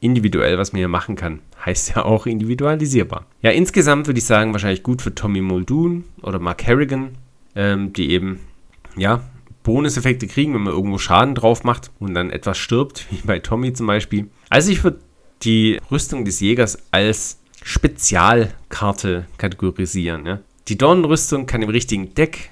individuell, 0.00 0.56
was 0.58 0.72
man 0.72 0.78
hier 0.78 0.88
machen 0.88 1.16
kann. 1.16 1.40
Heißt 1.64 1.94
ja 1.96 2.04
auch 2.04 2.26
individualisierbar. 2.26 3.26
Ja, 3.42 3.50
insgesamt 3.50 4.06
würde 4.06 4.18
ich 4.18 4.24
sagen, 4.24 4.52
wahrscheinlich 4.52 4.82
gut 4.82 5.02
für 5.02 5.14
Tommy 5.14 5.40
Muldoon 5.40 6.04
oder 6.22 6.38
Mark 6.38 6.66
Harrigan, 6.66 7.10
ähm, 7.54 7.92
die 7.92 8.10
eben, 8.10 8.40
ja, 8.96 9.22
Bonuseffekte 9.62 10.28
kriegen, 10.28 10.54
wenn 10.54 10.62
man 10.62 10.72
irgendwo 10.72 10.98
Schaden 10.98 11.34
drauf 11.34 11.64
macht 11.64 11.90
und 11.98 12.14
dann 12.14 12.30
etwas 12.30 12.56
stirbt, 12.56 13.06
wie 13.10 13.26
bei 13.26 13.40
Tommy 13.40 13.72
zum 13.72 13.86
Beispiel. 13.86 14.28
Also 14.48 14.70
ich 14.70 14.84
würde 14.84 15.00
die 15.42 15.80
Rüstung 15.90 16.24
des 16.24 16.40
Jägers 16.40 16.78
als 16.92 17.40
Spezialkarte 17.62 19.26
kategorisieren. 19.38 20.24
Ja. 20.24 20.40
Die 20.68 20.78
Dornenrüstung 20.78 21.46
kann 21.46 21.62
im 21.62 21.68
richtigen 21.68 22.14
Deck 22.14 22.50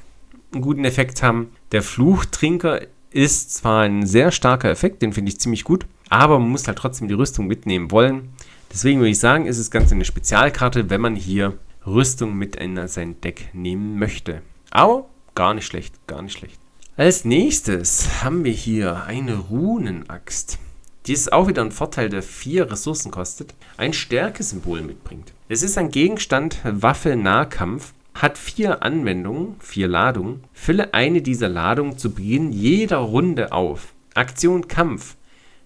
einen 0.53 0.63
guten 0.63 0.85
Effekt 0.85 1.23
haben. 1.23 1.51
Der 1.73 1.83
Fluchtrinker 1.83 2.81
ist 3.15 3.55
zwar 3.55 3.83
ein 3.83 4.07
sehr 4.07 4.33
starker 4.33 4.71
Effekt, 4.71 5.01
den 5.01 5.13
finde 5.13 5.31
ich 5.31 5.39
ziemlich 5.39 5.63
gut, 5.63 5.87
aber 6.11 6.39
man 6.39 6.51
muss 6.51 6.67
halt 6.67 6.79
trotzdem 6.79 7.07
die 7.07 7.15
Rüstung 7.15 7.47
mitnehmen 7.47 7.93
wollen. 7.93 8.31
Deswegen 8.73 8.99
würde 8.99 9.11
ich 9.11 9.21
sagen, 9.21 9.47
ist 9.47 9.59
es 9.59 9.71
ganz 9.71 9.93
eine 9.93 10.05
Spezialkarte, 10.05 10.91
wenn 10.91 11.01
man 11.01 11.15
hier 11.15 11.57
Rüstung 11.87 12.35
mit 12.35 12.57
in 12.57 12.89
sein 12.89 13.21
Deck 13.21 13.51
nehmen 13.53 14.01
möchte. 14.01 14.43
Aber 14.71 15.07
gar 15.37 15.55
nicht 15.55 15.67
schlecht, 15.67 15.95
gar 16.09 16.23
nicht 16.23 16.37
schlecht. 16.37 16.59
Als 16.97 17.25
nächstes 17.25 18.25
haben 18.25 18.45
wir 18.45 18.53
hier 18.53 19.05
eine 19.05 19.37
Runenaxt. 19.37 20.59
Die 21.07 21.13
ist 21.13 21.33
auch 21.33 21.47
wieder 21.47 21.63
ein 21.63 21.71
Vorteil, 21.71 22.09
der 22.09 22.23
vier 22.23 22.71
Ressourcen 22.71 23.13
kostet, 23.13 23.55
ein 23.77 23.93
Stärkesymbol 23.93 24.81
mitbringt. 24.81 25.33
Es 25.49 25.63
ist 25.63 25.79
ein 25.79 25.91
Gegenstand 25.91 26.59
Waffe 26.65 27.15
Nahkampf 27.15 27.93
hat 28.15 28.39
vier 28.39 28.83
Anwendungen, 28.83 29.57
vier 29.59 29.89
Ladungen. 29.89 30.45
Fülle 30.53 30.95
eine 30.95 31.21
dieser 31.21 31.49
Ladungen 31.49 31.99
zu 31.99 32.15
Beginn 32.15 32.53
jeder 32.53 32.99
Runde 32.99 33.53
auf. 33.53 33.93
Aktion 34.15 34.69
Kampf. 34.69 35.17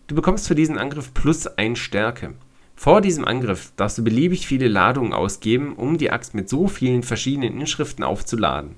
Du 0.06 0.14
bekommst 0.14 0.48
für 0.48 0.54
diesen 0.54 0.78
Angriff 0.78 1.12
plus 1.12 1.46
1 1.46 1.78
Stärke. 1.78 2.34
Vor 2.74 3.00
diesem 3.00 3.24
Angriff 3.24 3.72
darfst 3.76 3.98
du 3.98 4.04
beliebig 4.04 4.46
viele 4.46 4.68
Ladungen 4.68 5.12
ausgeben, 5.12 5.74
um 5.74 5.98
die 5.98 6.10
Axt 6.10 6.34
mit 6.34 6.48
so 6.48 6.68
vielen 6.68 7.02
verschiedenen 7.02 7.60
Inschriften 7.60 8.04
aufzuladen. 8.04 8.76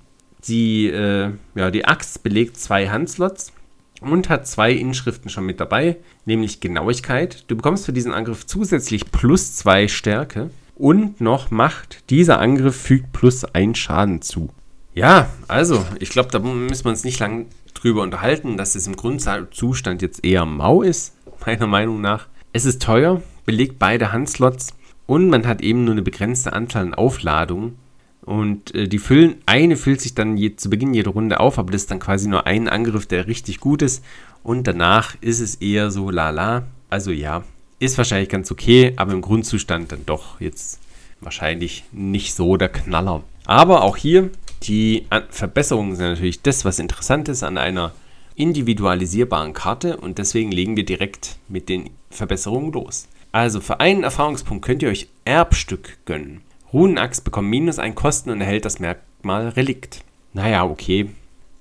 Die, 0.48 0.86
äh, 0.86 1.30
ja, 1.54 1.70
die 1.70 1.84
Axt 1.84 2.22
belegt 2.22 2.56
zwei 2.56 2.88
Handslots 2.88 3.52
und 4.00 4.28
hat 4.28 4.48
zwei 4.48 4.72
Inschriften 4.72 5.28
schon 5.28 5.44
mit 5.44 5.60
dabei, 5.60 5.98
nämlich 6.24 6.60
Genauigkeit. 6.60 7.44
Du 7.48 7.56
bekommst 7.56 7.84
für 7.84 7.92
diesen 7.92 8.14
Angriff 8.14 8.46
zusätzlich 8.46 9.12
plus 9.12 9.54
2 9.56 9.86
Stärke 9.88 10.50
und 10.80 11.20
noch 11.20 11.50
Macht. 11.50 12.10
Dieser 12.10 12.40
Angriff 12.40 12.76
fügt 12.76 13.12
plus 13.12 13.44
ein 13.44 13.74
Schaden 13.74 14.22
zu. 14.22 14.48
Ja, 14.94 15.30
also, 15.46 15.84
ich 16.00 16.10
glaube, 16.10 16.30
da 16.30 16.38
müssen 16.38 16.84
wir 16.84 16.90
uns 16.90 17.04
nicht 17.04 17.20
lange 17.20 17.46
drüber 17.74 18.02
unterhalten, 18.02 18.56
dass 18.56 18.74
es 18.74 18.86
im 18.86 18.96
Grundzustand 18.96 20.02
jetzt 20.02 20.24
eher 20.24 20.44
mau 20.44 20.82
ist, 20.82 21.14
meiner 21.46 21.66
Meinung 21.66 22.00
nach. 22.00 22.26
Es 22.52 22.64
ist 22.64 22.82
teuer, 22.82 23.22
belegt 23.46 23.78
beide 23.78 24.12
Handslots 24.12 24.74
und 25.06 25.28
man 25.28 25.46
hat 25.46 25.60
eben 25.60 25.84
nur 25.84 25.92
eine 25.92 26.02
begrenzte 26.02 26.52
Anzahl 26.52 26.82
an 26.86 26.94
Aufladungen. 26.94 27.76
Und 28.22 28.74
äh, 28.74 28.86
die 28.86 28.98
füllen, 28.98 29.36
eine 29.46 29.76
füllt 29.76 30.00
sich 30.00 30.14
dann 30.14 30.36
je, 30.36 30.56
zu 30.56 30.70
Beginn 30.70 30.94
jeder 30.94 31.12
Runde 31.12 31.40
auf, 31.40 31.58
aber 31.58 31.72
das 31.72 31.82
ist 31.82 31.90
dann 31.90 32.00
quasi 32.00 32.28
nur 32.28 32.46
ein 32.46 32.68
Angriff, 32.68 33.06
der 33.06 33.26
richtig 33.26 33.60
gut 33.60 33.82
ist. 33.82 34.04
Und 34.42 34.66
danach 34.66 35.16
ist 35.20 35.40
es 35.40 35.56
eher 35.56 35.90
so 35.90 36.10
lala. 36.10 36.64
Also 36.90 37.10
ja, 37.12 37.44
ist 37.80 37.98
wahrscheinlich 37.98 38.28
ganz 38.28 38.50
okay, 38.52 38.92
aber 38.96 39.12
im 39.12 39.22
Grundzustand 39.22 39.90
dann 39.90 40.06
doch 40.06 40.40
jetzt 40.40 40.78
wahrscheinlich 41.20 41.84
nicht 41.90 42.34
so 42.34 42.56
der 42.56 42.68
Knaller. 42.68 43.24
Aber 43.46 43.82
auch 43.82 43.96
hier, 43.96 44.30
die 44.62 45.06
Verbesserungen 45.30 45.96
sind 45.96 46.06
natürlich 46.06 46.42
das, 46.42 46.64
was 46.64 46.78
interessant 46.78 47.28
ist 47.28 47.42
an 47.42 47.58
einer 47.58 47.92
individualisierbaren 48.36 49.52
Karte 49.52 49.96
und 49.96 50.18
deswegen 50.18 50.52
legen 50.52 50.76
wir 50.76 50.84
direkt 50.84 51.36
mit 51.48 51.68
den 51.68 51.90
Verbesserungen 52.10 52.72
los. 52.72 53.08
Also 53.32 53.60
für 53.60 53.80
einen 53.80 54.02
Erfahrungspunkt 54.02 54.64
könnt 54.64 54.82
ihr 54.82 54.88
euch 54.88 55.08
Erbstück 55.24 55.98
gönnen. 56.04 56.42
Runenaxt 56.72 57.24
bekommt 57.24 57.48
minus 57.48 57.78
ein 57.78 57.94
Kosten 57.94 58.30
und 58.30 58.40
erhält 58.40 58.64
das 58.64 58.78
Merkmal 58.78 59.48
Relikt. 59.48 60.04
Naja, 60.32 60.64
okay, 60.64 61.10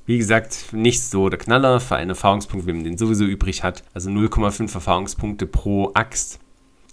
wie 0.10 0.17
gesagt, 0.17 0.74
nicht 0.74 1.04
so 1.04 1.30
der 1.30 1.38
Knaller 1.38 1.80
für 1.80 1.95
einen 1.95 2.10
Erfahrungspunkt, 2.10 2.65
wenn 2.65 2.78
man 2.78 2.84
den 2.84 2.98
sowieso 2.98 3.26
übrig 3.26 3.62
hat. 3.62 3.84
Also 3.93 4.10
0,5 4.10 4.74
Erfahrungspunkte 4.74 5.45
pro 5.45 5.91
Axt. 5.93 6.39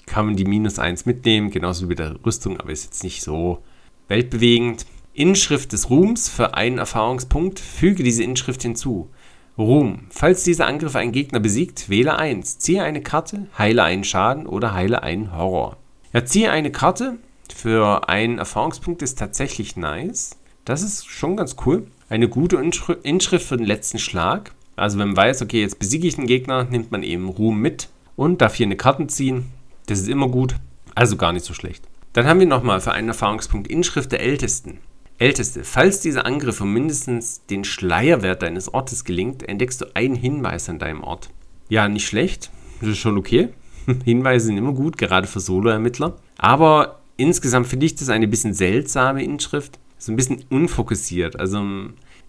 Kann 0.04 0.26
man 0.26 0.36
die 0.36 0.44
minus 0.44 0.78
1 0.78 1.06
mitnehmen, 1.06 1.50
genauso 1.50 1.88
wie 1.88 1.94
der 1.94 2.22
Rüstung, 2.26 2.60
aber 2.60 2.72
ist 2.72 2.84
jetzt 2.84 3.04
nicht 3.04 3.22
so 3.22 3.62
weltbewegend. 4.08 4.84
Inschrift 5.14 5.72
des 5.72 5.88
Ruhms 5.88 6.28
für 6.28 6.52
einen 6.56 6.76
Erfahrungspunkt. 6.76 7.58
Füge 7.58 8.02
diese 8.02 8.22
Inschrift 8.22 8.60
hinzu. 8.60 9.08
Ruhm. 9.56 10.08
Falls 10.10 10.44
dieser 10.44 10.66
Angriff 10.66 10.94
einen 10.94 11.12
Gegner 11.12 11.40
besiegt, 11.40 11.88
wähle 11.88 12.18
1. 12.18 12.58
Ziehe 12.58 12.82
eine 12.82 13.00
Karte, 13.00 13.46
heile 13.56 13.82
einen 13.84 14.04
Schaden 14.04 14.46
oder 14.46 14.74
heile 14.74 15.02
einen 15.02 15.34
Horror. 15.34 15.78
Ja, 16.12 16.26
ziehe 16.26 16.50
eine 16.50 16.70
Karte 16.70 17.16
für 17.54 18.10
einen 18.10 18.36
Erfahrungspunkt 18.36 19.00
ist 19.00 19.18
tatsächlich 19.18 19.74
nice. 19.74 20.36
Das 20.66 20.82
ist 20.82 21.06
schon 21.06 21.38
ganz 21.38 21.56
cool. 21.64 21.86
Eine 22.08 22.28
gute 22.28 22.56
Inschrift 22.56 23.46
für 23.46 23.56
den 23.56 23.66
letzten 23.66 23.98
Schlag. 23.98 24.52
Also 24.76 24.98
wenn 24.98 25.08
man 25.08 25.16
weiß, 25.16 25.42
okay, 25.42 25.60
jetzt 25.60 25.80
besiege 25.80 26.06
ich 26.06 26.18
einen 26.18 26.28
Gegner, 26.28 26.64
nimmt 26.64 26.92
man 26.92 27.02
eben 27.02 27.28
Ruhm 27.28 27.60
mit 27.60 27.88
und 28.14 28.40
darf 28.40 28.54
hier 28.54 28.66
eine 28.66 28.76
Karte 28.76 29.08
ziehen. 29.08 29.46
Das 29.86 29.98
ist 29.98 30.08
immer 30.08 30.28
gut. 30.28 30.54
Also 30.94 31.16
gar 31.16 31.32
nicht 31.32 31.44
so 31.44 31.52
schlecht. 31.52 31.84
Dann 32.12 32.26
haben 32.26 32.38
wir 32.38 32.46
nochmal 32.46 32.80
für 32.80 32.92
einen 32.92 33.08
Erfahrungspunkt 33.08 33.66
Inschrift 33.66 34.12
der 34.12 34.20
Ältesten. 34.20 34.78
Älteste, 35.18 35.64
falls 35.64 36.00
dieser 36.00 36.26
Angriff 36.26 36.60
um 36.60 36.72
mindestens 36.72 37.44
den 37.46 37.64
Schleierwert 37.64 38.42
deines 38.42 38.72
Ortes 38.72 39.04
gelingt, 39.04 39.42
entdeckst 39.48 39.80
du 39.80 39.86
einen 39.94 40.14
Hinweis 40.14 40.68
an 40.68 40.78
deinem 40.78 41.02
Ort. 41.02 41.30
Ja, 41.68 41.88
nicht 41.88 42.06
schlecht. 42.06 42.50
Das 42.80 42.90
ist 42.90 42.98
schon 42.98 43.18
okay. 43.18 43.48
Hinweise 44.04 44.46
sind 44.46 44.58
immer 44.58 44.74
gut, 44.74 44.96
gerade 44.96 45.26
für 45.26 45.40
Solo-Ermittler. 45.40 46.16
Aber 46.38 47.00
insgesamt 47.16 47.66
finde 47.66 47.86
ich 47.86 47.96
das 47.96 48.10
eine 48.10 48.28
bisschen 48.28 48.54
seltsame 48.54 49.24
Inschrift 49.24 49.80
so 49.98 50.12
ein 50.12 50.16
bisschen 50.16 50.44
unfokussiert. 50.50 51.38
Also 51.38 51.64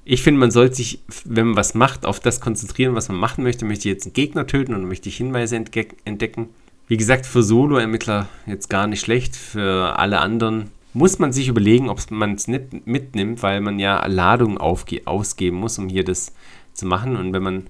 ich 0.06 0.24
finde, 0.24 0.40
man 0.40 0.52
sollte 0.52 0.76
sich, 0.76 1.04
wenn 1.26 1.48
man 1.48 1.56
was 1.58 1.74
macht, 1.74 2.06
auf 2.06 2.20
das 2.20 2.40
konzentrieren, 2.40 2.96
was 2.96 3.10
man 3.10 3.18
machen 3.18 3.44
möchte. 3.44 3.66
Möchte 3.66 3.90
ich 3.90 3.94
jetzt 3.94 4.06
einen 4.06 4.14
Gegner 4.14 4.48
töten 4.48 4.74
und 4.74 4.88
möchte 4.88 5.10
ich 5.10 5.18
Hinweise 5.18 5.56
entdecken? 5.56 6.50
Wie 6.88 6.98
gesagt, 6.98 7.26
für 7.26 7.44
Solo-Ermittler 7.44 8.30
jetzt 8.46 8.70
gar 8.70 8.88
nicht 8.88 9.02
schlecht. 9.02 9.36
Für 9.36 10.00
alle 10.00 10.20
anderen 10.20 10.72
muss 10.94 11.20
man 11.20 11.34
sich 11.34 11.50
überlegen, 11.50 11.90
ob 11.90 12.00
man 12.10 12.36
es 12.36 12.48
nicht 12.48 12.88
mitnimmt, 12.88 13.44
weil 13.44 13.60
man 13.60 13.80
ja 13.80 14.06
Ladung 14.08 14.58
ausgeben 14.58 15.58
muss, 15.58 15.78
um 15.78 15.90
hier 15.90 16.06
das 16.06 16.34
zu 16.74 16.86
machen. 16.86 17.18
Und 17.18 17.34
wenn 17.34 17.44
man 17.44 17.68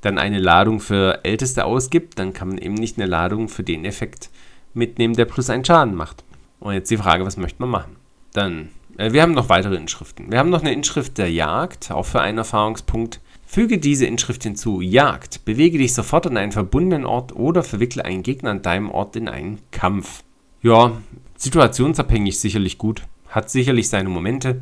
dann 0.00 0.18
eine 0.18 0.38
Ladung 0.38 0.80
für 0.80 1.24
Älteste 1.24 1.66
ausgibt, 1.66 2.18
dann 2.18 2.32
kann 2.32 2.48
man 2.48 2.58
eben 2.58 2.74
nicht 2.74 2.96
eine 2.96 3.06
Ladung 3.06 3.48
für 3.48 3.62
den 3.62 3.84
Effekt 3.84 4.30
mitnehmen, 4.72 5.14
der 5.14 5.26
plus 5.26 5.50
einen 5.50 5.64
Schaden 5.64 5.94
macht. 5.94 6.24
Und 6.60 6.72
jetzt 6.72 6.90
die 6.90 6.96
Frage, 6.96 7.26
was 7.26 7.36
möchte 7.36 7.60
man 7.60 7.70
machen? 7.70 7.96
Dann 8.32 8.70
wir 8.96 9.22
haben 9.22 9.32
noch 9.32 9.48
weitere 9.48 9.76
Inschriften. 9.76 10.30
Wir 10.30 10.38
haben 10.38 10.50
noch 10.50 10.60
eine 10.60 10.72
Inschrift 10.72 11.18
der 11.18 11.30
Jagd, 11.30 11.90
auch 11.90 12.06
für 12.06 12.20
einen 12.20 12.38
Erfahrungspunkt. 12.38 13.20
Füge 13.46 13.78
diese 13.78 14.06
Inschrift 14.06 14.42
hinzu. 14.42 14.80
Jagd. 14.80 15.44
Bewege 15.44 15.78
dich 15.78 15.94
sofort 15.94 16.26
an 16.26 16.36
einen 16.36 16.52
verbundenen 16.52 17.06
Ort 17.06 17.34
oder 17.34 17.62
verwickle 17.62 18.04
einen 18.04 18.22
Gegner 18.22 18.50
an 18.50 18.62
deinem 18.62 18.90
Ort 18.90 19.16
in 19.16 19.28
einen 19.28 19.60
Kampf. 19.70 20.22
Ja, 20.62 20.92
situationsabhängig 21.36 22.38
sicherlich 22.38 22.78
gut. 22.78 23.02
Hat 23.28 23.50
sicherlich 23.50 23.88
seine 23.88 24.08
Momente. 24.08 24.60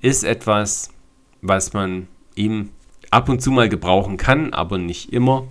Ist 0.00 0.24
etwas, 0.24 0.90
was 1.40 1.72
man 1.72 2.08
eben 2.36 2.70
ab 3.10 3.28
und 3.28 3.40
zu 3.40 3.50
mal 3.50 3.68
gebrauchen 3.68 4.16
kann, 4.16 4.52
aber 4.52 4.78
nicht 4.78 5.12
immer. 5.12 5.46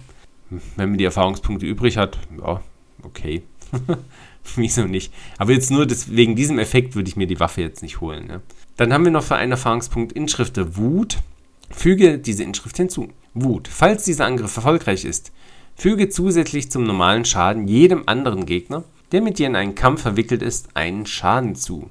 Wenn 0.49 0.89
man 0.89 0.97
die 0.97 1.05
Erfahrungspunkte 1.05 1.65
übrig 1.65 1.97
hat, 1.97 2.17
ja, 2.41 2.61
okay. 3.03 3.43
Wieso 4.55 4.85
nicht? 4.85 5.13
Aber 5.37 5.51
jetzt 5.51 5.71
nur 5.71 5.85
des, 5.85 6.15
wegen 6.15 6.35
diesem 6.35 6.59
Effekt 6.59 6.95
würde 6.95 7.09
ich 7.09 7.15
mir 7.15 7.27
die 7.27 7.39
Waffe 7.39 7.61
jetzt 7.61 7.81
nicht 7.81 8.01
holen. 8.01 8.27
Ne? 8.27 8.41
Dann 8.77 8.93
haben 8.93 9.03
wir 9.03 9.11
noch 9.11 9.23
für 9.23 9.35
einen 9.35 9.51
Erfahrungspunkt 9.51 10.11
Inschrift 10.13 10.57
der 10.57 10.75
Wut. 10.77 11.17
Füge 11.69 12.17
diese 12.17 12.43
Inschrift 12.43 12.77
hinzu. 12.77 13.09
Wut. 13.33 13.67
Falls 13.67 14.03
dieser 14.03 14.25
Angriff 14.25 14.55
erfolgreich 14.55 15.05
ist, 15.05 15.31
füge 15.75 16.09
zusätzlich 16.09 16.69
zum 16.69 16.83
normalen 16.83 17.25
Schaden 17.25 17.67
jedem 17.67 18.03
anderen 18.07 18.45
Gegner, 18.45 18.83
der 19.11 19.21
mit 19.21 19.39
dir 19.39 19.47
in 19.47 19.55
einen 19.55 19.75
Kampf 19.75 20.01
verwickelt 20.01 20.41
ist, 20.41 20.69
einen 20.75 21.05
Schaden 21.05 21.55
zu. 21.55 21.89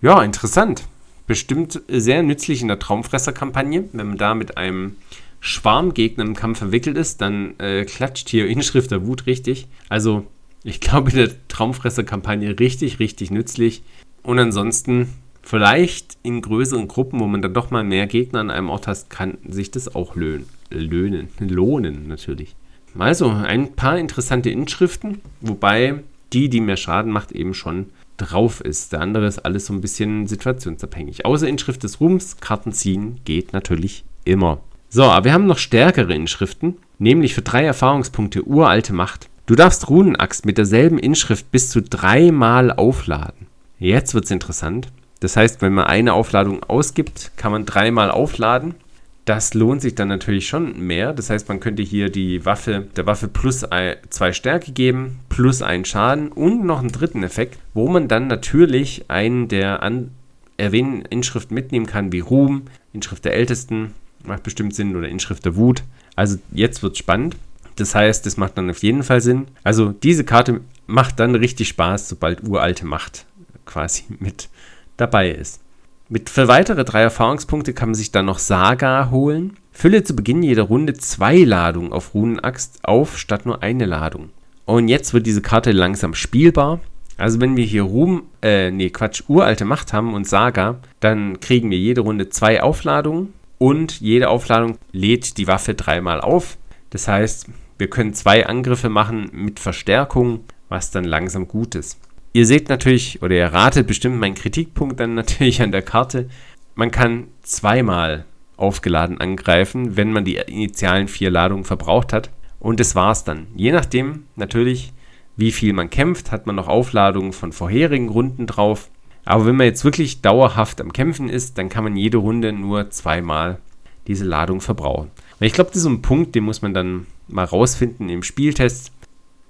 Ja, 0.00 0.22
interessant. 0.22 0.84
Bestimmt 1.26 1.82
sehr 1.88 2.22
nützlich 2.22 2.62
in 2.62 2.68
der 2.68 2.78
Traumfresser-Kampagne. 2.78 3.88
Wenn 3.92 4.08
man 4.08 4.18
da 4.18 4.34
mit 4.34 4.56
einem 4.56 4.96
Schwarmgegner 5.40 6.24
im 6.24 6.34
Kampf 6.34 6.58
verwickelt 6.58 6.96
ist, 6.96 7.20
dann 7.20 7.58
äh, 7.58 7.84
klatscht 7.84 8.28
hier 8.28 8.46
Inschrift 8.48 8.90
der 8.90 9.06
Wut 9.06 9.26
richtig. 9.26 9.68
Also 9.88 10.26
ich 10.62 10.80
glaube, 10.80 11.10
in 11.10 11.16
der 11.16 11.48
Traumfresser-Kampagne 11.48 12.58
richtig, 12.58 12.98
richtig 12.98 13.30
nützlich. 13.30 13.82
Und 14.22 14.38
ansonsten, 14.38 15.14
vielleicht 15.42 16.18
in 16.22 16.42
größeren 16.42 16.88
Gruppen, 16.88 17.20
wo 17.20 17.26
man 17.26 17.42
dann 17.42 17.54
doch 17.54 17.70
mal 17.70 17.84
mehr 17.84 18.06
Gegner 18.06 18.40
an 18.40 18.50
einem 18.50 18.68
Ort 18.68 18.86
hat, 18.86 19.08
kann 19.08 19.38
sich 19.48 19.70
das 19.70 19.94
auch 19.94 20.16
löhnen. 20.16 20.46
Löhnen, 20.70 21.28
lohnen 21.38 22.08
natürlich. 22.08 22.54
Also, 22.98 23.30
ein 23.30 23.72
paar 23.74 23.98
interessante 23.98 24.50
Inschriften, 24.50 25.20
wobei 25.40 26.02
die, 26.32 26.48
die 26.48 26.60
mehr 26.60 26.76
Schaden 26.76 27.12
macht, 27.12 27.32
eben 27.32 27.54
schon 27.54 27.86
drauf 28.16 28.60
ist. 28.60 28.92
Der 28.92 29.00
andere 29.00 29.26
ist 29.26 29.38
alles 29.40 29.66
so 29.66 29.72
ein 29.72 29.80
bisschen 29.80 30.26
situationsabhängig. 30.26 31.24
Außer 31.24 31.48
Inschrift 31.48 31.82
des 31.82 32.00
Ruhms, 32.00 32.36
Karten 32.38 32.72
ziehen 32.72 33.20
geht 33.24 33.52
natürlich 33.52 34.04
immer. 34.24 34.60
So, 34.88 35.04
aber 35.04 35.26
wir 35.26 35.32
haben 35.32 35.46
noch 35.46 35.58
stärkere 35.58 36.12
Inschriften, 36.14 36.76
nämlich 36.98 37.34
für 37.34 37.42
drei 37.42 37.64
Erfahrungspunkte 37.64 38.42
uralte 38.44 38.92
Macht. 38.92 39.29
Du 39.50 39.56
darfst 39.56 39.90
Runenaxt 39.90 40.46
mit 40.46 40.58
derselben 40.58 40.96
Inschrift 40.96 41.50
bis 41.50 41.70
zu 41.70 41.82
dreimal 41.82 42.70
aufladen. 42.70 43.48
Jetzt 43.80 44.14
wird 44.14 44.26
es 44.26 44.30
interessant. 44.30 44.86
Das 45.18 45.36
heißt, 45.36 45.60
wenn 45.60 45.72
man 45.72 45.86
eine 45.86 46.12
Aufladung 46.12 46.62
ausgibt, 46.62 47.32
kann 47.36 47.50
man 47.50 47.66
dreimal 47.66 48.12
aufladen. 48.12 48.76
Das 49.24 49.52
lohnt 49.54 49.82
sich 49.82 49.96
dann 49.96 50.06
natürlich 50.06 50.46
schon 50.46 50.78
mehr. 50.78 51.12
Das 51.12 51.30
heißt, 51.30 51.48
man 51.48 51.58
könnte 51.58 51.82
hier 51.82 52.10
die 52.10 52.46
Waffe, 52.46 52.86
der 52.94 53.06
Waffe 53.06 53.26
plus 53.26 53.66
zwei 54.10 54.32
Stärke 54.32 54.70
geben, 54.70 55.18
plus 55.28 55.62
einen 55.62 55.84
Schaden 55.84 56.28
und 56.28 56.64
noch 56.64 56.78
einen 56.78 56.92
dritten 56.92 57.24
Effekt, 57.24 57.58
wo 57.74 57.88
man 57.88 58.06
dann 58.06 58.28
natürlich 58.28 59.06
einen 59.08 59.48
der 59.48 59.82
an 59.82 60.12
erwähnten 60.58 61.04
Inschriften 61.06 61.56
mitnehmen 61.56 61.86
kann, 61.86 62.12
wie 62.12 62.20
Ruhm, 62.20 62.66
Inschrift 62.92 63.24
der 63.24 63.34
Ältesten, 63.34 63.94
macht 64.24 64.44
bestimmt 64.44 64.76
Sinn, 64.76 64.94
oder 64.94 65.08
Inschrift 65.08 65.44
der 65.44 65.56
Wut. 65.56 65.82
Also 66.14 66.38
jetzt 66.52 66.84
wird 66.84 66.92
es 66.92 66.98
spannend. 67.00 67.34
Das 67.80 67.94
heißt, 67.94 68.26
das 68.26 68.36
macht 68.36 68.58
dann 68.58 68.68
auf 68.68 68.82
jeden 68.82 69.02
Fall 69.02 69.20
Sinn. 69.20 69.46
Also 69.64 69.88
diese 69.88 70.24
Karte 70.24 70.60
macht 70.86 71.18
dann 71.18 71.34
richtig 71.34 71.68
Spaß, 71.68 72.08
sobald 72.10 72.44
uralte 72.46 72.84
Macht 72.84 73.26
quasi 73.64 74.04
mit 74.18 74.48
dabei 74.96 75.30
ist. 75.30 75.60
Mit 76.08 76.28
für 76.28 76.48
weitere 76.48 76.84
drei 76.84 77.02
Erfahrungspunkte 77.02 77.72
kann 77.72 77.90
man 77.90 77.94
sich 77.94 78.10
dann 78.10 78.26
noch 78.26 78.38
Saga 78.38 79.10
holen. 79.10 79.56
Fülle 79.72 80.02
zu 80.02 80.14
Beginn 80.14 80.42
jeder 80.42 80.64
Runde 80.64 80.94
zwei 80.94 81.38
Ladungen 81.38 81.92
auf 81.92 82.14
Runenaxt 82.14 82.80
auf, 82.82 83.16
statt 83.16 83.46
nur 83.46 83.62
eine 83.62 83.86
Ladung. 83.86 84.30
Und 84.66 84.88
jetzt 84.88 85.14
wird 85.14 85.26
diese 85.26 85.40
Karte 85.40 85.72
langsam 85.72 86.14
spielbar. 86.14 86.80
Also 87.16 87.40
wenn 87.40 87.56
wir 87.56 87.64
hier 87.64 87.82
Ruhm, 87.82 88.24
äh, 88.42 88.70
nee, 88.70 88.90
Quatsch, 88.90 89.22
uralte 89.28 89.64
Macht 89.64 89.92
haben 89.92 90.14
und 90.14 90.26
Saga, 90.26 90.80
dann 90.98 91.38
kriegen 91.40 91.70
wir 91.70 91.78
jede 91.78 92.00
Runde 92.00 92.28
zwei 92.28 92.62
Aufladungen 92.62 93.32
und 93.58 94.00
jede 94.00 94.28
Aufladung 94.28 94.78
lädt 94.92 95.38
die 95.38 95.46
Waffe 95.46 95.74
dreimal 95.74 96.20
auf. 96.20 96.58
Das 96.90 97.06
heißt, 97.06 97.46
wir 97.80 97.90
können 97.90 98.14
zwei 98.14 98.46
Angriffe 98.46 98.88
machen 98.88 99.30
mit 99.32 99.58
Verstärkung, 99.58 100.44
was 100.68 100.90
dann 100.90 101.04
langsam 101.04 101.48
gut 101.48 101.74
ist. 101.74 101.98
Ihr 102.32 102.46
seht 102.46 102.68
natürlich, 102.68 103.22
oder 103.22 103.34
ihr 103.34 103.46
ratet 103.46 103.88
bestimmt 103.88 104.18
meinen 104.18 104.36
Kritikpunkt 104.36 105.00
dann 105.00 105.14
natürlich 105.14 105.62
an 105.62 105.72
der 105.72 105.82
Karte. 105.82 106.28
Man 106.76 106.92
kann 106.92 107.26
zweimal 107.42 108.26
aufgeladen 108.56 109.20
angreifen, 109.20 109.96
wenn 109.96 110.12
man 110.12 110.24
die 110.24 110.36
initialen 110.36 111.08
vier 111.08 111.30
Ladungen 111.30 111.64
verbraucht 111.64 112.12
hat. 112.12 112.30
Und 112.60 112.78
das 112.78 112.94
war's 112.94 113.24
dann. 113.24 113.48
Je 113.56 113.72
nachdem, 113.72 114.24
natürlich, 114.36 114.92
wie 115.36 115.50
viel 115.50 115.72
man 115.72 115.90
kämpft, 115.90 116.30
hat 116.30 116.46
man 116.46 116.56
noch 116.56 116.68
Aufladungen 116.68 117.32
von 117.32 117.52
vorherigen 117.52 118.10
Runden 118.10 118.46
drauf. 118.46 118.90
Aber 119.24 119.46
wenn 119.46 119.56
man 119.56 119.66
jetzt 119.66 119.84
wirklich 119.84 120.20
dauerhaft 120.20 120.80
am 120.80 120.92
Kämpfen 120.92 121.28
ist, 121.28 121.58
dann 121.58 121.68
kann 121.70 121.84
man 121.84 121.96
jede 121.96 122.18
Runde 122.18 122.52
nur 122.52 122.90
zweimal 122.90 123.58
diese 124.06 124.24
Ladung 124.24 124.60
verbrauchen. 124.60 125.10
Und 125.40 125.46
ich 125.46 125.52
glaube, 125.52 125.70
das 125.70 125.78
ist 125.78 125.86
ein 125.86 126.02
Punkt, 126.02 126.34
den 126.34 126.44
muss 126.44 126.62
man 126.62 126.74
dann 126.74 127.06
mal 127.32 127.44
rausfinden 127.44 128.08
im 128.08 128.22
Spieltest. 128.22 128.92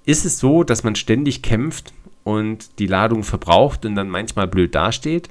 Ist 0.04 0.24
es 0.24 0.38
so, 0.38 0.64
dass 0.64 0.84
man 0.84 0.94
ständig 0.94 1.42
kämpft 1.42 1.92
und 2.24 2.78
die 2.78 2.86
Ladung 2.86 3.22
verbraucht 3.22 3.84
und 3.84 3.94
dann 3.94 4.08
manchmal 4.08 4.48
blöd 4.48 4.74
dasteht. 4.74 5.30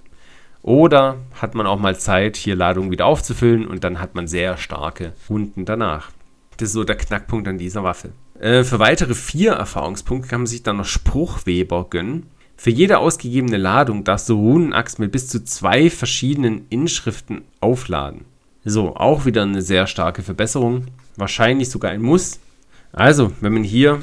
Oder 0.62 1.18
hat 1.42 1.56
man 1.56 1.68
auch 1.68 1.80
mal 1.80 1.98
Zeit, 1.98 2.36
hier 2.36 2.56
Ladungen 2.56 2.92
wieder 2.92 3.06
aufzufüllen 3.06 3.66
und 3.66 3.84
dann 3.84 4.00
hat 4.00 4.16
man 4.16 4.28
sehr 4.28 4.58
starke 4.58 5.14
Runden 5.30 5.66
danach. 5.66 6.12
Das 6.58 6.70
ist 6.70 6.74
so 6.74 6.84
der 6.84 6.98
Knackpunkt 6.98 7.48
an 7.48 7.58
dieser 7.58 7.84
Waffe. 7.84 8.12
Äh, 8.40 8.64
für 8.64 8.80
weitere 8.80 9.16
vier 9.16 9.54
Erfahrungspunkte 9.54 10.28
kann 10.28 10.42
man 10.42 10.48
sich 10.48 10.64
dann 10.64 10.78
noch 10.78 10.86
Spruchweber 10.86 11.88
gönnen. 11.90 12.26
Für 12.58 12.72
jede 12.72 12.98
ausgegebene 12.98 13.56
Ladung 13.56 14.04
darfst 14.04 14.28
du 14.28 14.36
Runenaxt 14.36 15.00
mit 15.00 15.14
bis 15.14 15.30
zu 15.30 15.46
zwei 15.46 15.90
verschiedenen 15.90 16.66
Inschriften 16.70 17.44
aufladen. 17.62 18.26
So, 18.66 18.98
auch 18.98 19.26
wieder 19.26 19.44
eine 19.44 19.62
sehr 19.62 19.88
starke 19.88 20.24
Verbesserung. 20.24 20.88
Wahrscheinlich 21.20 21.70
sogar 21.70 21.92
ein 21.92 22.02
Muss. 22.02 22.40
Also, 22.92 23.32
wenn 23.42 23.54
man 23.54 23.64
hier 23.64 24.02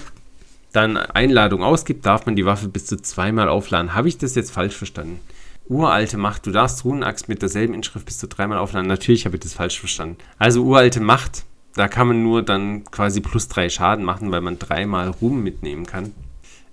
dann 0.72 0.96
Einladung 0.96 1.62
ausgibt, 1.62 2.05
darf 2.05 2.26
man 2.26 2.37
die 2.37 2.44
Waffe 2.44 2.68
bis 2.68 2.87
zu 2.87 2.96
zweimal 2.96 3.48
aufladen. 3.48 3.94
Habe 3.94 4.09
ich 4.09 4.18
das 4.18 4.35
jetzt 4.35 4.50
falsch 4.50 4.76
verstanden? 4.76 5.20
Uralte 5.68 6.18
Macht, 6.18 6.46
du 6.46 6.52
darfst 6.52 6.85
Runenaxt 6.85 7.29
mit 7.29 7.42
derselben 7.42 7.74
Inschrift 7.74 8.05
bis 8.05 8.18
zu 8.18 8.29
dreimal 8.29 8.59
aufladen. 8.59 8.87
Natürlich 8.87 9.24
habe 9.24 9.37
ich 9.37 9.42
das 9.42 9.55
falsch 9.55 9.81
verstanden. 9.81 10.18
Also 10.38 10.62
uralte 10.62 11.00
Macht, 11.00 11.44
da 11.74 11.88
kann 11.88 12.07
man 12.07 12.22
nur 12.22 12.42
dann 12.42 12.85
quasi 12.85 13.20
plus 13.20 13.48
drei 13.48 13.68
Schaden 13.68 14.05
machen, 14.05 14.31
weil 14.31 14.42
man 14.42 14.59
dreimal 14.59 15.09
Ruhm 15.09 15.42
mitnehmen 15.42 15.87
kann. 15.87 16.12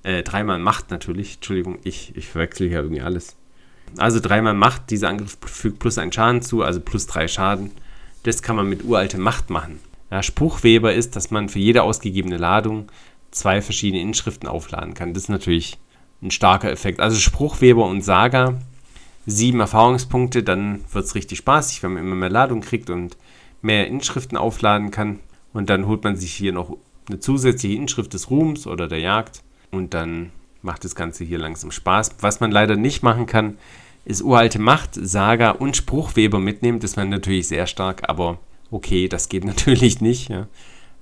Äh, 0.04 0.24
dreimal 0.24 0.60
Macht 0.60 0.92
natürlich. 0.92 1.36
Entschuldigung, 1.36 1.80
ich, 1.84 2.16
ich 2.16 2.28
verwechsel 2.28 2.68
hier 2.68 2.80
irgendwie 2.80 3.02
alles. 3.02 3.36
Also 3.98 4.20
dreimal 4.20 4.54
Macht, 4.54 4.90
dieser 4.90 5.10
Angriff 5.10 5.38
fügt 5.46 5.80
plus 5.80 5.98
einen 5.98 6.12
Schaden 6.12 6.42
zu, 6.42 6.62
also 6.62 6.82
plus 6.82 7.08
drei 7.08 7.28
Schaden. 7.28 7.72
Das 8.24 8.42
kann 8.42 8.56
man 8.58 8.68
mit 8.68 8.84
uralte 8.84 9.18
Macht 9.18 9.50
machen. 9.50 9.80
Ja, 10.14 10.22
Spruchweber 10.22 10.94
ist, 10.94 11.16
dass 11.16 11.32
man 11.32 11.50
für 11.50 11.58
jede 11.58 11.82
ausgegebene 11.82 12.38
Ladung 12.38 12.92
zwei 13.32 13.64
verschiedene 13.64 14.04
Inschriften 14.04 14.48
aufladen 14.48 14.94
kann. 14.94 15.16
Das 15.16 15.24
ist 15.24 15.30
natürlich 15.30 15.80
ein 16.22 16.30
starker 16.30 16.70
Effekt. 16.70 17.00
Also 17.00 17.18
Spruchweber 17.18 17.88
und 17.88 18.04
Saga, 18.04 18.60
sieben 19.26 19.60
Erfahrungspunkte, 19.60 20.44
dann 20.44 20.82
wird 20.92 21.06
es 21.06 21.16
richtig 21.16 21.40
spaßig, 21.40 21.82
wenn 21.82 21.94
man 21.94 22.04
immer 22.04 22.14
mehr 22.14 22.30
Ladung 22.30 22.62
kriegt 22.62 22.92
und 22.92 23.18
mehr 23.64 23.88
Inschriften 23.88 24.38
aufladen 24.38 24.92
kann. 24.92 25.20
Und 25.52 25.72
dann 25.72 25.88
holt 25.88 26.04
man 26.04 26.16
sich 26.16 26.32
hier 26.32 26.54
noch 26.54 26.78
eine 27.10 27.20
zusätzliche 27.20 27.76
Inschrift 27.76 28.14
des 28.14 28.30
Ruhms 28.30 28.68
oder 28.68 28.88
der 28.88 29.00
Jagd 29.00 29.42
und 29.72 29.96
dann 29.96 30.30
macht 30.62 30.84
das 30.84 30.94
Ganze 30.94 31.24
hier 31.24 31.40
langsam 31.40 31.72
Spaß. 31.72 32.18
Was 32.20 32.40
man 32.40 32.52
leider 32.52 32.76
nicht 32.76 33.02
machen 33.02 33.26
kann, 33.26 33.58
ist 34.06 34.22
uralte 34.22 34.60
Macht, 34.60 34.92
Saga 34.94 35.50
und 35.50 35.76
Spruchweber 35.76 36.38
mitnehmen. 36.38 36.80
Das 36.80 36.98
wäre 36.98 37.08
natürlich 37.08 37.48
sehr 37.48 37.66
stark, 37.66 38.08
aber 38.08 38.38
okay, 38.74 39.08
das 39.08 39.30
geht 39.30 39.46
natürlich 39.46 40.02
nicht. 40.02 40.30
Ja. 40.30 40.48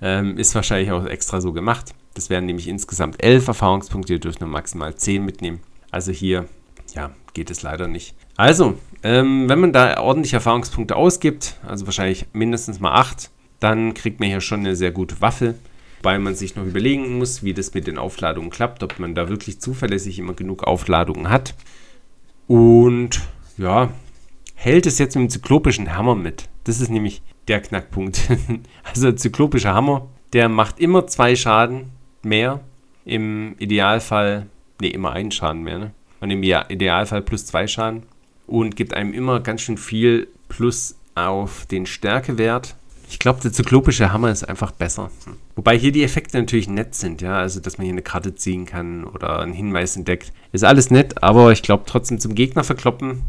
Ähm, 0.02 0.38
ist 0.38 0.56
wahrscheinlich 0.56 0.92
auch 0.92 1.06
extra 1.06 1.42
so 1.42 1.54
gemacht. 1.54 1.94
Das 2.14 2.30
wären 2.30 2.46
nämlich 2.46 2.68
insgesamt 2.68 3.24
elf 3.24 3.48
Erfahrungspunkte. 3.48 4.14
Ihr 4.14 4.20
dürft 4.20 4.42
nur 4.42 4.50
maximal 4.50 4.96
zehn 4.96 5.24
mitnehmen. 5.24 5.62
Also 5.92 6.12
hier, 6.12 6.46
ja, 6.94 7.12
geht 7.34 7.50
es 7.52 7.62
leider 7.62 7.88
nicht. 7.88 8.16
Also, 8.36 8.78
ähm, 9.04 9.48
wenn 9.48 9.60
man 9.60 9.74
da 9.74 10.00
ordentlich 10.02 10.34
Erfahrungspunkte 10.34 10.96
ausgibt, 10.96 11.56
also 11.66 11.86
wahrscheinlich 11.86 12.26
mindestens 12.34 12.80
mal 12.80 12.94
acht, 12.94 13.30
dann 13.60 13.94
kriegt 13.94 14.20
man 14.20 14.30
hier 14.30 14.42
schon 14.42 14.62
eine 14.62 14.76
sehr 14.76 14.92
gute 14.92 15.22
Waffe. 15.22 15.56
Wobei 16.00 16.18
man 16.18 16.34
sich 16.34 16.56
noch 16.56 16.66
überlegen 16.66 17.20
muss, 17.20 17.44
wie 17.44 17.54
das 17.54 17.76
mit 17.76 17.86
den 17.86 18.00
Aufladungen 18.00 18.50
klappt, 18.50 18.82
ob 18.82 18.98
man 18.98 19.14
da 19.14 19.30
wirklich 19.30 19.60
zuverlässig 19.62 20.18
immer 20.18 20.34
genug 20.34 20.64
Aufladungen 20.64 21.30
hat. 21.30 21.54
Und 22.48 23.22
ja, 23.58 23.92
hält 24.56 24.88
es 24.88 24.98
jetzt 24.98 25.16
mit 25.16 25.26
dem 25.26 25.30
zyklopischen 25.30 25.96
Hammer 25.96 26.16
mit. 26.16 26.50
Das 26.64 26.82
ist 26.82 26.90
nämlich 26.90 27.22
der 27.48 27.62
Knackpunkt. 27.62 28.30
also 28.84 29.04
der 29.04 29.16
zyklopische 29.18 29.74
Hammer, 29.74 30.08
der 30.34 30.50
macht 30.50 30.80
immer 30.80 31.08
zwei 31.08 31.36
Schaden 31.36 31.92
mehr. 32.24 32.62
Im 33.04 33.56
Idealfall, 33.58 34.48
ne, 34.80 34.90
immer 34.90 35.12
einen 35.14 35.32
Schaden 35.32 35.64
mehr, 35.64 35.80
ne? 35.80 35.92
Und 36.20 36.30
im 36.30 36.44
Idealfall 36.44 37.24
plus 37.24 37.48
zwei 37.48 37.66
Schaden. 37.68 38.04
Und 38.46 38.76
gibt 38.76 38.94
einem 38.94 39.14
immer 39.14 39.40
ganz 39.40 39.62
schön 39.62 39.78
viel 39.78 40.28
Plus 40.50 40.96
auf 41.16 41.66
den 41.66 41.86
Stärkewert. 41.86 42.76
Ich 43.10 43.20
glaube, 43.20 43.42
der 43.42 43.52
zyklopische 43.52 44.14
Hammer 44.14 44.32
ist 44.32 44.48
einfach 44.48 44.72
besser. 44.72 45.10
Wobei 45.56 45.78
hier 45.78 45.92
die 45.92 46.04
Effekte 46.04 46.38
natürlich 46.38 46.70
nett 46.70 46.96
sind, 46.96 47.22
ja. 47.22 47.38
Also, 47.38 47.60
dass 47.60 47.78
man 47.78 47.86
hier 47.86 47.94
eine 47.94 48.02
Karte 48.02 48.36
ziehen 48.36 48.66
kann 48.66 49.04
oder 49.04 49.40
einen 49.40 49.54
Hinweis 49.54 49.98
entdeckt. 49.98 50.32
Ist 50.52 50.64
alles 50.64 50.92
nett, 50.92 51.22
aber 51.24 51.52
ich 51.52 51.62
glaube 51.62 51.84
trotzdem 51.88 52.20
zum 52.20 52.36
Gegner 52.36 52.64
verkloppen. 52.64 53.24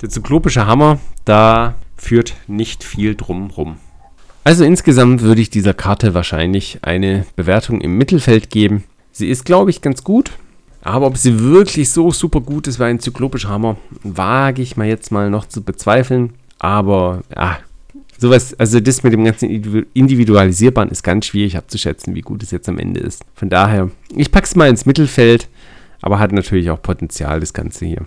Der 0.00 0.08
zyklopische 0.08 0.66
Hammer, 0.66 0.98
da 1.24 1.74
führt 2.02 2.34
nicht 2.48 2.82
viel 2.82 3.14
drum 3.14 3.50
rum. 3.50 3.76
Also 4.44 4.64
insgesamt 4.64 5.22
würde 5.22 5.40
ich 5.40 5.50
dieser 5.50 5.72
Karte 5.72 6.14
wahrscheinlich 6.14 6.80
eine 6.82 7.24
Bewertung 7.36 7.80
im 7.80 7.96
Mittelfeld 7.96 8.50
geben. 8.50 8.82
Sie 9.12 9.28
ist, 9.28 9.44
glaube 9.44 9.70
ich, 9.70 9.82
ganz 9.82 10.02
gut. 10.02 10.32
Aber 10.82 11.06
ob 11.06 11.16
sie 11.16 11.38
wirklich 11.38 11.90
so 11.90 12.10
super 12.10 12.40
gut 12.40 12.66
ist 12.66 12.80
wie 12.80 12.84
ein 12.84 12.98
zyklopischer 12.98 13.50
Hammer, 13.50 13.76
wage 14.02 14.62
ich 14.62 14.76
mal 14.76 14.88
jetzt 14.88 15.12
mal 15.12 15.30
noch 15.30 15.46
zu 15.46 15.62
bezweifeln. 15.62 16.34
Aber 16.58 17.22
ja, 17.36 17.58
sowas, 18.18 18.52
also 18.58 18.80
das 18.80 19.04
mit 19.04 19.12
dem 19.12 19.24
ganzen 19.24 19.48
Individualisierbaren 19.94 20.90
ist 20.90 21.04
ganz 21.04 21.26
schwierig 21.26 21.56
abzuschätzen, 21.56 22.16
wie 22.16 22.20
gut 22.22 22.42
es 22.42 22.50
jetzt 22.50 22.68
am 22.68 22.80
Ende 22.80 22.98
ist. 22.98 23.24
Von 23.36 23.48
daher, 23.48 23.90
ich 24.16 24.32
packe 24.32 24.46
es 24.46 24.56
mal 24.56 24.68
ins 24.68 24.86
Mittelfeld, 24.86 25.48
aber 26.00 26.18
hat 26.18 26.32
natürlich 26.32 26.68
auch 26.70 26.82
Potenzial, 26.82 27.38
das 27.38 27.52
Ganze 27.52 27.86
hier. 27.86 28.04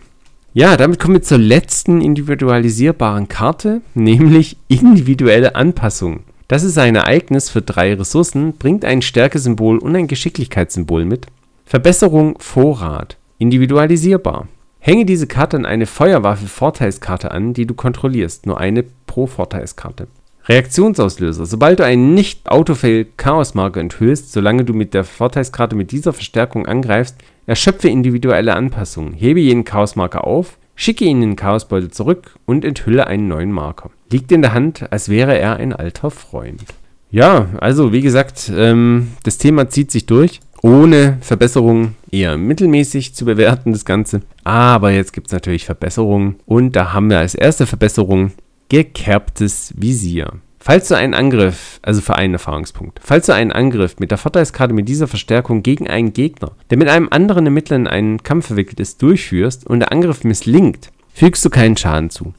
Ja, 0.58 0.78
damit 0.78 1.00
kommen 1.00 1.16
wir 1.16 1.22
zur 1.22 1.38
letzten 1.38 2.00
individualisierbaren 2.00 3.28
Karte, 3.28 3.82
nämlich 3.94 4.56
individuelle 4.70 5.54
Anpassung. 5.58 6.22
Das 6.48 6.64
ist 6.64 6.78
ein 6.78 6.96
Ereignis 6.96 7.50
für 7.50 7.62
drei 7.62 7.94
Ressourcen, 7.94 8.54
bringt 8.54 8.86
ein 8.86 9.02
Stärkesymbol 9.02 9.80
und 9.80 9.94
ein 9.98 10.08
Geschicklichkeitssymbol 10.08 11.04
mit. 11.04 11.26
Verbesserung 11.66 12.40
Vorrat. 12.40 13.18
Individualisierbar. 13.38 14.48
Hänge 14.80 15.04
diese 15.04 15.28
Karte 15.28 15.58
an 15.58 15.66
eine 15.66 15.88
Feuerwaffe 15.88 16.48
Vorteilskarte 16.48 17.32
an, 17.32 17.54
die 17.54 17.66
du 17.66 17.74
kontrollierst. 17.74 18.46
Nur 18.46 18.58
eine 18.58 18.86
pro 19.08 19.28
Vorteilskarte. 19.28 20.08
Reaktionsauslöser. 20.48 21.46
Sobald 21.46 21.80
du 21.80 21.86
einen 21.86 22.14
Nicht-Autofail-Chaosmarker 22.14 23.80
enthüllst, 23.80 24.32
solange 24.32 24.64
du 24.64 24.74
mit 24.74 24.94
der 24.94 25.04
Vorteilskarte 25.04 25.76
mit 25.76 25.92
dieser 25.92 26.14
Verstärkung 26.14 26.68
angreifst, 26.68 27.18
erschöpfe 27.48 27.90
individuelle 27.90 28.56
Anpassungen. 28.56 29.14
Hebe 29.14 29.40
jeden 29.40 29.66
Chaosmarker 29.66 30.26
auf, 30.26 30.58
schicke 30.76 31.06
ihn 31.06 31.22
in 31.22 31.30
den 31.32 31.36
Chaosbeutel 31.36 31.90
zurück 31.90 32.36
und 32.46 32.64
enthülle 32.64 33.08
einen 33.08 33.28
neuen 33.28 33.52
Marker. 33.52 33.90
Liegt 34.12 34.32
in 34.32 34.42
der 34.44 34.54
Hand, 34.54 34.92
als 34.92 35.10
wäre 35.10 35.38
er 35.38 35.56
ein 35.58 35.74
alter 35.74 36.12
Freund. 36.12 36.64
Ja, 37.10 37.48
also 37.60 37.92
wie 37.92 38.02
gesagt, 38.02 38.52
ähm, 38.56 39.14
das 39.24 39.38
Thema 39.38 39.70
zieht 39.70 39.92
sich 39.92 40.06
durch. 40.06 40.42
Ohne 40.62 41.18
Verbesserungen 41.22 41.96
eher 42.12 42.38
mittelmäßig 42.38 43.14
zu 43.14 43.26
bewerten, 43.26 43.72
das 43.72 43.86
Ganze. 43.86 44.22
Aber 44.44 44.92
jetzt 44.92 45.14
gibt 45.14 45.28
es 45.28 45.34
natürlich 45.34 45.66
Verbesserungen. 45.66 46.38
Und 46.46 46.76
da 46.76 46.92
haben 46.92 47.10
wir 47.10 47.20
als 47.20 47.36
erste 47.36 47.68
Verbesserung 47.68 48.32
gekerbtes 48.76 49.74
Visier. 49.78 50.34
Falls 50.60 50.90
du 50.90 50.96
einen 50.96 51.14
Angriff, 51.14 51.80
also 51.82 52.02
für 52.02 52.16
einen 52.16 52.34
Erfahrungspunkt, 52.34 53.00
falls 53.02 53.28
du 53.28 53.34
einen 53.34 53.54
Angriff 53.54 54.00
mit 54.00 54.12
der 54.12 54.18
Vorteilskarte 54.18 54.74
mit 54.74 54.90
dieser 54.90 55.08
Verstärkung 55.08 55.64
gegen 55.64 55.88
einen 55.88 56.12
Gegner, 56.12 56.52
der 56.70 56.78
mit 56.78 56.90
einem 56.90 57.08
anderen 57.10 57.46
Ermittler 57.46 57.78
in 57.78 57.88
einen 57.88 58.22
Kampf 58.24 58.48
verwickelt 58.48 58.82
ist, 58.82 59.02
durchführst 59.02 59.66
und 59.66 59.80
der 59.80 59.94
Angriff 59.94 60.26
misslingt, 60.26 60.92
fügst 61.14 61.46
du 61.46 61.50
keinen 61.50 61.78
Schaden 61.78 62.10
zu. 62.10 62.34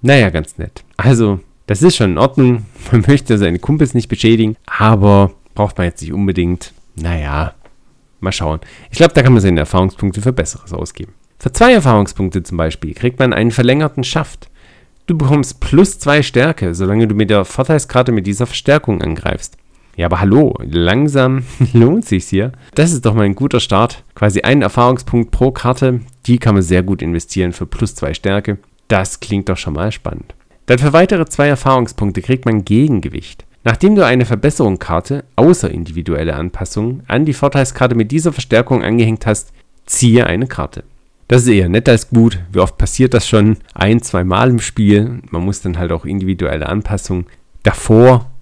Naja, 0.00 0.30
ganz 0.30 0.58
nett. 0.58 0.84
Also, 0.96 1.40
das 1.66 1.82
ist 1.82 1.96
schon 1.96 2.12
in 2.12 2.18
Ordnung. 2.18 2.66
Man 2.92 3.02
möchte 3.08 3.36
seine 3.36 3.58
Kumpels 3.58 3.92
nicht 3.92 4.08
beschädigen, 4.08 4.56
aber 4.66 5.32
braucht 5.56 5.76
man 5.76 5.88
jetzt 5.88 6.02
nicht 6.02 6.12
unbedingt. 6.12 6.72
Naja, 6.94 7.54
mal 8.20 8.30
schauen. 8.30 8.60
Ich 8.92 8.98
glaube, 8.98 9.14
da 9.14 9.22
kann 9.22 9.32
man 9.32 9.42
seine 9.42 9.58
Erfahrungspunkte 9.58 10.22
für 10.22 10.32
Besseres 10.32 10.72
ausgeben. 10.72 11.14
Für 11.40 11.52
zwei 11.52 11.72
Erfahrungspunkte 11.72 12.44
zum 12.44 12.58
Beispiel 12.58 12.94
kriegt 12.94 13.18
man 13.18 13.32
einen 13.32 13.50
verlängerten 13.50 14.04
Schaft. 14.04 14.50
Du 15.10 15.18
bekommst 15.18 15.58
plus 15.58 15.98
zwei 15.98 16.22
Stärke, 16.22 16.72
solange 16.72 17.08
du 17.08 17.16
mit 17.16 17.30
der 17.30 17.44
Vorteilskarte 17.44 18.12
mit 18.12 18.28
dieser 18.28 18.46
Verstärkung 18.46 19.02
angreifst. 19.02 19.56
Ja, 19.96 20.06
aber 20.06 20.20
hallo, 20.20 20.54
langsam 20.62 21.42
lohnt 21.72 22.04
sich's 22.04 22.28
hier. 22.28 22.52
Das 22.76 22.92
ist 22.92 23.04
doch 23.04 23.14
mal 23.14 23.24
ein 23.24 23.34
guter 23.34 23.58
Start. 23.58 24.04
Quasi 24.14 24.42
ein 24.42 24.62
Erfahrungspunkt 24.62 25.32
pro 25.32 25.50
Karte, 25.50 25.98
die 26.26 26.38
kann 26.38 26.54
man 26.54 26.62
sehr 26.62 26.84
gut 26.84 27.02
investieren 27.02 27.52
für 27.52 27.66
plus 27.66 27.96
zwei 27.96 28.14
Stärke. 28.14 28.58
Das 28.86 29.18
klingt 29.18 29.48
doch 29.48 29.56
schon 29.56 29.74
mal 29.74 29.90
spannend. 29.90 30.36
Dann 30.66 30.78
für 30.78 30.92
weitere 30.92 31.26
zwei 31.26 31.48
Erfahrungspunkte 31.48 32.22
kriegt 32.22 32.44
man 32.44 32.64
Gegengewicht. 32.64 33.44
Nachdem 33.64 33.96
du 33.96 34.06
eine 34.06 34.26
Verbesserungskarte 34.26 35.24
außer 35.34 35.72
individuelle 35.72 36.36
Anpassungen 36.36 37.02
an 37.08 37.24
die 37.24 37.34
Vorteilskarte 37.34 37.96
mit 37.96 38.12
dieser 38.12 38.32
Verstärkung 38.32 38.84
angehängt 38.84 39.26
hast, 39.26 39.52
ziehe 39.86 40.24
eine 40.24 40.46
Karte. 40.46 40.84
Das 41.30 41.42
ist 41.42 41.48
eher 41.48 41.68
nett 41.68 41.88
als 41.88 42.10
gut. 42.10 42.40
Wie 42.50 42.58
oft 42.58 42.76
passiert 42.76 43.14
das 43.14 43.28
schon? 43.28 43.58
Ein, 43.72 44.02
zwei 44.02 44.24
Mal 44.24 44.50
im 44.50 44.58
Spiel. 44.58 45.20
Man 45.30 45.44
muss 45.44 45.60
dann 45.62 45.78
halt 45.78 45.92
auch 45.92 46.04
individuelle 46.04 46.68
Anpassungen 46.68 47.26
davor 47.62 48.32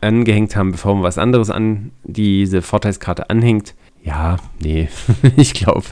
angehängt 0.00 0.56
haben, 0.56 0.72
bevor 0.72 0.94
man 0.94 1.02
was 1.02 1.18
anderes 1.18 1.50
an 1.50 1.90
diese 2.02 2.62
Vorteilskarte 2.62 3.28
anhängt. 3.28 3.74
Ja, 4.02 4.38
nee, 4.58 4.88
ich 5.36 5.52
glaube, 5.52 5.84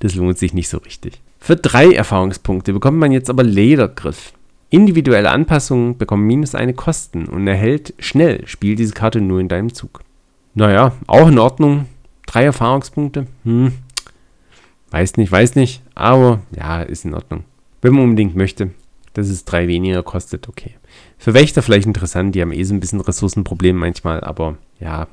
das 0.00 0.14
lohnt 0.14 0.36
sich 0.36 0.52
nicht 0.52 0.68
so 0.68 0.76
richtig. 0.76 1.22
Für 1.38 1.56
drei 1.56 1.94
Erfahrungspunkte 1.94 2.74
bekommt 2.74 2.98
man 2.98 3.10
jetzt 3.10 3.30
aber 3.30 3.42
Ledergriff. 3.42 4.34
Individuelle 4.68 5.30
Anpassungen 5.30 5.96
bekommen 5.96 6.26
minus 6.26 6.54
eine 6.54 6.74
Kosten 6.74 7.24
und 7.24 7.46
erhält 7.46 7.94
schnell, 7.98 8.46
spielt 8.46 8.78
diese 8.78 8.92
Karte 8.92 9.22
nur 9.22 9.40
in 9.40 9.48
deinem 9.48 9.72
Zug. 9.72 10.02
Naja, 10.52 10.92
auch 11.06 11.28
in 11.28 11.38
Ordnung. 11.38 11.86
Drei 12.26 12.44
Erfahrungspunkte. 12.44 13.26
Hm, 13.44 13.72
Weiß 14.94 15.16
nicht, 15.16 15.32
weiß 15.32 15.56
nicht, 15.56 15.82
aber 15.94 16.40
ja, 16.56 16.82
ist 16.82 17.04
in 17.04 17.14
Ordnung. 17.14 17.44
Wenn 17.82 17.94
man 17.94 18.04
unbedingt 18.04 18.36
möchte, 18.36 18.70
dass 19.12 19.28
es 19.28 19.44
drei 19.44 19.68
weniger 19.68 20.02
kostet, 20.02 20.48
okay. 20.48 20.74
Für 21.18 21.34
Wächter 21.34 21.62
vielleicht 21.62 21.86
interessant, 21.86 22.34
die 22.34 22.42
haben 22.42 22.52
eh 22.52 22.62
so 22.64 22.74
ein 22.74 22.80
bisschen 22.80 23.00
Ressourcenprobleme 23.00 23.78
manchmal, 23.78 24.20
aber 24.20 24.56
ja, 24.80 25.06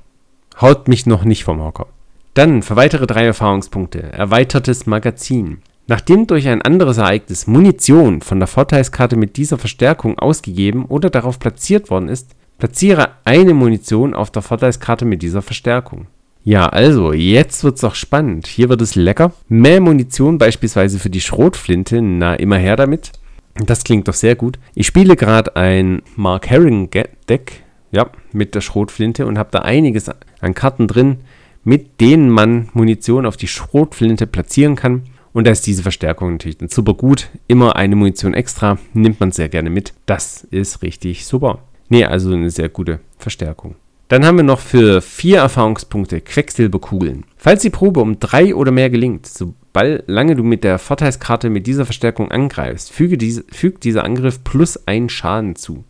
haut 0.60 0.88
mich 0.88 1.06
noch 1.06 1.24
nicht 1.24 1.44
vom 1.44 1.62
Hocker. 1.62 1.88
Dann 2.34 2.63
für 2.63 2.76
weitere 2.76 3.08
drei 3.08 3.26
Erfahrungspunkte. 3.26 4.02
Erweitertes 4.02 4.86
Magazin. 4.86 5.60
Nachdem 5.88 6.28
durch 6.28 6.48
ein 6.48 6.62
anderes 6.62 6.98
Ereignis 6.98 7.48
Munition 7.48 8.22
von 8.22 8.39
der 8.39 8.48
Vorteilskarte 8.48 9.17
mit 9.17 9.36
dieser 9.36 9.58
Verstärkung 9.58 10.17
ausgegeben 10.17 10.86
oder 10.86 11.10
darauf 11.10 11.39
platziert 11.39 11.89
worden 11.89 12.08
ist, 12.08 12.36
platziere 12.60 13.10
eine 13.26 13.54
Munition 13.54 14.13
auf 14.13 14.32
der 14.32 14.41
Vorteilskarte 14.41 15.04
mit 15.04 15.22
dieser 15.22 15.41
Verstärkung. 15.41 16.08
Ja, 16.44 16.68
also, 16.68 17.14
jetzt 17.14 17.64
wird's 17.64 17.82
doch 17.82 17.94
spannend. 17.94 18.48
Hier 18.48 18.70
wird 18.70 18.82
es 18.82 18.96
lecker. 18.96 19.34
Mehr 19.48 19.80
Munition 19.80 20.40
beispielsweise 20.40 20.98
für 20.98 21.12
die 21.12 21.22
Schrotflinte. 21.22 22.02
Na, 22.02 22.34
immer 22.34 22.58
her 22.58 22.76
damit. 22.76 23.12
Das 23.56 23.84
klingt 23.84 24.08
doch 24.08 24.14
sehr 24.14 24.36
gut. 24.36 24.58
Ich 24.74 24.88
spiele 24.88 25.16
gerade 25.16 25.56
ein 25.56 26.02
Mark 26.16 26.50
Herring 26.50 26.90
Deck, 26.90 27.64
ja, 27.92 28.10
mit 28.32 28.56
der 28.56 28.62
Schrotflinte 28.62 29.26
und 29.28 29.38
habe 29.38 29.50
da 29.52 29.60
einiges 29.60 30.10
an 30.40 30.54
Karten 30.56 30.88
drin, 30.88 31.18
mit 31.64 32.02
denen 32.02 32.30
man 32.30 32.70
Munition 32.74 33.26
auf 33.26 33.38
die 33.38 33.48
Schrotflinte 33.48 34.26
platzieren 34.26 34.76
kann. 34.76 35.04
Und 35.34 35.46
da 35.46 35.52
ist 35.52 35.68
diese 35.68 35.84
Verstärkung 35.84 36.32
natürlich 36.32 36.58
dann 36.58 36.70
super 36.70 36.94
gut. 36.94 37.30
Immer 37.48 37.76
eine 37.76 37.96
Munition 37.96 38.34
extra, 38.34 38.80
nimmt 38.94 39.20
man 39.20 39.32
sehr 39.32 39.48
gerne 39.48 39.70
mit. 39.70 39.94
Das 40.06 40.46
ist 40.50 40.82
richtig 40.82 41.26
super. 41.26 41.60
Nee, 41.88 42.06
also 42.06 42.34
eine 42.34 42.50
sehr 42.50 42.70
gute 42.70 43.00
Verstärkung. 43.18 43.76
Dann 44.12 44.26
haben 44.26 44.36
wir 44.36 44.43
noch 44.43 44.60
für 44.60 45.02
vier 45.02 45.38
Erfahrungspunkte 45.38 46.19
Quecksilberkugeln. 46.19 47.24
Falls 47.38 47.62
die 47.62 47.69
Probe 47.69 48.02
um 48.02 48.19
drei 48.19 48.54
oder 48.54 48.69
mehr 48.69 48.89
gelingt, 48.89 49.26
solange 49.26 50.36
du 50.36 50.43
mit 50.43 50.65
der 50.65 50.80
Vorteilskarte 50.80 51.50
mit 51.50 51.65
dieser 51.65 51.86
Verstärkung 51.86 52.30
angreifst, 52.30 52.91
füge 52.91 53.17
diese, 53.17 53.45
fügt 53.54 53.86
dieser 53.86 54.04
Angriff 54.04 54.43
plus 54.43 54.86
ein 54.86 55.08
Schaden 55.08 55.56
zu. 55.56 55.86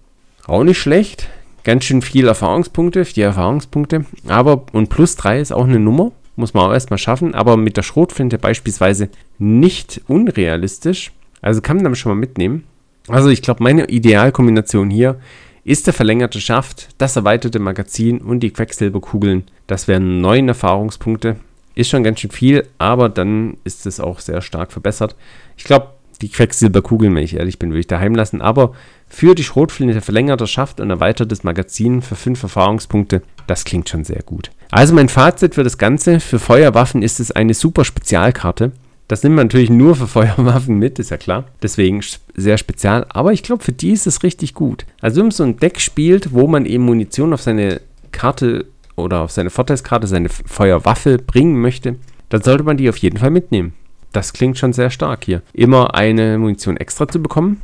Auch 0.45 0.63
nicht 0.63 0.77
schlecht. 0.77 1.29
Ganz 1.63 1.85
schön 1.85 2.03
viel 2.03 2.27
Erfahrungspunkte, 2.27 3.05
vier 3.05 3.25
Erfahrungspunkte. 3.25 4.05
Aber 4.27 4.67
und 4.71 4.89
plus 4.89 5.15
drei 5.15 5.41
ist 5.41 5.51
auch 5.51 5.65
eine 5.65 5.79
Nummer. 5.79 6.11
Muss 6.35 6.53
man 6.53 6.69
auch 6.69 6.73
erstmal 6.73 6.99
schaffen. 6.99 7.33
Aber 7.33 7.57
mit 7.57 7.75
der 7.75 7.81
Schrotflinte 7.81 8.37
beispielsweise 8.37 9.09
nicht 9.39 9.99
unrealistisch. 10.07 11.11
Also 11.41 11.61
kann 11.61 11.77
man 11.77 11.85
dann 11.85 11.95
schon 11.95 12.11
mal 12.11 12.19
mitnehmen. 12.19 12.65
Also 13.07 13.29
ich 13.29 13.41
glaube, 13.41 13.63
meine 13.63 13.85
Idealkombination 13.85 14.91
hier 14.91 15.19
ist 15.63 15.87
der 15.87 15.93
verlängerte 15.93 16.41
Schaft, 16.41 16.89
das 16.97 17.15
erweiterte 17.15 17.59
Magazin 17.59 18.19
und 18.19 18.39
die 18.41 18.51
Quecksilberkugeln. 18.51 19.43
Das 19.67 19.87
wären 19.87 20.21
neun 20.21 20.47
Erfahrungspunkte. 20.47 21.37
Ist 21.75 21.89
schon 21.89 22.03
ganz 22.03 22.19
schön 22.19 22.31
viel, 22.31 22.67
aber 22.77 23.09
dann 23.09 23.57
ist 23.63 23.85
es 23.85 23.99
auch 23.99 24.19
sehr 24.19 24.41
stark 24.41 24.71
verbessert. 24.71 25.15
Ich 25.57 25.63
glaube, 25.63 25.89
die 26.21 26.29
Quecksilberkugeln, 26.29 27.15
wenn 27.15 27.23
ich 27.23 27.35
ehrlich 27.35 27.59
bin, 27.59 27.69
würde 27.69 27.79
ich 27.79 27.87
daheim 27.87 28.15
lassen. 28.15 28.41
Aber 28.41 28.73
für 29.07 29.35
die 29.35 29.43
Schrotflinte 29.43 30.01
verlängerter 30.01 30.47
Schaft 30.47 30.79
und 30.79 30.89
erweitertes 30.89 31.43
Magazin 31.43 32.01
für 32.01 32.15
fünf 32.15 32.43
Erfahrungspunkte, 32.43 33.21
das 33.47 33.65
klingt 33.65 33.89
schon 33.89 34.03
sehr 34.03 34.21
gut. 34.23 34.51
Also 34.69 34.93
mein 34.93 35.09
Fazit 35.09 35.55
für 35.55 35.63
das 35.63 35.77
Ganze, 35.77 36.19
für 36.19 36.39
Feuerwaffen 36.39 37.01
ist 37.01 37.19
es 37.19 37.31
eine 37.31 37.53
super 37.53 37.83
Spezialkarte. 37.85 38.71
Das 39.11 39.23
nimmt 39.23 39.35
man 39.35 39.47
natürlich 39.47 39.69
nur 39.69 39.97
für 39.97 40.07
Feuerwaffen 40.07 40.77
mit, 40.77 40.97
ist 40.97 41.11
ja 41.11 41.17
klar. 41.17 41.43
Deswegen 41.61 41.99
sehr 42.33 42.57
spezial. 42.57 43.05
Aber 43.09 43.33
ich 43.33 43.43
glaube, 43.43 43.61
für 43.61 43.73
die 43.73 43.91
ist 43.91 44.07
es 44.07 44.23
richtig 44.23 44.53
gut. 44.53 44.85
Also 45.01 45.17
wenn 45.17 45.25
man 45.25 45.31
so 45.31 45.43
ein 45.43 45.57
Deck 45.57 45.81
spielt, 45.81 46.31
wo 46.31 46.47
man 46.47 46.65
eben 46.65 46.85
Munition 46.85 47.33
auf 47.33 47.41
seine 47.41 47.81
Karte 48.13 48.67
oder 48.95 49.19
auf 49.19 49.31
seine 49.31 49.49
Vorteilskarte, 49.49 50.07
seine 50.07 50.29
Feuerwaffe 50.29 51.17
bringen 51.17 51.59
möchte, 51.59 51.97
dann 52.29 52.41
sollte 52.41 52.63
man 52.63 52.77
die 52.77 52.87
auf 52.87 52.95
jeden 52.99 53.17
Fall 53.17 53.31
mitnehmen. 53.31 53.73
Das 54.13 54.31
klingt 54.31 54.57
schon 54.57 54.71
sehr 54.71 54.89
stark 54.89 55.25
hier. 55.25 55.41
Immer 55.51 55.93
eine 55.93 56.37
Munition 56.37 56.77
extra 56.77 57.05
zu 57.05 57.21
bekommen? 57.21 57.59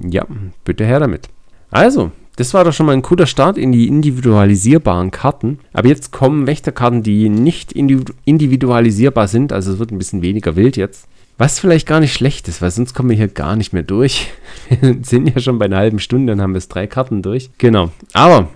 Ja, 0.00 0.26
bitte 0.66 0.84
her 0.84 1.00
damit. 1.00 1.30
Also, 1.70 2.12
das 2.40 2.54
war 2.54 2.64
doch 2.64 2.72
schon 2.72 2.86
mal 2.86 2.92
ein 2.92 3.02
cooler 3.02 3.26
Start 3.26 3.58
in 3.58 3.70
die 3.70 3.86
individualisierbaren 3.86 5.10
Karten. 5.10 5.58
Aber 5.74 5.88
jetzt 5.88 6.10
kommen 6.10 6.46
Wächterkarten, 6.46 7.02
die 7.02 7.28
nicht 7.28 7.72
individualisierbar 7.72 9.28
sind. 9.28 9.52
Also 9.52 9.74
es 9.74 9.78
wird 9.78 9.92
ein 9.92 9.98
bisschen 9.98 10.22
weniger 10.22 10.56
wild 10.56 10.78
jetzt. 10.78 11.06
Was 11.36 11.58
vielleicht 11.58 11.86
gar 11.86 12.00
nicht 12.00 12.14
schlecht 12.14 12.48
ist, 12.48 12.62
weil 12.62 12.70
sonst 12.70 12.94
kommen 12.94 13.10
wir 13.10 13.16
hier 13.18 13.28
gar 13.28 13.56
nicht 13.56 13.74
mehr 13.74 13.82
durch. 13.82 14.28
Wir 14.80 14.96
sind 15.02 15.28
ja 15.34 15.38
schon 15.38 15.58
bei 15.58 15.66
einer 15.66 15.76
halben 15.76 15.98
Stunde, 15.98 16.32
dann 16.32 16.40
haben 16.40 16.54
wir 16.54 16.58
es 16.58 16.68
drei 16.68 16.86
Karten 16.86 17.20
durch. 17.20 17.50
Genau. 17.58 17.90
Aber 18.14 18.48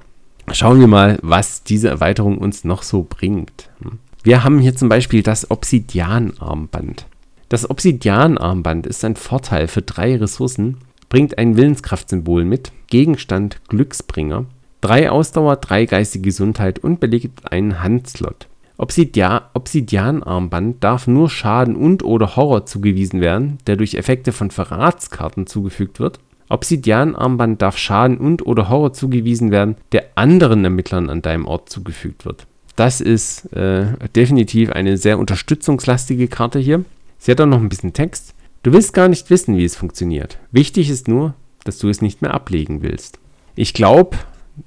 schauen 0.52 0.80
wir 0.80 0.86
mal, 0.86 1.18
was 1.20 1.62
diese 1.62 1.88
Erweiterung 1.88 2.38
uns 2.38 2.64
noch 2.64 2.82
so 2.82 3.06
bringt. 3.06 3.68
Wir 4.22 4.44
haben 4.44 4.60
hier 4.60 4.74
zum 4.74 4.88
Beispiel 4.88 5.22
das 5.22 5.50
Obsidian-Armband. 5.50 7.04
Das 7.50 7.68
Obsidian-Armband 7.68 8.86
ist 8.86 9.04
ein 9.04 9.16
Vorteil 9.16 9.68
für 9.68 9.82
drei 9.82 10.16
Ressourcen 10.16 10.78
bringt 11.14 11.38
ein 11.38 11.56
Willenskraftsymbol 11.56 12.44
mit, 12.44 12.72
Gegenstand 12.88 13.60
Glücksbringer, 13.68 14.46
3 14.80 15.12
Ausdauer, 15.12 15.54
3 15.54 15.86
geistige 15.86 16.24
Gesundheit 16.24 16.80
und 16.80 16.98
belegt 16.98 17.52
einen 17.52 17.84
Handslot. 17.84 18.48
Obsidian-Armband 18.78 20.82
darf 20.82 21.06
nur 21.06 21.30
Schaden 21.30 21.76
und 21.76 22.02
oder 22.02 22.34
Horror 22.34 22.66
zugewiesen 22.66 23.20
werden, 23.20 23.58
der 23.68 23.76
durch 23.76 23.94
Effekte 23.94 24.32
von 24.32 24.50
Verratskarten 24.50 25.46
zugefügt 25.46 26.00
wird. 26.00 26.18
Obsidian-Armband 26.48 27.62
darf 27.62 27.78
Schaden 27.78 28.18
und 28.18 28.44
oder 28.44 28.68
Horror 28.68 28.92
zugewiesen 28.92 29.52
werden, 29.52 29.76
der 29.92 30.06
anderen 30.16 30.64
Ermittlern 30.64 31.10
an 31.10 31.22
deinem 31.22 31.46
Ort 31.46 31.70
zugefügt 31.70 32.26
wird. 32.26 32.48
Das 32.74 33.00
ist 33.00 33.52
äh, 33.52 33.86
definitiv 34.16 34.72
eine 34.72 34.96
sehr 34.96 35.20
unterstützungslastige 35.20 36.26
Karte 36.26 36.58
hier. 36.58 36.84
Sie 37.18 37.30
hat 37.30 37.40
auch 37.40 37.46
noch 37.46 37.60
ein 37.60 37.68
bisschen 37.68 37.92
Text. 37.92 38.34
Du 38.64 38.72
willst 38.72 38.94
gar 38.94 39.08
nicht 39.08 39.28
wissen, 39.28 39.58
wie 39.58 39.64
es 39.66 39.76
funktioniert. 39.76 40.38
Wichtig 40.50 40.88
ist 40.88 41.06
nur, 41.06 41.34
dass 41.64 41.76
du 41.76 41.90
es 41.90 42.00
nicht 42.00 42.22
mehr 42.22 42.32
ablegen 42.32 42.82
willst. 42.82 43.18
Ich 43.56 43.74
glaube, 43.74 44.16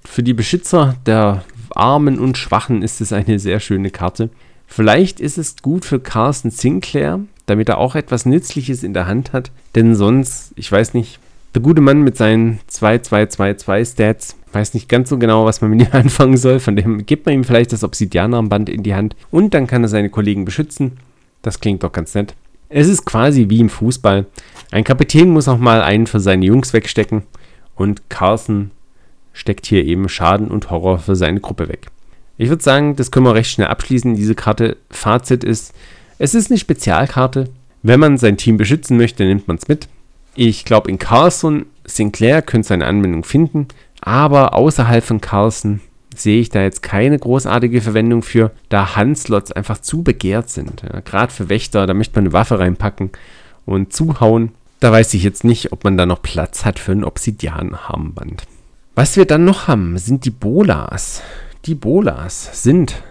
für 0.06 0.22
die 0.22 0.36
Beschützer 0.36 0.96
der 1.08 1.44
Armen 1.72 2.20
und 2.20 2.38
Schwachen 2.38 2.84
ist 2.84 3.02
es 3.02 3.12
eine 3.12 3.40
sehr 3.40 3.60
schöne 3.60 3.90
Karte. 3.90 4.30
Vielleicht 4.68 5.20
ist 5.20 5.40
es 5.40 5.56
gut 5.64 5.84
für 5.84 6.00
Carsten 6.00 6.52
Sinclair, 6.52 7.22
damit 7.48 7.70
er 7.70 7.80
auch 7.80 7.96
etwas 7.96 8.28
Nützliches 8.28 8.84
in 8.84 8.94
der 8.94 9.08
Hand 9.08 9.34
hat. 9.34 9.50
Denn 9.74 9.96
sonst, 9.96 10.54
ich 10.56 10.72
weiß 10.72 10.94
nicht, 10.94 11.20
der 11.56 11.64
gute 11.64 11.82
Mann 11.82 12.04
mit 12.04 12.18
seinen 12.18 12.60
2-2-2-2 12.72 13.94
Stats 13.94 14.36
weiß 14.54 14.76
nicht 14.76 14.90
ganz 14.90 15.10
so 15.10 15.18
genau, 15.18 15.46
was 15.46 15.62
man 15.62 15.72
mit 15.72 15.82
ihm 15.82 15.88
anfangen 15.92 16.38
soll. 16.38 16.60
Von 16.60 16.76
dem 16.76 17.04
gibt 17.08 17.26
man 17.26 17.34
ihm 17.34 17.44
vielleicht 17.44 17.74
das 17.74 17.84
Obsidianarmband 17.84 18.70
in 18.70 18.84
die 18.84 18.94
Hand 18.94 19.16
und 19.32 19.56
dann 19.56 19.66
kann 19.66 19.82
er 19.82 19.90
seine 19.90 20.12
Kollegen 20.12 20.46
beschützen. 20.46 21.00
Das 21.42 21.60
klingt 21.60 21.82
doch 21.82 21.92
ganz 21.92 22.14
nett. 22.14 22.36
Es 22.70 22.88
ist 22.88 23.06
quasi 23.06 23.50
wie 23.50 23.60
im 23.60 23.70
Fußball. 23.70 24.26
Ein 24.72 24.84
Kapitän 24.84 25.30
muss 25.30 25.48
auch 25.48 25.58
mal 25.58 25.82
einen 25.82 26.08
für 26.08 26.20
seine 26.20 26.46
Jungs 26.46 26.74
wegstecken 26.74 27.24
und 27.76 28.10
Carlson 28.10 28.72
steckt 29.32 29.66
hier 29.66 29.86
eben 29.86 30.10
Schaden 30.10 30.50
und 30.50 30.70
Horror 30.70 31.00
für 31.00 31.16
seine 31.16 31.40
Gruppe 31.40 31.70
weg. 31.70 31.88
Ich 32.38 32.50
würde 32.50 32.64
sagen, 32.64 32.96
das 32.96 33.12
können 33.12 33.26
wir 33.26 33.36
recht 33.36 33.52
schnell 33.52 33.68
abschließen. 33.68 34.16
Diese 34.16 34.36
Karte, 34.36 34.78
Fazit 34.90 35.44
ist, 35.44 35.74
es 36.20 36.36
ist 36.36 36.52
eine 36.52 36.60
Spezialkarte. 36.60 37.50
Wenn 37.84 38.00
man 38.00 38.18
sein 38.18 38.38
Team 38.38 38.58
beschützen 38.58 38.98
möchte, 38.98 39.24
nimmt 39.24 39.48
man 39.48 39.58
es 39.58 39.68
mit. 39.68 39.88
Ich 40.36 40.66
glaube, 40.66 40.90
in 40.92 41.00
Carlson, 41.00 41.66
Sinclair 41.86 42.42
könnte 42.42 42.68
seine 42.68 42.86
Anwendung 42.86 43.24
finden, 43.24 43.68
aber 44.02 44.54
außerhalb 44.54 45.04
von 45.04 45.22
Carlson 45.22 45.80
sehe 46.22 46.42
ich 46.42 46.50
da 46.50 46.62
jetzt 46.62 46.82
keine 46.82 47.18
großartige 47.18 47.82
Verwendung 47.82 48.24
für, 48.24 48.52
da 48.70 48.96
Handslots 48.96 49.52
einfach 49.52 49.80
zu 49.80 50.04
begehrt 50.04 50.50
sind. 50.50 50.82
Ja, 50.82 51.00
Gerade 51.02 51.32
für 51.32 51.50
Wächter, 51.50 51.88
da 51.88 51.94
möchte 51.94 52.16
man 52.16 52.26
eine 52.26 52.34
Waffe 52.34 52.60
reinpacken 52.60 53.12
und 53.66 53.94
zuhauen. 53.94 54.52
Da 54.80 54.92
weiß 54.92 55.14
ich 55.14 55.24
jetzt 55.24 55.44
nicht, 55.44 55.72
ob 55.72 55.84
man 55.84 55.98
da 55.98 56.06
noch 56.06 56.22
Platz 56.22 56.66
hat 56.66 56.80
für 56.80 56.92
ein 56.92 57.04
Obsidian-Armband. 57.04 58.44
Was 58.96 59.16
wir 59.18 59.26
dann 59.26 59.46
noch 59.46 59.68
haben, 59.68 59.98
sind 59.98 60.26
die 60.26 60.32
Bolas. 60.32 61.22
Die 61.66 61.76
Bolas 61.76 62.64
sind 62.64 63.02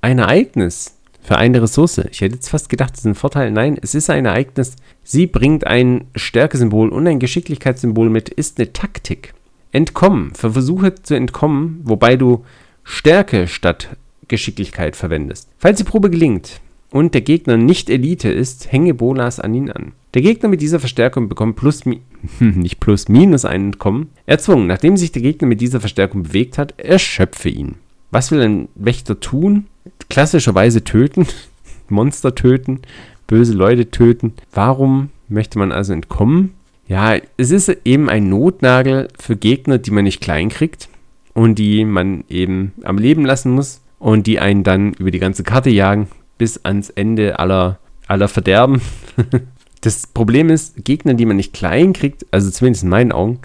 ein 0.00 0.18
Ereignis 0.18 0.96
für 1.22 1.36
eine 1.36 1.62
Ressource. 1.62 1.98
Ich 1.98 2.20
hätte 2.20 2.34
jetzt 2.34 2.50
fast 2.50 2.68
gedacht, 2.68 2.92
das 2.92 3.00
ist 3.00 3.06
ein 3.06 3.14
Vorteil. 3.14 3.50
Nein, 3.50 3.78
es 3.80 3.94
ist 3.94 4.10
ein 4.10 4.26
Ereignis. 4.26 4.76
Sie 5.02 5.26
bringt 5.26 5.66
ein 5.66 6.06
Stärkesymbol 6.14 6.90
und 6.90 7.06
ein 7.06 7.18
Geschicklichkeitssymbol 7.18 8.10
mit, 8.10 8.28
ist 8.28 8.58
eine 8.58 8.72
Taktik. 8.72 9.34
Entkommen. 9.74 10.32
Versuche 10.34 10.94
zu 10.94 11.14
entkommen, 11.14 11.80
wobei 11.82 12.14
du 12.14 12.44
Stärke 12.84 13.48
statt 13.48 13.96
Geschicklichkeit 14.28 14.94
verwendest. 14.94 15.48
Falls 15.58 15.78
die 15.78 15.84
Probe 15.84 16.10
gelingt 16.10 16.60
und 16.92 17.12
der 17.12 17.22
Gegner 17.22 17.56
nicht 17.56 17.90
Elite 17.90 18.30
ist, 18.30 18.70
hänge 18.70 18.94
Bolas 18.94 19.40
an 19.40 19.52
ihn 19.52 19.72
an. 19.72 19.92
Der 20.14 20.22
Gegner 20.22 20.48
mit 20.48 20.62
dieser 20.62 20.78
Verstärkung 20.78 21.28
bekommt 21.28 21.56
plus, 21.56 21.82
nicht 22.38 22.78
plus, 22.78 23.08
minus 23.08 23.44
ein 23.44 23.64
Entkommen. 23.64 24.10
Erzwungen, 24.26 24.68
nachdem 24.68 24.96
sich 24.96 25.10
der 25.10 25.22
Gegner 25.22 25.48
mit 25.48 25.60
dieser 25.60 25.80
Verstärkung 25.80 26.22
bewegt 26.22 26.56
hat, 26.56 26.78
erschöpfe 26.78 27.48
ihn. 27.48 27.74
Was 28.12 28.30
will 28.30 28.42
ein 28.42 28.68
Wächter 28.76 29.18
tun? 29.18 29.66
Klassischerweise 30.08 30.84
töten, 30.84 31.26
Monster 31.88 32.36
töten, 32.36 32.82
böse 33.26 33.54
Leute 33.54 33.90
töten. 33.90 34.34
Warum 34.52 35.10
möchte 35.28 35.58
man 35.58 35.72
also 35.72 35.92
entkommen? 35.92 36.53
Ja, 36.86 37.16
es 37.36 37.50
ist 37.50 37.68
eben 37.84 38.10
ein 38.10 38.28
Notnagel 38.28 39.08
für 39.18 39.36
Gegner, 39.36 39.78
die 39.78 39.90
man 39.90 40.04
nicht 40.04 40.20
klein 40.20 40.50
kriegt 40.50 40.88
und 41.32 41.58
die 41.58 41.84
man 41.84 42.24
eben 42.28 42.72
am 42.82 42.98
Leben 42.98 43.24
lassen 43.24 43.52
muss 43.52 43.80
und 43.98 44.26
die 44.26 44.38
einen 44.38 44.64
dann 44.64 44.92
über 44.94 45.10
die 45.10 45.18
ganze 45.18 45.44
Karte 45.44 45.70
jagen 45.70 46.08
bis 46.36 46.64
ans 46.64 46.90
Ende 46.90 47.38
aller, 47.38 47.78
aller 48.06 48.28
Verderben. 48.28 48.82
das 49.80 50.06
Problem 50.06 50.50
ist, 50.50 50.84
Gegner, 50.84 51.14
die 51.14 51.26
man 51.26 51.36
nicht 51.36 51.54
klein 51.54 51.92
kriegt, 51.92 52.26
also 52.30 52.50
zumindest 52.50 52.84
in 52.84 52.90
meinen 52.90 53.12
Augen, 53.12 53.38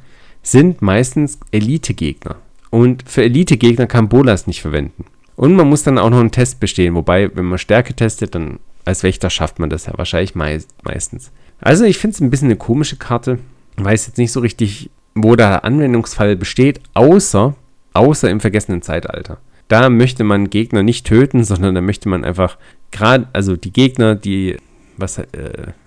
sind 0.43 0.81
meistens 0.81 1.39
Elite-Gegner. 1.51 2.35
Und 2.69 3.09
für 3.09 3.23
Elite-Gegner 3.23 3.87
kann 3.87 4.09
Bolas 4.09 4.47
nicht 4.47 4.61
verwenden. 4.61 5.05
Und 5.35 5.55
man 5.55 5.69
muss 5.69 5.83
dann 5.83 5.97
auch 5.97 6.09
noch 6.09 6.19
einen 6.19 6.31
Test 6.31 6.59
bestehen, 6.59 6.95
wobei, 6.95 7.33
wenn 7.35 7.45
man 7.45 7.57
Stärke 7.57 7.93
testet, 7.93 8.35
dann 8.35 8.59
als 8.85 9.03
Wächter 9.03 9.29
schafft 9.29 9.59
man 9.59 9.69
das 9.69 9.85
ja 9.85 9.93
wahrscheinlich 9.95 10.35
meist, 10.35 10.69
meistens. 10.83 11.31
Also 11.61 11.85
ich 11.85 11.97
finde 11.97 12.15
es 12.15 12.21
ein 12.21 12.29
bisschen 12.29 12.47
eine 12.47 12.55
komische 12.55 12.95
Karte. 12.95 13.39
Weiß 13.77 14.07
jetzt 14.07 14.17
nicht 14.17 14.31
so 14.31 14.39
richtig, 14.39 14.89
wo 15.15 15.35
der 15.35 15.63
Anwendungsfall 15.63 16.35
besteht, 16.35 16.81
außer, 16.93 17.55
außer 17.93 18.29
im 18.29 18.39
vergessenen 18.39 18.81
Zeitalter. 18.81 19.39
Da 19.67 19.89
möchte 19.89 20.23
man 20.23 20.49
Gegner 20.49 20.83
nicht 20.83 21.05
töten, 21.05 21.43
sondern 21.43 21.75
da 21.75 21.81
möchte 21.81 22.09
man 22.09 22.23
einfach 22.23 22.57
gerade, 22.91 23.27
also 23.33 23.55
die 23.55 23.73
Gegner, 23.73 24.15
die, 24.15 24.57
was, 24.97 25.17
äh, 25.17 25.25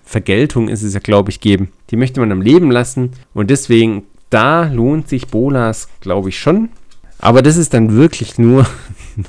Vergeltung 0.05 0.69
ist 0.69 0.83
es 0.83 0.95
ja, 0.95 1.01
glaube 1.01 1.31
ich, 1.31 1.41
geben, 1.41 1.73
die 1.91 1.97
möchte 1.97 2.21
man 2.21 2.33
am 2.33 2.43
Leben 2.43 2.71
lassen 2.71 3.13
und 3.33 3.51
deswegen 3.51 4.05
da 4.31 4.65
lohnt 4.65 5.09
sich 5.09 5.29
Bolas, 5.29 5.89
glaube 6.01 6.31
ich, 6.31 6.39
schon. 6.39 6.71
Aber 7.19 7.43
das 7.43 7.57
ist 7.57 7.75
dann 7.75 7.95
wirklich 7.95 8.39
nur, 8.39 8.67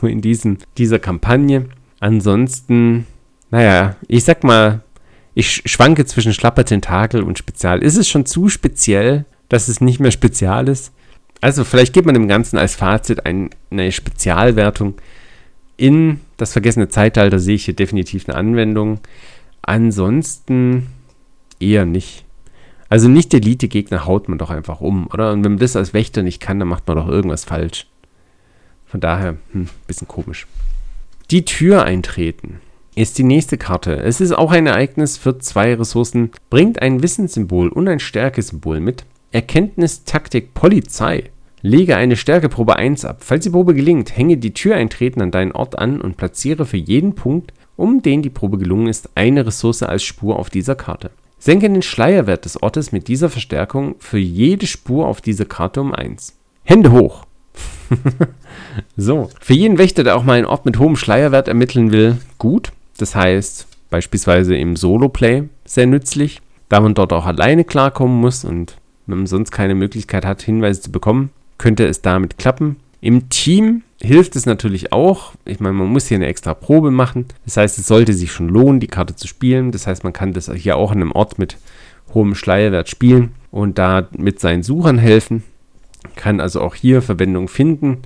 nur 0.01 0.11
in 0.11 0.21
diesen, 0.21 0.57
dieser 0.77 0.99
Kampagne. 0.99 1.65
Ansonsten, 1.99 3.05
naja, 3.49 3.95
ich 4.07 4.23
sag 4.23 4.43
mal, 4.43 4.81
ich 5.35 5.63
schwanke 5.65 6.05
zwischen 6.05 6.33
schlapper 6.33 6.65
Tentakel 6.65 7.23
und 7.23 7.37
Spezial. 7.37 7.81
Ist 7.81 7.97
es 7.97 8.07
schon 8.07 8.25
zu 8.25 8.49
speziell, 8.49 9.25
dass 9.49 9.67
es 9.67 9.81
nicht 9.81 9.99
mehr 9.99 10.11
spezial 10.11 10.67
ist? 10.67 10.93
Also 11.41 11.63
vielleicht 11.63 11.93
gibt 11.93 12.05
man 12.05 12.13
dem 12.13 12.27
Ganzen 12.27 12.57
als 12.57 12.75
Fazit 12.75 13.25
ein, 13.25 13.49
eine 13.71 13.91
Spezialwertung. 13.91 14.95
In 15.75 16.21
das 16.37 16.53
vergessene 16.53 16.87
Zeitalter 16.87 17.39
sehe 17.39 17.55
ich 17.55 17.65
hier 17.65 17.75
definitiv 17.75 18.29
eine 18.29 18.37
Anwendung. 18.37 18.99
Ansonsten 19.61 20.87
eher 21.59 21.85
nicht. 21.85 22.25
Also 22.89 23.07
nicht 23.09 23.33
Elite-Gegner 23.33 24.05
haut 24.05 24.29
man 24.29 24.37
doch 24.37 24.51
einfach 24.51 24.79
um, 24.79 25.07
oder? 25.07 25.31
Und 25.31 25.43
wenn 25.43 25.53
man 25.53 25.59
das 25.59 25.75
als 25.75 25.93
Wächter 25.93 26.21
nicht 26.21 26.39
kann, 26.39 26.59
dann 26.59 26.67
macht 26.67 26.87
man 26.87 26.95
doch 26.95 27.07
irgendwas 27.07 27.43
falsch. 27.43 27.87
Von 28.85 29.01
daher, 29.01 29.37
hm, 29.51 29.67
bisschen 29.87 30.07
komisch. 30.07 30.45
Die 31.31 31.43
Tür 31.43 31.83
eintreten 31.83 32.61
ist 32.95 33.17
die 33.17 33.23
nächste 33.23 33.57
Karte. 33.57 33.95
Es 33.95 34.21
ist 34.21 34.31
auch 34.31 34.51
ein 34.51 34.67
Ereignis 34.67 35.17
für 35.17 35.39
zwei 35.39 35.73
Ressourcen, 35.73 36.31
bringt 36.49 36.81
ein 36.81 37.01
Wissenssymbol 37.01 37.69
und 37.69 37.87
ein 37.87 37.99
Stärkesymbol 37.99 38.79
mit. 38.79 39.05
Erkenntnis, 39.31 40.03
Taktik, 40.03 40.53
Polizei. 40.53 41.31
Lege 41.61 41.95
eine 41.95 42.17
Stärkeprobe 42.17 42.75
1 42.75 43.05
ab. 43.05 43.17
Falls 43.21 43.45
die 43.45 43.49
Probe 43.49 43.73
gelingt, 43.73 44.15
hänge 44.15 44.37
die 44.37 44.53
Tür 44.53 44.75
eintreten 44.75 45.21
an 45.21 45.31
deinen 45.31 45.53
Ort 45.53 45.79
an 45.79 46.01
und 46.01 46.17
platziere 46.17 46.65
für 46.65 46.77
jeden 46.77 47.15
Punkt, 47.15 47.53
um 47.75 48.01
den 48.01 48.21
die 48.21 48.29
Probe 48.29 48.57
gelungen 48.57 48.87
ist, 48.87 49.09
eine 49.15 49.45
Ressource 49.45 49.81
als 49.81 50.03
Spur 50.03 50.37
auf 50.37 50.49
dieser 50.49 50.75
Karte. 50.75 51.09
Senke 51.39 51.69
den 51.69 51.81
Schleierwert 51.81 52.45
des 52.45 52.61
Ortes 52.61 52.91
mit 52.91 53.07
dieser 53.07 53.29
Verstärkung 53.29 53.95
für 53.99 54.17
jede 54.17 54.67
Spur 54.67 55.07
auf 55.07 55.21
dieser 55.21 55.45
Karte 55.45 55.81
um 55.81 55.93
1. 55.93 56.37
Hände 56.63 56.91
hoch! 56.91 57.25
so, 58.97 59.29
für 59.39 59.53
jeden 59.53 59.77
Wächter, 59.77 60.03
der 60.03 60.15
auch 60.15 60.23
mal 60.23 60.33
einen 60.33 60.45
Ort 60.45 60.65
mit 60.65 60.79
hohem 60.79 60.95
Schleierwert 60.95 61.47
ermitteln 61.47 61.91
will, 61.91 62.17
gut. 62.37 62.71
Das 62.97 63.15
heißt, 63.15 63.67
beispielsweise 63.89 64.55
im 64.55 64.75
Solo-Play 64.75 65.43
sehr 65.65 65.87
nützlich, 65.87 66.41
da 66.69 66.79
man 66.79 66.93
dort 66.93 67.13
auch 67.13 67.25
alleine 67.25 67.63
klarkommen 67.63 68.19
muss 68.19 68.45
und 68.45 68.77
man 69.05 69.27
sonst 69.27 69.51
keine 69.51 69.75
Möglichkeit 69.75 70.25
hat, 70.25 70.41
Hinweise 70.41 70.81
zu 70.81 70.91
bekommen, 70.91 71.29
könnte 71.57 71.85
es 71.85 72.01
damit 72.01 72.37
klappen. 72.37 72.77
Im 73.01 73.29
Team 73.29 73.83
hilft 74.01 74.35
es 74.35 74.45
natürlich 74.45 74.93
auch. 74.93 75.33
Ich 75.45 75.59
meine, 75.59 75.73
man 75.73 75.87
muss 75.87 76.07
hier 76.07 76.15
eine 76.15 76.27
extra 76.27 76.53
Probe 76.53 76.89
machen. 76.89 77.25
Das 77.45 77.57
heißt, 77.57 77.77
es 77.77 77.87
sollte 77.87 78.13
sich 78.13 78.31
schon 78.31 78.47
lohnen, 78.47 78.79
die 78.79 78.87
Karte 78.87 79.15
zu 79.15 79.27
spielen. 79.27 79.71
Das 79.71 79.87
heißt, 79.87 80.03
man 80.03 80.13
kann 80.13 80.33
das 80.33 80.51
hier 80.53 80.77
auch 80.77 80.91
an 80.91 81.01
einem 81.01 81.11
Ort 81.11 81.37
mit 81.37 81.57
hohem 82.13 82.35
Schleierwert 82.35 82.89
spielen 82.89 83.31
und 83.51 83.77
da 83.77 84.07
mit 84.17 84.39
seinen 84.39 84.63
Suchern 84.63 84.97
helfen. 84.97 85.43
Kann 86.15 86.39
also 86.39 86.61
auch 86.61 86.75
hier 86.75 87.01
Verwendung 87.01 87.47
finden. 87.47 87.99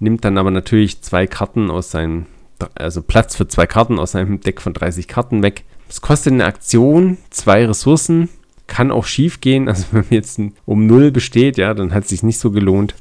Nimmt 0.00 0.24
dann 0.24 0.38
aber 0.38 0.50
natürlich 0.50 1.02
zwei 1.02 1.26
Karten 1.26 1.70
aus 1.70 1.90
seinem, 1.90 2.26
also 2.74 3.02
Platz 3.02 3.36
für 3.36 3.48
zwei 3.48 3.66
Karten 3.66 3.98
aus 3.98 4.12
seinem 4.12 4.40
Deck 4.40 4.60
von 4.60 4.74
30 4.74 5.08
Karten 5.08 5.42
weg. 5.42 5.64
Es 5.88 6.00
kostet 6.00 6.32
eine 6.32 6.44
Aktion 6.44 7.18
zwei 7.30 7.66
Ressourcen. 7.66 8.28
Kann 8.66 8.90
auch 8.90 9.04
schief 9.04 9.40
gehen. 9.40 9.68
Also 9.68 9.86
wenn 9.92 10.00
man 10.00 10.10
jetzt 10.10 10.40
um 10.64 10.86
0 10.86 11.10
besteht, 11.10 11.58
ja, 11.58 11.74
dann 11.74 11.92
hat 11.92 12.04
es 12.04 12.10
sich 12.10 12.22
nicht 12.22 12.38
so 12.38 12.50
gelohnt. 12.50 12.94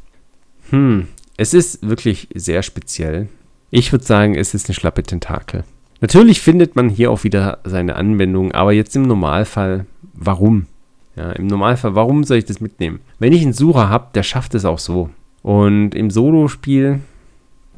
Hm, 0.69 1.08
es 1.38 1.54
ist 1.54 1.88
wirklich 1.88 2.28
sehr 2.34 2.63
speziell. 2.63 3.30
Ich 3.69 3.91
würde 3.91 4.06
sagen, 4.06 4.36
es 4.36 4.54
ist 4.54 4.67
eine 4.67 4.76
schlappe 4.76 5.04
Tentakel. 5.04 5.63
Natürlich 6.02 6.41
findet 6.41 6.76
man 6.76 6.89
hier 6.89 7.12
auch 7.12 7.23
wieder 7.23 7.60
seine 7.63 7.95
Anwendung, 7.95 8.52
aber 8.52 8.73
jetzt 8.73 8.95
im 8.95 9.04
Normalfall, 9.04 9.86
warum? 10.13 10.67
Ja, 11.15 11.32
im 11.32 11.47
Normalfall, 11.47 11.95
warum 11.95 12.23
soll 12.23 12.38
ich 12.38 12.45
das 12.45 12.60
mitnehmen? 12.60 12.99
Wenn 13.19 13.34
ich 13.34 13.41
einen 13.41 13.54
Sucher 13.54 13.89
habe, 13.89 14.10
der 14.13 14.23
schafft 14.23 14.54
es 14.56 14.65
auch 14.65 14.80
so. 14.80 15.10
Und 15.43 15.95
im 15.95 16.10
Solo-Spiel, 16.10 16.99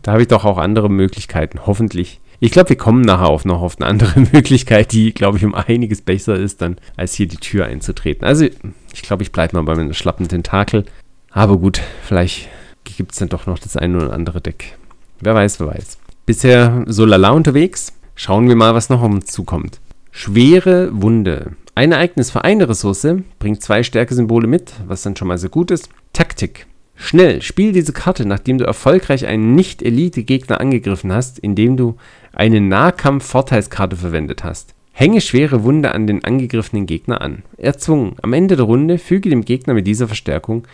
da 0.05 0.11
habe 0.11 0.21
ich 0.21 0.27
doch 0.27 0.45
auch 0.45 0.59
andere 0.59 0.87
Möglichkeiten, 0.87 1.61
hoffentlich. 1.65 2.21
Ich 2.39 2.51
glaube, 2.51 2.69
wir 2.69 2.77
kommen 2.77 3.01
nachher 3.01 3.25
auf 3.25 3.43
noch 3.43 3.63
auf 3.63 3.81
eine 3.81 3.87
andere 3.89 4.19
Möglichkeit, 4.33 4.91
die, 4.91 5.11
glaube 5.11 5.39
ich, 5.39 5.43
um 5.43 5.55
einiges 5.55 6.01
besser 6.01 6.35
ist, 6.35 6.61
dann 6.61 6.77
als 6.95 7.15
hier 7.15 7.27
die 7.27 7.37
Tür 7.37 7.65
einzutreten. 7.65 8.23
Also, 8.23 8.45
ich 8.93 9.01
glaube, 9.01 9.23
ich 9.23 9.31
bleibe 9.31 9.55
mal 9.55 9.63
bei 9.63 9.73
meiner 9.75 9.95
schlappen 9.95 10.27
Tentakel. 10.27 10.85
Aber 11.31 11.57
gut, 11.57 11.81
vielleicht 12.03 12.49
gibt 12.83 13.13
es 13.13 13.17
dann 13.17 13.29
doch 13.29 13.47
noch 13.47 13.57
das 13.57 13.77
eine 13.77 13.97
oder 13.97 14.13
andere 14.13 14.41
Deck. 14.41 14.77
Wer 15.21 15.33
weiß, 15.33 15.59
wer 15.59 15.69
weiß. 15.69 15.97
Bisher 16.27 16.83
so 16.85 17.03
lala 17.03 17.31
unterwegs. 17.31 17.91
Schauen 18.13 18.47
wir 18.47 18.55
mal, 18.55 18.75
was 18.75 18.89
noch 18.89 19.01
um 19.01 19.15
uns 19.15 19.31
zukommt. 19.31 19.79
Schwere 20.11 20.91
Wunde. 21.01 21.53
Ein 21.73 21.93
Ereignis 21.93 22.29
für 22.29 22.43
eine 22.43 22.69
Ressource 22.69 23.07
bringt 23.39 23.63
zwei 23.63 23.81
Stärkesymbole 23.81 24.45
mit, 24.45 24.71
was 24.85 25.01
dann 25.01 25.15
schon 25.15 25.29
mal 25.29 25.39
sehr 25.39 25.49
gut 25.49 25.71
ist. 25.71 25.89
Taktik. 26.13 26.67
Schnell, 26.95 27.41
spiel 27.41 27.73
diese 27.73 27.93
Karte, 27.93 28.25
nachdem 28.25 28.57
du 28.57 28.65
erfolgreich 28.65 29.25
einen 29.27 29.53
Nicht-Elite-Gegner 29.53 30.61
angegriffen 30.61 31.11
hast, 31.11 31.39
indem 31.39 31.75
du 31.77 31.97
eine 32.33 32.61
Nahkampf-Vorteilskarte 32.61 33.97
verwendet 33.97 34.43
hast. 34.43 34.73
Hänge 34.93 35.19
schwere 35.19 35.63
Wunde 35.63 35.93
an 35.93 36.07
den 36.07 36.23
angegriffenen 36.23 36.85
Gegner 36.85 37.19
an. 37.19 37.43
Erzwungen. 37.57 38.15
Am 38.21 38.31
Ende 38.31 38.55
der 38.55 38.65
Runde 38.65 38.97
füge 38.97 39.29
dem 39.29 39.43
Gegner 39.43 39.73
mit 39.73 39.87
dieser 39.87 40.07
Verstärkung 40.07 40.65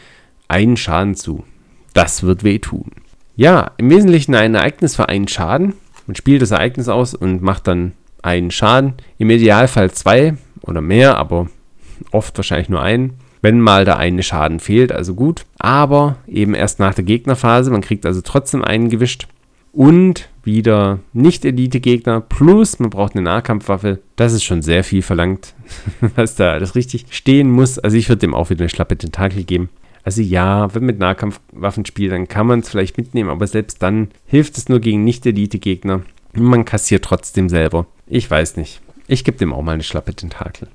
einen 0.47 0.77
Schaden 0.77 1.15
zu. 1.15 1.43
Das 1.95 2.21
wird 2.21 2.43
wehtun. 2.43 2.91
Ja, 3.35 3.71
im 3.77 3.89
Wesentlichen 3.89 4.35
ein 4.35 4.53
Ereignis 4.53 4.95
für 4.95 5.09
einen 5.09 5.27
Schaden. 5.27 5.73
Man 6.05 6.15
spielt 6.15 6.43
das 6.43 6.51
Ereignis 6.51 6.87
aus 6.87 7.15
und 7.15 7.41
macht 7.41 7.67
dann 7.67 7.93
einen 8.21 8.51
Schaden. 8.51 8.93
Im 9.17 9.31
Idealfall 9.31 9.89
zwei 9.91 10.35
oder 10.61 10.81
mehr, 10.81 11.17
aber 11.17 11.47
oft 12.11 12.37
wahrscheinlich 12.37 12.69
nur 12.69 12.81
einen. 12.81 13.13
Wenn 13.41 13.59
mal 13.59 13.85
der 13.85 13.97
eine 13.97 14.23
Schaden 14.23 14.59
fehlt, 14.59 14.91
also 14.91 15.13
gut. 15.15 15.45
Aber 15.57 16.17
eben 16.27 16.53
erst 16.53 16.79
nach 16.79 16.93
der 16.93 17.03
Gegnerphase, 17.03 17.71
man 17.71 17.81
kriegt 17.81 18.05
also 18.05 18.21
trotzdem 18.21 18.63
einen 18.63 18.89
gewischt. 18.89 19.27
Und 19.73 20.29
wieder 20.43 20.99
Nicht-Elite-Gegner, 21.13 22.21
plus 22.21 22.79
man 22.79 22.89
braucht 22.89 23.15
eine 23.15 23.21
Nahkampfwaffe. 23.21 23.99
Das 24.15 24.33
ist 24.33 24.43
schon 24.43 24.61
sehr 24.61 24.83
viel 24.83 25.01
verlangt, 25.01 25.53
was 26.15 26.35
da 26.35 26.51
alles 26.51 26.75
richtig 26.75 27.05
stehen 27.09 27.49
muss. 27.49 27.79
Also 27.79 27.97
ich 27.97 28.09
würde 28.09 28.19
dem 28.19 28.35
auch 28.35 28.49
wieder 28.49 28.61
eine 28.61 28.69
schlappe 28.69 28.97
Tentakel 28.97 29.43
geben. 29.43 29.69
Also 30.03 30.21
ja, 30.21 30.73
wenn 30.73 30.81
man 30.81 30.87
mit 30.87 30.99
Nahkampfwaffen 30.99 31.85
spielt, 31.85 32.11
dann 32.11 32.27
kann 32.27 32.47
man 32.47 32.61
es 32.61 32.69
vielleicht 32.69 32.97
mitnehmen, 32.97 33.29
aber 33.29 33.45
selbst 33.47 33.81
dann 33.83 34.09
hilft 34.25 34.57
es 34.57 34.67
nur 34.67 34.79
gegen 34.79 35.03
Nicht-Elite-Gegner. 35.03 36.01
Man 36.33 36.65
kassiert 36.65 37.05
trotzdem 37.05 37.49
selber. 37.49 37.85
Ich 38.07 38.29
weiß 38.29 38.57
nicht. 38.57 38.81
Ich 39.07 39.23
gebe 39.23 39.37
dem 39.37 39.53
auch 39.53 39.61
mal 39.61 39.73
eine 39.73 39.83
schlappe 39.83 40.15
Tentakel. 40.15 40.67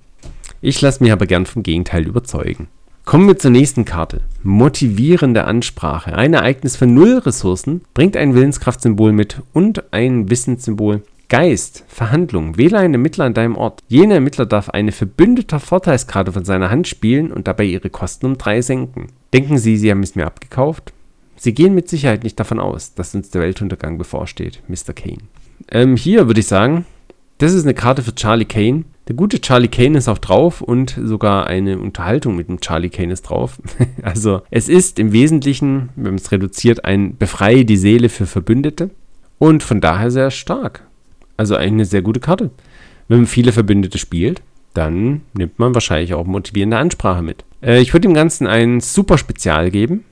Ich 0.66 0.80
lasse 0.80 1.00
mich 1.00 1.12
aber 1.12 1.26
gern 1.26 1.46
vom 1.46 1.62
Gegenteil 1.62 2.08
überzeugen. 2.08 2.66
Kommen 3.04 3.28
wir 3.28 3.38
zur 3.38 3.52
nächsten 3.52 3.84
Karte. 3.84 4.22
Motivierende 4.42 5.44
Ansprache. 5.44 6.16
Ein 6.16 6.34
Ereignis 6.34 6.74
für 6.74 6.88
null 6.88 7.18
Ressourcen 7.18 7.82
bringt 7.94 8.16
ein 8.16 8.34
Willenskraftsymbol 8.34 9.12
mit 9.12 9.42
und 9.52 9.92
ein 9.92 10.28
Wissenssymbol. 10.28 11.02
Geist, 11.28 11.84
Verhandlung. 11.86 12.58
Wähle 12.58 12.78
einen 12.78 12.94
Ermittler 12.94 13.26
an 13.26 13.34
deinem 13.34 13.54
Ort. 13.54 13.80
Jener 13.86 14.16
Ermittler 14.16 14.44
darf 14.44 14.68
eine 14.70 14.90
verbündeter 14.90 15.60
Vorteilskarte 15.60 16.32
von 16.32 16.44
seiner 16.44 16.68
Hand 16.68 16.88
spielen 16.88 17.30
und 17.30 17.46
dabei 17.46 17.62
ihre 17.62 17.88
Kosten 17.88 18.26
um 18.26 18.36
drei 18.36 18.60
senken. 18.60 19.06
Denken 19.32 19.58
Sie, 19.58 19.76
Sie 19.76 19.88
haben 19.88 20.02
es 20.02 20.16
mir 20.16 20.26
abgekauft? 20.26 20.92
Sie 21.36 21.54
gehen 21.54 21.76
mit 21.76 21.88
Sicherheit 21.88 22.24
nicht 22.24 22.40
davon 22.40 22.58
aus, 22.58 22.92
dass 22.92 23.14
uns 23.14 23.30
der 23.30 23.42
Weltuntergang 23.42 23.98
bevorsteht, 23.98 24.64
Mr. 24.66 24.94
Kane. 24.94 25.28
Ähm, 25.70 25.96
hier 25.96 26.26
würde 26.26 26.40
ich 26.40 26.48
sagen, 26.48 26.86
das 27.38 27.52
ist 27.52 27.62
eine 27.62 27.74
Karte 27.74 28.02
für 28.02 28.16
Charlie 28.16 28.46
Kane. 28.46 28.82
Der 29.08 29.14
gute 29.14 29.40
Charlie 29.40 29.68
Kane 29.68 29.98
ist 29.98 30.08
auch 30.08 30.18
drauf 30.18 30.60
und 30.62 30.98
sogar 31.00 31.46
eine 31.46 31.78
Unterhaltung 31.78 32.34
mit 32.34 32.48
dem 32.48 32.60
Charlie 32.60 32.88
Kane 32.88 33.12
ist 33.12 33.22
drauf. 33.22 33.60
also 34.02 34.42
es 34.50 34.68
ist 34.68 34.98
im 34.98 35.12
Wesentlichen, 35.12 35.90
wenn 35.94 36.04
man 36.04 36.14
es 36.16 36.32
reduziert, 36.32 36.84
ein 36.84 37.16
Befreie 37.16 37.64
die 37.64 37.76
Seele 37.76 38.08
für 38.08 38.26
Verbündete 38.26 38.90
und 39.38 39.62
von 39.62 39.80
daher 39.80 40.10
sehr 40.10 40.30
stark. 40.30 40.82
Also 41.36 41.54
eine 41.54 41.84
sehr 41.84 42.02
gute 42.02 42.20
Karte. 42.20 42.50
Wenn 43.08 43.18
man 43.18 43.26
viele 43.26 43.52
Verbündete 43.52 43.98
spielt, 43.98 44.42
dann 44.74 45.22
nimmt 45.34 45.58
man 45.58 45.74
wahrscheinlich 45.74 46.14
auch 46.14 46.26
motivierende 46.26 46.78
Ansprache 46.78 47.22
mit. 47.22 47.44
Äh, 47.62 47.80
ich 47.80 47.92
würde 47.92 48.08
dem 48.08 48.14
Ganzen 48.14 48.46
ein 48.46 48.80
super 48.80 49.18
Spezial 49.18 49.70
geben 49.70 50.04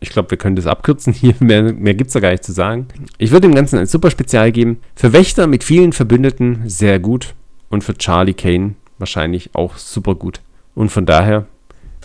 ich 0.00 0.08
glaube, 0.08 0.30
wir 0.30 0.38
können 0.38 0.56
das 0.56 0.66
abkürzen 0.66 1.12
hier. 1.12 1.34
Mehr, 1.40 1.62
mehr 1.74 1.94
gibt 1.94 2.08
es 2.08 2.14
da 2.14 2.20
gar 2.20 2.30
nicht 2.30 2.44
zu 2.44 2.52
sagen. 2.52 2.88
Ich 3.18 3.30
würde 3.30 3.46
dem 3.46 3.54
Ganzen 3.54 3.78
ein 3.78 3.86
super 3.86 4.10
Spezial 4.10 4.50
geben. 4.50 4.78
Für 4.96 5.12
Wächter 5.12 5.46
mit 5.46 5.62
vielen 5.62 5.92
Verbündeten 5.92 6.62
sehr 6.66 6.98
gut. 6.98 7.34
Und 7.70 7.82
für 7.82 7.96
Charlie 7.96 8.34
Kane 8.34 8.74
wahrscheinlich 8.98 9.54
auch 9.54 9.76
super 9.76 10.14
gut. 10.14 10.40
Und 10.74 10.90
von 10.90 11.06
daher 11.06 11.46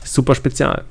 super 0.03 0.35
Spezial. 0.35 0.85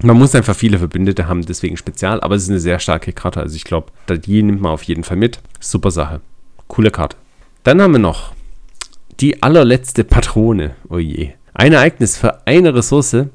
Man 0.00 0.16
muss 0.16 0.34
einfach 0.34 0.54
viele 0.54 0.78
Verbündete 0.78 1.26
haben, 1.26 1.44
deswegen 1.44 1.76
Spezial. 1.76 2.20
Aber 2.20 2.36
es 2.36 2.44
ist 2.44 2.50
eine 2.50 2.60
sehr 2.60 2.78
starke 2.78 3.12
Karte. 3.12 3.40
Also 3.40 3.56
ich 3.56 3.64
glaube, 3.64 3.90
die 4.08 4.42
nimmt 4.42 4.60
man 4.60 4.72
auf 4.72 4.84
jeden 4.84 5.02
Fall 5.02 5.16
mit. 5.16 5.40
Super 5.58 5.90
Sache. 5.90 6.20
Coole 6.68 6.92
Karte. 6.92 7.16
Dann 7.64 7.82
haben 7.82 7.92
wir 7.92 7.98
noch 7.98 8.32
die 9.20 9.42
allerletzte 9.42 10.04
Patrone. 10.04 10.76
Oh 10.88 10.98
je. 10.98 11.30
Ein 11.54 11.72
Ereignis 11.72 12.16
für 12.16 12.46
eine 12.46 12.74
Ressource 12.74 13.26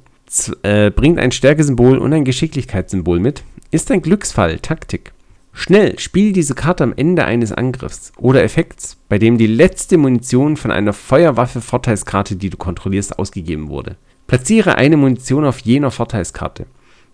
äh, 0.63 0.91
bringt 0.91 1.19
ein 1.19 1.31
Stärkesymbol 1.31 1.97
und 1.97 2.13
ein 2.13 2.25
Geschicklichkeitssymbol 2.25 3.19
mit, 3.19 3.43
ist 3.71 3.91
ein 3.91 4.01
Glücksfall, 4.01 4.59
Taktik. 4.59 5.12
Schnell, 5.53 5.99
spiel 5.99 6.33
diese 6.33 6.55
Karte 6.55 6.83
am 6.83 6.93
Ende 6.95 7.25
eines 7.25 7.53
Angriffs 7.53 8.11
oder 8.17 8.43
Effekts, 8.43 8.97
bei 9.07 9.19
dem 9.19 9.37
die 9.37 9.47
letzte 9.47 9.97
Munition 9.97 10.57
von 10.57 10.71
einer 10.71 10.93
Feuerwaffe-Vorteilskarte, 10.93 12.35
die 12.35 12.49
du 12.49 12.57
kontrollierst, 12.57 13.19
ausgegeben 13.19 13.69
wurde. 13.69 13.95
Platziere 14.27 14.75
eine 14.75 14.97
Munition 14.97 15.45
auf 15.45 15.59
jener 15.59 15.91
Vorteilskarte. 15.91 16.65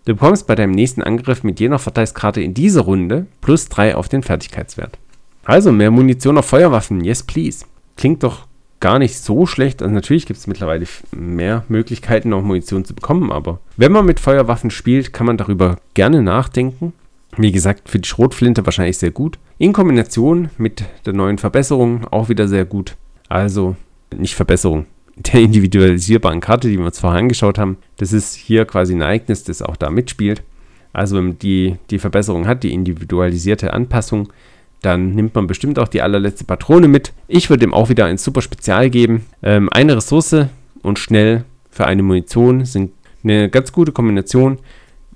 Du 0.06 0.14
bekommst 0.14 0.46
bei 0.46 0.54
deinem 0.54 0.72
nächsten 0.72 1.02
Angriff 1.02 1.44
mit 1.44 1.60
jener 1.60 1.78
Vorteilskarte 1.78 2.40
in 2.40 2.54
dieser 2.54 2.80
Runde 2.80 3.26
plus 3.42 3.68
3 3.68 3.94
auf 3.94 4.08
den 4.08 4.22
Fertigkeitswert. 4.22 4.98
Also 5.44 5.70
mehr 5.70 5.90
Munition 5.90 6.38
auf 6.38 6.46
Feuerwaffen, 6.46 7.04
yes 7.04 7.22
please. 7.22 7.66
Klingt 7.96 8.22
doch 8.22 8.46
gar 8.80 8.98
nicht 8.98 9.18
so 9.18 9.44
schlecht. 9.46 9.82
Also 9.82 9.94
natürlich 9.94 10.24
gibt 10.24 10.38
es 10.38 10.46
mittlerweile 10.46 10.86
mehr 11.12 11.64
Möglichkeiten, 11.68 12.32
auch 12.32 12.42
Munition 12.42 12.84
zu 12.86 12.94
bekommen, 12.94 13.30
aber 13.30 13.60
wenn 13.76 13.92
man 13.92 14.06
mit 14.06 14.18
Feuerwaffen 14.18 14.70
spielt, 14.70 15.12
kann 15.12 15.26
man 15.26 15.36
darüber 15.36 15.76
gerne 15.92 16.22
nachdenken. 16.22 16.94
Wie 17.36 17.52
gesagt, 17.52 17.88
für 17.88 17.98
die 17.98 18.08
Schrotflinte 18.08 18.64
wahrscheinlich 18.64 18.98
sehr 18.98 19.10
gut. 19.10 19.38
In 19.58 19.72
Kombination 19.72 20.50
mit 20.58 20.84
der 21.06 21.12
neuen 21.12 21.38
Verbesserung 21.38 22.06
auch 22.08 22.28
wieder 22.28 22.48
sehr 22.48 22.64
gut. 22.64 22.96
Also 23.28 23.76
nicht 24.16 24.34
Verbesserung, 24.34 24.86
der 25.16 25.40
individualisierbaren 25.40 26.40
Karte, 26.40 26.68
die 26.68 26.78
wir 26.78 26.86
uns 26.86 26.98
vorher 26.98 27.20
angeschaut 27.20 27.58
haben. 27.58 27.78
Das 27.98 28.12
ist 28.12 28.34
hier 28.34 28.64
quasi 28.64 28.94
ein 28.94 29.00
Ereignis, 29.00 29.44
das 29.44 29.62
auch 29.62 29.76
da 29.76 29.90
mitspielt. 29.90 30.42
Also 30.92 31.16
wenn 31.16 31.24
man 31.28 31.38
die, 31.38 31.76
die 31.90 32.00
Verbesserung 32.00 32.46
hat, 32.48 32.64
die 32.64 32.72
individualisierte 32.72 33.72
Anpassung, 33.72 34.32
dann 34.82 35.14
nimmt 35.14 35.34
man 35.34 35.46
bestimmt 35.46 35.78
auch 35.78 35.88
die 35.88 36.02
allerletzte 36.02 36.44
Patrone 36.44 36.88
mit. 36.88 37.12
Ich 37.28 37.50
würde 37.50 37.64
ihm 37.64 37.74
auch 37.74 37.90
wieder 37.90 38.06
ein 38.06 38.18
super 38.18 38.42
Spezial 38.42 38.90
geben. 38.90 39.26
Ähm, 39.42 39.68
eine 39.70 39.96
Ressource 39.96 40.46
und 40.82 40.98
schnell 40.98 41.44
für 41.70 41.86
eine 41.86 42.02
Munition 42.02 42.64
sind 42.64 42.92
eine 43.22 43.50
ganz 43.50 43.72
gute 43.72 43.92
Kombination. 43.92 44.58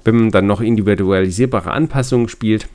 Wenn 0.04 0.16
man 0.16 0.30
dann 0.30 0.46
noch 0.46 0.60
individualisierbare 0.60 1.70
Anpassungen 1.70 2.28
spielt, 2.28 2.68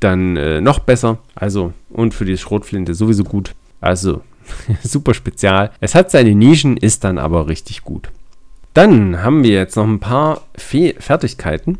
dann 0.00 0.36
äh, 0.36 0.60
noch 0.60 0.80
besser. 0.80 1.18
Also, 1.34 1.72
und 1.90 2.14
für 2.14 2.24
die 2.24 2.36
Schrotflinte 2.36 2.94
sowieso 2.94 3.24
gut. 3.24 3.54
Also, 3.80 4.22
super 4.82 5.14
Spezial. 5.14 5.70
Es 5.80 5.94
hat 5.94 6.10
seine 6.10 6.34
Nischen, 6.34 6.76
ist 6.76 7.04
dann 7.04 7.18
aber 7.18 7.48
richtig 7.48 7.82
gut. 7.82 8.10
Dann 8.74 9.22
haben 9.22 9.44
wir 9.44 9.52
jetzt 9.52 9.76
noch 9.76 9.86
ein 9.86 10.00
paar 10.00 10.42
Fe 10.56 10.94
Fertigkeiten. 10.98 11.78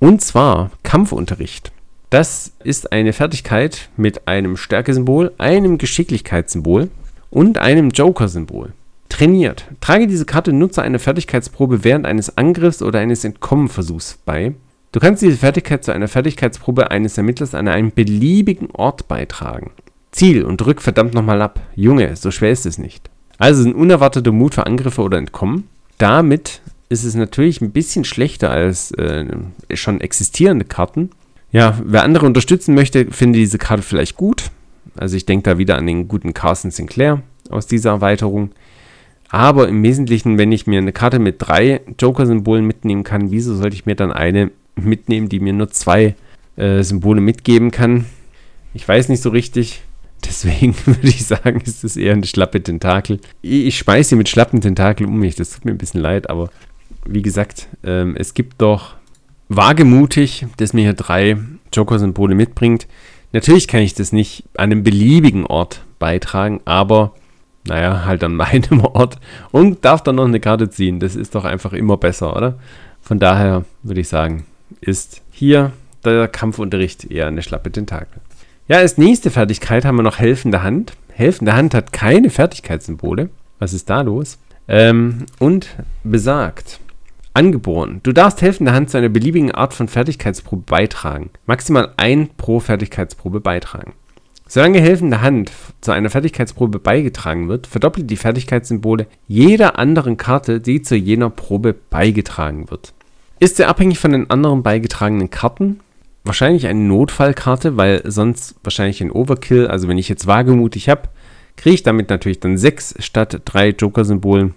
Und 0.00 0.20
zwar 0.20 0.70
Kampfunterricht. 0.82 1.72
Das 2.10 2.52
ist 2.64 2.92
eine 2.92 3.12
Fertigkeit 3.12 3.90
mit 3.96 4.26
einem 4.26 4.56
Stärkesymbol, 4.56 5.32
einem 5.38 5.78
Geschicklichkeitssymbol 5.78 6.88
und 7.30 7.58
einem 7.58 7.90
Joker-Symbol. 7.90 8.72
Trainiert. 9.08 9.66
Trage 9.80 10.06
diese 10.06 10.24
Karte 10.24 10.52
Nutzer 10.52 10.82
eine 10.82 10.98
Fertigkeitsprobe 10.98 11.84
während 11.84 12.06
eines 12.06 12.36
Angriffs 12.36 12.82
oder 12.82 12.98
eines 12.98 13.24
Entkommenversuchs 13.24 14.18
bei. 14.24 14.54
Du 14.92 15.00
kannst 15.00 15.22
diese 15.22 15.36
Fertigkeit 15.36 15.84
zu 15.84 15.92
einer 15.92 16.08
Fertigkeitsprobe 16.08 16.90
eines 16.90 17.16
Ermittlers 17.18 17.54
an 17.54 17.68
einem 17.68 17.92
beliebigen 17.92 18.70
Ort 18.72 19.08
beitragen. 19.08 19.72
Ziel 20.12 20.44
und 20.44 20.58
drück 20.58 20.80
verdammt 20.80 21.14
nochmal 21.14 21.42
ab. 21.42 21.60
Junge, 21.74 22.16
so 22.16 22.30
schwer 22.30 22.50
ist 22.50 22.66
es 22.66 22.78
nicht. 22.78 23.10
Also 23.38 23.68
ein 23.68 23.74
unerwarteter 23.74 24.32
Mut 24.32 24.54
für 24.54 24.66
Angriffe 24.66 25.02
oder 25.02 25.18
Entkommen. 25.18 25.68
Damit 25.98 26.60
ist 26.88 27.04
es 27.04 27.14
natürlich 27.14 27.60
ein 27.60 27.72
bisschen 27.72 28.04
schlechter 28.04 28.50
als 28.50 28.92
äh, 28.92 29.26
schon 29.74 30.00
existierende 30.00 30.64
Karten, 30.64 31.10
ja, 31.50 31.78
wer 31.82 32.02
andere 32.02 32.26
unterstützen 32.26 32.74
möchte, 32.74 33.06
finde 33.10 33.38
diese 33.38 33.58
Karte 33.58 33.82
vielleicht 33.82 34.16
gut. 34.16 34.50
Also 34.96 35.16
ich 35.16 35.26
denke 35.26 35.50
da 35.50 35.58
wieder 35.58 35.76
an 35.76 35.86
den 35.86 36.08
guten 36.08 36.34
Carson 36.34 36.70
Sinclair 36.70 37.22
aus 37.48 37.66
dieser 37.66 37.90
Erweiterung. 37.90 38.50
Aber 39.28 39.68
im 39.68 39.82
Wesentlichen, 39.82 40.38
wenn 40.38 40.52
ich 40.52 40.66
mir 40.66 40.78
eine 40.78 40.92
Karte 40.92 41.18
mit 41.18 41.36
drei 41.38 41.82
Joker-Symbolen 41.98 42.66
mitnehmen 42.66 43.04
kann, 43.04 43.30
wieso 43.30 43.54
sollte 43.54 43.76
ich 43.76 43.86
mir 43.86 43.94
dann 43.94 44.12
eine 44.12 44.50
mitnehmen, 44.74 45.28
die 45.28 45.40
mir 45.40 45.52
nur 45.52 45.70
zwei 45.70 46.14
äh, 46.56 46.82
Symbole 46.82 47.20
mitgeben 47.20 47.70
kann? 47.70 48.06
Ich 48.74 48.86
weiß 48.86 49.08
nicht 49.08 49.22
so 49.22 49.30
richtig. 49.30 49.82
Deswegen 50.24 50.74
würde 50.84 51.08
ich 51.08 51.26
sagen, 51.26 51.60
ist 51.60 51.84
das 51.84 51.96
eher 51.96 52.14
eine 52.14 52.26
schlappe 52.26 52.62
Tentakel. 52.62 53.20
Ich 53.42 53.78
schmeiße 53.78 54.10
sie 54.10 54.16
mit 54.16 54.28
schlappen 54.28 54.60
Tentakel 54.60 55.06
um 55.06 55.18
mich. 55.18 55.36
Das 55.36 55.50
tut 55.50 55.64
mir 55.64 55.72
ein 55.72 55.78
bisschen 55.78 56.00
leid, 56.00 56.30
aber 56.30 56.50
wie 57.06 57.22
gesagt, 57.22 57.68
ähm, 57.84 58.16
es 58.16 58.34
gibt 58.34 58.60
doch 58.60 58.94
wagemutig, 59.48 60.46
dass 60.56 60.72
mir 60.72 60.82
hier 60.82 60.94
drei 60.94 61.36
Joker-Symbole 61.72 62.34
mitbringt. 62.34 62.86
Natürlich 63.32 63.68
kann 63.68 63.80
ich 63.80 63.94
das 63.94 64.12
nicht 64.12 64.44
an 64.54 64.72
einem 64.72 64.82
beliebigen 64.82 65.46
Ort 65.46 65.82
beitragen, 65.98 66.60
aber 66.64 67.12
naja, 67.68 68.04
halt 68.04 68.24
an 68.24 68.34
meinem 68.36 68.80
Ort 68.80 69.18
und 69.50 69.84
darf 69.84 70.02
dann 70.02 70.16
noch 70.16 70.26
eine 70.26 70.40
Karte 70.40 70.70
ziehen. 70.70 71.00
Das 71.00 71.16
ist 71.16 71.34
doch 71.34 71.44
einfach 71.44 71.72
immer 71.72 71.96
besser, 71.96 72.36
oder? 72.36 72.58
Von 73.00 73.18
daher 73.18 73.64
würde 73.82 74.00
ich 74.00 74.08
sagen, 74.08 74.44
ist 74.80 75.22
hier 75.30 75.72
der 76.04 76.28
Kampfunterricht 76.28 77.10
eher 77.10 77.26
eine 77.26 77.42
schlappe 77.42 77.70
Tentakel. 77.70 78.20
Ja, 78.66 78.78
als 78.78 78.98
nächste 78.98 79.30
Fertigkeit 79.30 79.84
haben 79.84 79.96
wir 79.96 80.02
noch 80.02 80.18
Helfende 80.18 80.62
Hand. 80.62 80.92
Helfende 81.12 81.54
Hand 81.54 81.74
hat 81.74 81.92
keine 81.92 82.30
Fertigkeitssymbole. 82.30 83.30
Was 83.58 83.72
ist 83.72 83.88
da 83.88 84.02
los? 84.02 84.38
Ähm, 84.68 85.24
und 85.38 85.68
besagt, 86.04 86.78
Angeboren. 87.38 88.00
Du 88.02 88.12
darfst 88.12 88.42
helfende 88.42 88.72
Hand 88.72 88.90
zu 88.90 88.98
einer 88.98 89.08
beliebigen 89.08 89.52
Art 89.52 89.72
von 89.72 89.86
Fertigkeitsprobe 89.86 90.64
beitragen. 90.66 91.30
Maximal 91.46 91.92
ein 91.96 92.30
pro 92.36 92.58
Fertigkeitsprobe 92.58 93.40
beitragen. 93.40 93.92
Solange 94.50 94.80
helfende 94.80 95.20
Hand 95.20 95.52
zu 95.82 95.92
einer 95.92 96.08
Fertigkeitsprobe 96.08 96.78
beigetragen 96.78 97.50
wird, 97.50 97.66
verdoppelt 97.66 98.10
die 98.10 98.16
Fertigkeitssymbole 98.16 99.06
jeder 99.26 99.78
anderen 99.78 100.16
Karte, 100.16 100.58
die 100.60 100.80
zu 100.80 100.96
jener 100.96 101.28
Probe 101.28 101.74
beigetragen 101.74 102.70
wird. 102.70 102.94
Ist 103.40 103.56
sie 103.56 103.66
abhängig 103.66 103.98
von 103.98 104.12
den 104.12 104.30
anderen 104.30 104.62
beigetragenen 104.62 105.28
Karten? 105.28 105.80
Wahrscheinlich 106.24 106.66
eine 106.66 106.80
Notfallkarte, 106.80 107.76
weil 107.76 108.02
sonst 108.06 108.56
wahrscheinlich 108.64 109.02
ein 109.02 109.12
Overkill. 109.12 109.66
Also 109.66 109.86
wenn 109.86 109.98
ich 109.98 110.08
jetzt 110.08 110.26
wagemutig 110.26 110.88
habe, 110.88 111.02
kriege 111.56 111.74
ich 111.74 111.82
damit 111.82 112.08
natürlich 112.08 112.40
dann 112.40 112.56
6 112.56 112.94
statt 113.00 113.42
3 113.44 113.68
Joker-Symbolen. 113.70 114.54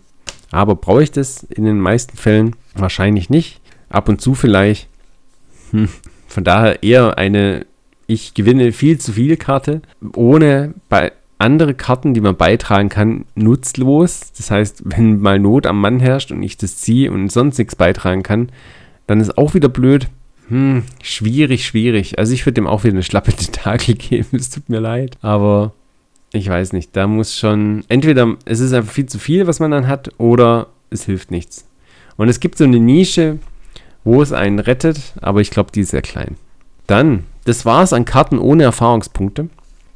Aber 0.52 0.76
brauche 0.76 1.04
ich 1.04 1.12
das 1.12 1.44
in 1.44 1.66
den 1.66 1.80
meisten 1.80 2.16
Fällen? 2.16 2.56
Wahrscheinlich 2.76 3.30
nicht. 3.30 3.60
Ab 3.90 4.08
und 4.08 4.22
zu 4.22 4.36
vielleicht. 4.36 4.88
Hm. 5.72 5.90
Von 6.28 6.44
daher 6.46 6.82
eher 6.82 7.18
eine 7.18 7.66
ich 8.14 8.34
gewinne 8.34 8.72
viel 8.72 9.00
zu 9.00 9.14
viel 9.14 9.38
Karte, 9.38 9.82
ohne 10.16 10.74
bei 10.90 11.12
andere 11.38 11.74
Karten, 11.74 12.14
die 12.14 12.22
man 12.22 12.38
beitragen 12.38 12.90
kann, 12.90 13.26
nutzlos. 13.36 14.32
Das 14.38 14.52
heißt, 14.52 14.84
wenn 14.86 15.20
mal 15.20 15.40
Not 15.40 15.66
am 15.66 15.82
Mann 15.82 16.00
herrscht 16.00 16.32
und 16.32 16.44
ich 16.44 16.58
das 16.58 16.78
ziehe 16.78 17.12
und 17.12 17.32
sonst 17.32 17.58
nichts 17.58 17.76
beitragen 17.76 18.24
kann, 18.24 18.50
dann 19.08 19.20
ist 19.20 19.38
auch 19.38 19.54
wieder 19.54 19.70
blöd. 19.70 20.08
Hm, 20.50 20.84
schwierig, 21.02 21.66
schwierig. 21.66 22.20
Also 22.20 22.34
ich 22.34 22.46
würde 22.46 22.56
dem 22.56 22.68
auch 22.68 22.84
wieder 22.84 22.94
eine 22.94 23.04
schlappe 23.04 23.34
Tentakel 23.34 23.96
geben. 23.98 24.38
Es 24.38 24.50
tut 24.50 24.70
mir 24.70 24.80
leid. 24.80 25.18
Aber 25.22 25.74
ich 26.32 26.48
weiß 26.48 26.74
nicht. 26.74 26.96
Da 26.96 27.08
muss 27.08 27.38
schon, 27.38 27.84
entweder 27.90 28.36
es 28.46 28.60
ist 28.60 28.74
einfach 28.74 28.92
viel 28.92 29.08
zu 29.08 29.18
viel, 29.18 29.48
was 29.48 29.60
man 29.60 29.72
dann 29.72 29.88
hat, 29.88 30.12
oder 30.20 30.68
es 30.90 31.06
hilft 31.06 31.32
nichts. 31.32 31.68
Und 32.18 32.30
es 32.30 32.40
gibt 32.40 32.58
so 32.58 32.66
eine 32.66 32.80
Nische, 32.80 33.40
wo 34.04 34.22
es 34.22 34.32
einen 34.32 34.60
rettet, 34.60 35.14
aber 35.22 35.42
ich 35.42 35.50
glaube, 35.50 35.72
die 35.72 35.82
ist 35.82 35.92
sehr 35.92 36.02
klein. 36.02 36.36
Dann, 36.88 37.24
das 37.46 37.66
war 37.66 37.84
es 37.84 37.94
an 37.94 38.06
Karten 38.06 38.40
ohne 38.40 38.64
Erfahrungspunkte. 38.64 39.50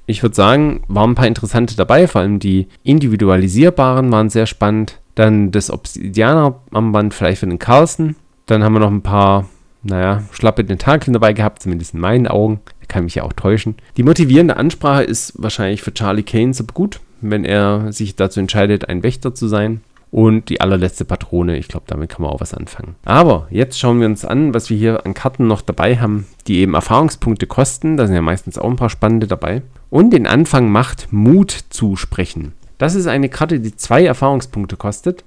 Ich 0.07 0.21
würde 0.21 0.35
sagen, 0.35 0.81
waren 0.87 1.11
ein 1.11 1.15
paar 1.15 1.27
interessante 1.27 1.75
dabei, 1.75 2.07
vor 2.07 2.21
allem 2.21 2.39
die 2.39 2.67
individualisierbaren 2.83 4.11
waren 4.11 4.29
sehr 4.29 4.45
spannend. 4.45 4.99
Dann 5.15 5.51
das 5.51 5.71
Obsidianer-Armband 5.71 7.13
vielleicht 7.13 7.39
für 7.39 7.47
den 7.47 7.59
Carlson. 7.59 8.15
Dann 8.45 8.63
haben 8.63 8.73
wir 8.73 8.81
noch 8.81 8.91
ein 8.91 9.01
paar, 9.01 9.47
naja, 9.81 10.23
schlappe 10.31 10.65
Tentakeln 10.65 11.13
dabei 11.13 11.33
gehabt, 11.33 11.63
zumindest 11.63 11.93
in 11.93 12.01
meinen 12.01 12.27
Augen. 12.27 12.59
Der 12.81 12.87
kann 12.87 13.05
mich 13.05 13.15
ja 13.15 13.23
auch 13.23 13.33
täuschen. 13.33 13.75
Die 13.97 14.03
motivierende 14.03 14.57
Ansprache 14.57 15.03
ist 15.03 15.33
wahrscheinlich 15.37 15.81
für 15.81 15.93
Charlie 15.93 16.23
Kane 16.23 16.53
super 16.53 16.73
gut, 16.73 16.99
wenn 17.21 17.45
er 17.45 17.91
sich 17.91 18.15
dazu 18.15 18.39
entscheidet, 18.39 18.89
ein 18.89 19.01
Wächter 19.01 19.33
zu 19.33 19.47
sein. 19.47 19.81
Und 20.15 20.47
die 20.47 20.61
allerletzte 20.61 21.03
Patrone, 21.03 21.57
ich 21.57 21.67
glaube, 21.67 21.87
damit 21.89 22.07
kann 22.07 22.21
man 22.21 22.31
auch 22.31 22.39
was 22.39 22.53
anfangen. 22.53 22.95
Aber 23.03 23.47
jetzt 23.49 23.77
schauen 23.77 23.99
wir 23.99 24.07
uns 24.07 24.23
an, 24.23 24.53
was 24.53 24.69
wir 24.69 24.77
hier 24.77 25.05
an 25.05 25.13
Karten 25.13 25.45
noch 25.45 25.59
dabei 25.59 25.97
haben, 25.97 26.25
die 26.47 26.59
eben 26.59 26.73
Erfahrungspunkte 26.73 27.47
kosten. 27.47 27.97
Da 27.97 28.07
sind 28.07 28.15
ja 28.15 28.21
meistens 28.21 28.57
auch 28.57 28.69
ein 28.69 28.77
paar 28.77 28.89
spannende 28.89 29.27
dabei. 29.27 29.61
Und 29.89 30.13
den 30.13 30.25
Anfang 30.25 30.71
macht 30.71 31.11
Mut 31.11 31.51
zusprechen. 31.69 32.53
Das 32.77 32.95
ist 32.95 33.07
eine 33.07 33.27
Karte, 33.27 33.59
die 33.59 33.75
zwei 33.75 34.05
Erfahrungspunkte 34.05 34.77
kostet, 34.77 35.25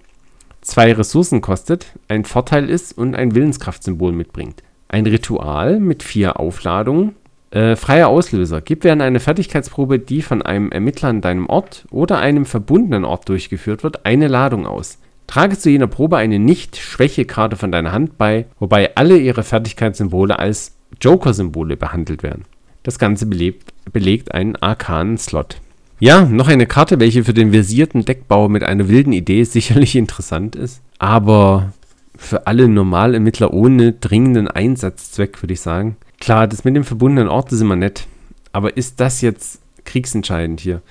zwei 0.62 0.90
Ressourcen 0.94 1.42
kostet, 1.42 1.88
ein 2.08 2.24
Vorteil 2.24 2.70
ist 2.70 2.96
und 2.96 3.14
ein 3.14 3.34
Willenskraftsymbol 3.34 4.12
mitbringt. 4.12 4.62
Ein 4.88 5.04
Ritual 5.04 5.80
mit 5.80 6.02
vier 6.02 6.40
Aufladungen 6.40 7.14
äh, 7.50 7.76
freier 7.76 8.08
Auslöser. 8.08 8.60
Gib 8.60 8.84
während 8.84 9.02
einer 9.02 9.20
Fertigkeitsprobe, 9.20 9.98
die 9.98 10.22
von 10.22 10.42
einem 10.42 10.70
Ermittler 10.70 11.08
an 11.08 11.20
deinem 11.20 11.46
Ort 11.46 11.86
oder 11.90 12.18
einem 12.18 12.44
verbundenen 12.44 13.04
Ort 13.04 13.28
durchgeführt 13.28 13.82
wird, 13.82 14.04
eine 14.04 14.28
Ladung 14.28 14.66
aus. 14.66 14.98
Trage 15.26 15.58
zu 15.58 15.70
jener 15.70 15.86
Probe 15.86 16.16
eine 16.16 16.38
Nicht-Schwäche-Karte 16.38 17.56
von 17.56 17.70
deiner 17.70 17.92
Hand 17.92 18.16
bei, 18.16 18.46
wobei 18.58 18.96
alle 18.96 19.18
ihre 19.18 19.42
Fertigkeitssymbole 19.42 20.38
als 20.38 20.76
Joker-Symbole 21.00 21.76
behandelt 21.76 22.22
werden. 22.22 22.44
Das 22.82 22.98
Ganze 22.98 23.26
belebt, 23.26 23.72
belegt 23.92 24.32
einen 24.32 24.56
arkanen 24.56 25.18
Slot. 25.18 25.60
Ja, 26.00 26.24
noch 26.24 26.48
eine 26.48 26.66
Karte, 26.66 27.00
welche 27.00 27.24
für 27.24 27.34
den 27.34 27.52
versierten 27.52 28.04
Deckbauer 28.04 28.48
mit 28.48 28.62
einer 28.62 28.88
wilden 28.88 29.12
Idee 29.12 29.44
sicherlich 29.44 29.96
interessant 29.96 30.56
ist, 30.56 30.80
aber 30.98 31.72
für 32.16 32.46
alle 32.46 32.68
Normalermittler 32.68 33.52
ohne 33.52 33.92
dringenden 33.92 34.48
Einsatzzweck, 34.48 35.42
würde 35.42 35.54
ich 35.54 35.60
sagen. 35.60 35.96
Klar, 36.20 36.46
das 36.46 36.64
mit 36.64 36.76
dem 36.76 36.84
verbundenen 36.84 37.28
Ort 37.28 37.52
ist 37.52 37.60
immer 37.60 37.76
nett. 37.76 38.06
Aber 38.52 38.76
ist 38.76 39.00
das 39.00 39.20
jetzt 39.20 39.60
kriegsentscheidend 39.84 40.60
hier? 40.60 40.82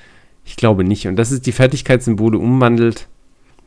Ich 0.45 0.55
glaube 0.55 0.83
nicht. 0.83 1.07
Und 1.07 1.17
dass 1.17 1.31
es 1.31 1.41
die 1.41 1.51
Fertigkeitssymbole 1.51 2.37
umwandelt, 2.37 3.07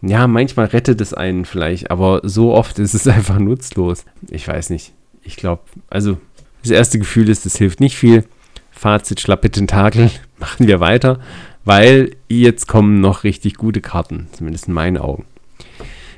ja, 0.02 0.26
manchmal 0.26 0.66
rettet 0.66 1.00
es 1.00 1.12
einen 1.12 1.44
vielleicht, 1.44 1.90
aber 1.90 2.20
so 2.24 2.54
oft 2.54 2.78
ist 2.78 2.94
es 2.94 3.06
einfach 3.08 3.38
nutzlos. 3.38 4.04
Ich 4.30 4.48
weiß 4.48 4.70
nicht. 4.70 4.92
Ich 5.22 5.36
glaube, 5.36 5.62
also 5.88 6.16
das 6.62 6.70
erste 6.70 6.98
Gefühl 6.98 7.28
ist, 7.28 7.44
es 7.46 7.56
hilft 7.56 7.80
nicht 7.80 7.96
viel. 7.96 8.24
Fazit, 8.70 9.20
schlappe 9.20 9.50
Tentakel, 9.50 10.10
machen 10.38 10.66
wir 10.66 10.80
weiter, 10.80 11.20
weil 11.64 12.16
jetzt 12.28 12.66
kommen 12.66 13.00
noch 13.00 13.24
richtig 13.24 13.56
gute 13.56 13.82
Karten, 13.82 14.28
zumindest 14.32 14.68
in 14.68 14.74
meinen 14.74 14.96
Augen. 14.96 15.26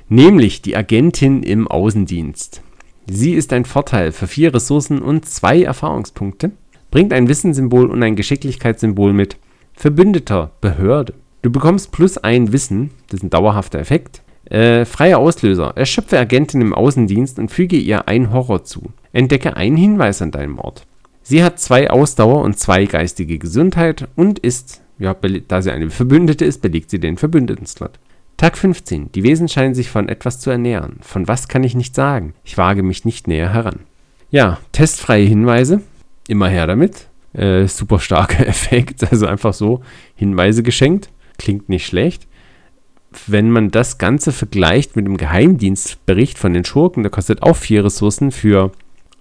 Nämlich 0.09 0.63
die 0.63 0.77
Agentin 0.77 1.43
im 1.43 1.67
Außendienst. 1.67 2.63
Sie 3.07 3.35
ist 3.35 3.53
ein 3.53 3.65
Vorteil 3.65 4.13
für 4.13 4.27
vier 4.27 4.55
Ressourcen 4.55 5.01
und 5.01 5.27
zwei 5.27 5.63
Erfahrungspunkte, 5.63 6.53
bringt 6.91 7.13
ein 7.13 7.29
Wissenssymbol 7.29 7.91
und 7.91 8.03
ein 8.03 8.17
Geschicklichkeitssymbol 8.17 9.13
mit. 9.13 9.37
Verbündeter, 9.75 10.53
Behörde. 10.61 11.15
Du 11.43 11.51
bekommst 11.51 11.91
plus 11.91 12.19
ein 12.19 12.53
Wissen, 12.53 12.91
das 13.09 13.19
ist 13.19 13.25
ein 13.25 13.31
dauerhafter 13.31 13.81
Effekt. 13.81 14.23
Äh, 14.45 14.85
freier 14.85 15.19
Auslöser. 15.19 15.73
Erschöpfe 15.77 16.19
Agentin 16.19 16.61
im 16.61 16.75
Außendienst 16.75 17.39
und 17.39 17.51
füge 17.51 17.77
ihr 17.77 18.07
ein 18.07 18.33
Horror 18.33 18.65
zu. 18.65 18.93
Entdecke 19.13 19.57
einen 19.57 19.77
Hinweis 19.77 20.23
an 20.23 20.31
deinem 20.31 20.59
Ort. 20.59 20.87
Sie 21.23 21.43
hat 21.43 21.59
zwei 21.59 21.91
Ausdauer 21.91 22.43
und 22.43 22.59
zwei 22.59 22.85
geistige 22.85 23.39
Gesundheit 23.39 24.09
und 24.15 24.39
ist, 24.39 24.83
ja, 24.99 25.15
da 25.49 25.63
sie 25.63 25.71
eine 25.71 25.91
Verbündete 25.91 26.45
ist, 26.45 26.63
belegt 26.63 26.91
sie 26.91 27.01
den 27.01 27.17
Verbündeten-Slot. 27.17 27.99
Tag 28.43 28.59
15. 28.59 29.13
Die 29.13 29.23
Wesen 29.23 29.47
scheinen 29.47 29.73
sich 29.73 29.89
von 29.89 30.09
etwas 30.09 30.41
zu 30.41 30.51
ernähren. 30.51 30.97
Von 31.01 31.29
was 31.29 31.47
kann 31.47 31.63
ich 31.63 31.77
nicht 31.77 31.95
sagen. 31.95 32.35
Ich 32.43 32.59
wage 32.59 32.83
mich 32.83 33.05
nicht 33.05 33.29
näher 33.29 33.55
heran. 33.55 33.85
Ja, 34.33 34.59
testfreie 34.73 35.25
Hinweise. 35.25 35.81
Immer 36.27 36.49
her 36.49 36.67
damit. 36.67 37.07
Äh, 37.35 37.69
super 37.69 38.01
starker 38.01 38.45
Effekt. 38.49 39.09
Also 39.09 39.29
einfach 39.29 39.55
so 39.55 39.83
Hinweise 40.17 40.65
geschenkt. 40.65 41.09
Klingt 41.39 41.69
nicht 41.69 41.87
schlecht. 41.87 42.27
Wenn 43.29 43.49
man 43.49 43.71
das 43.71 43.99
Ganze 43.99 44.33
vergleicht 44.33 44.97
mit 44.97 45.07
dem 45.07 45.19
Geheimdienstbericht 45.19 46.37
von 46.37 46.53
den 46.53 46.65
Schurken, 46.65 47.05
der 47.05 47.11
kostet 47.11 47.45
auch 47.45 47.55
vier 47.55 47.85
Ressourcen 47.85 48.33
für 48.33 48.73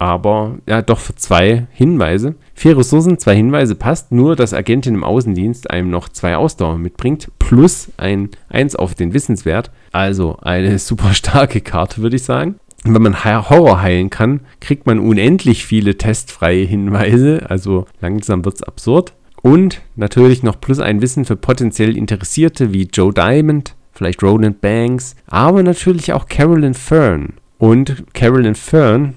aber 0.02 0.58
ja, 0.68 0.82
doch 0.82 0.98
für 0.98 1.14
zwei 1.14 1.68
Hinweise. 1.70 2.34
Vier 2.56 2.76
Ressourcen, 2.76 3.20
zwei 3.20 3.36
Hinweise 3.36 3.76
passt, 3.76 4.12
nur 4.12 4.36
dass 4.36 4.52
Agentin 4.52 4.96
im 4.96 5.04
Außendienst 5.04 5.70
einem 5.70 5.92
noch 5.92 6.10
zwei 6.10 6.38
Ausdauer 6.38 6.80
mitbringt, 6.80 7.30
plus 7.38 7.92
ein 7.98 8.30
Eins 8.50 8.76
auf 8.76 8.96
den 8.96 9.14
Wissenswert. 9.14 9.70
Also 9.92 10.38
eine 10.42 10.80
super 10.80 11.14
starke 11.14 11.62
Karte, 11.62 12.02
würde 12.02 12.16
ich 12.16 12.24
sagen. 12.24 12.56
Und 12.84 12.96
wenn 12.96 13.04
man 13.04 13.24
Horror 13.24 13.84
heilen 13.84 14.10
kann, 14.10 14.40
kriegt 14.60 14.88
man 14.88 14.98
unendlich 14.98 15.68
viele 15.68 15.96
testfreie 15.96 16.66
Hinweise, 16.66 17.46
also 17.48 17.86
langsam 18.02 18.44
wird 18.44 18.56
es 18.56 18.64
absurd. 18.64 19.14
Und 19.44 19.84
natürlich 19.96 20.42
noch 20.42 20.60
plus 20.60 20.80
ein 20.80 21.04
Wissen 21.04 21.26
für 21.26 21.36
potenziell 21.36 21.96
Interessierte 21.96 22.74
wie 22.74 22.90
Joe 22.92 23.14
Diamond, 23.14 23.76
vielleicht 23.92 24.24
Roland 24.24 24.62
Banks, 24.62 25.16
aber 25.28 25.62
natürlich 25.62 26.12
auch 26.12 26.26
Carolyn 26.28 26.74
Fern. 26.74 27.34
Und 27.60 28.04
Carolyn 28.16 28.56
Fern 28.56 29.14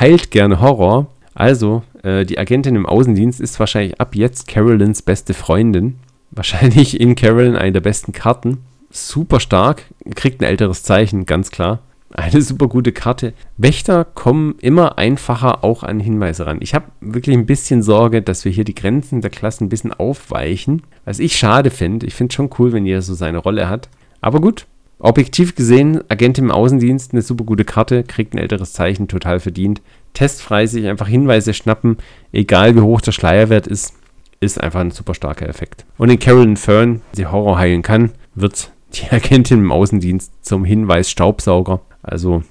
heilt 0.00 0.30
gerne 0.30 0.60
Horror. 0.60 1.06
Also, 1.34 1.82
äh, 2.02 2.24
die 2.24 2.38
Agentin 2.38 2.76
im 2.76 2.86
Außendienst 2.86 3.40
ist 3.40 3.58
wahrscheinlich 3.60 4.00
ab 4.00 4.14
jetzt 4.14 4.48
Carolyns 4.48 5.02
beste 5.02 5.34
Freundin. 5.34 5.98
Wahrscheinlich 6.30 7.00
in 7.00 7.14
Carolyn 7.14 7.56
eine 7.56 7.72
der 7.72 7.80
besten 7.80 8.12
Karten. 8.12 8.58
Super 8.90 9.40
stark, 9.40 9.84
kriegt 10.14 10.40
ein 10.40 10.44
älteres 10.44 10.82
Zeichen, 10.82 11.24
ganz 11.26 11.50
klar. 11.50 11.80
Eine 12.10 12.40
super 12.40 12.68
gute 12.68 12.92
Karte. 12.92 13.34
Wächter 13.58 14.04
kommen 14.04 14.54
immer 14.60 14.96
einfacher 14.96 15.62
auch 15.62 15.82
an 15.82 16.00
Hinweise 16.00 16.46
ran. 16.46 16.58
Ich 16.60 16.74
habe 16.74 16.86
wirklich 17.00 17.36
ein 17.36 17.44
bisschen 17.44 17.82
Sorge, 17.82 18.22
dass 18.22 18.46
wir 18.46 18.52
hier 18.52 18.64
die 18.64 18.74
Grenzen 18.74 19.20
der 19.20 19.30
Klassen 19.30 19.64
ein 19.64 19.68
bisschen 19.68 19.92
aufweichen. 19.92 20.82
Was 21.04 21.18
ich 21.18 21.36
schade 21.36 21.70
finde. 21.70 22.06
Ich 22.06 22.14
finde 22.14 22.32
es 22.32 22.34
schon 22.34 22.50
cool, 22.58 22.72
wenn 22.72 22.86
jeder 22.86 23.02
so 23.02 23.12
seine 23.14 23.38
Rolle 23.38 23.68
hat. 23.68 23.90
Aber 24.22 24.40
gut, 24.40 24.66
Objektiv 25.00 25.54
gesehen, 25.54 26.02
Agent 26.08 26.38
im 26.38 26.50
Außendienst, 26.50 27.12
eine 27.12 27.22
super 27.22 27.44
gute 27.44 27.64
Karte, 27.64 28.02
kriegt 28.02 28.34
ein 28.34 28.38
älteres 28.38 28.72
Zeichen, 28.72 29.06
total 29.06 29.38
verdient. 29.38 29.80
Testfrei 30.12 30.66
sich 30.66 30.86
einfach 30.88 31.06
Hinweise 31.06 31.54
schnappen, 31.54 31.98
egal 32.32 32.74
wie 32.74 32.80
hoch 32.80 33.00
der 33.00 33.12
Schleierwert 33.12 33.66
ist, 33.68 33.94
ist 34.40 34.60
einfach 34.60 34.80
ein 34.80 34.90
super 34.90 35.14
starker 35.14 35.48
Effekt. 35.48 35.84
Und 35.98 36.10
in 36.10 36.18
Carolyn 36.18 36.56
Fern, 36.56 37.02
die 37.16 37.26
Horror 37.26 37.58
heilen 37.58 37.82
kann, 37.82 38.12
wird 38.34 38.72
die 38.94 39.10
Agentin 39.10 39.60
im 39.60 39.72
Außendienst 39.72 40.44
zum 40.44 40.64
Hinweis 40.64 41.10
Staubsauger. 41.10 41.80
Also 42.02 42.42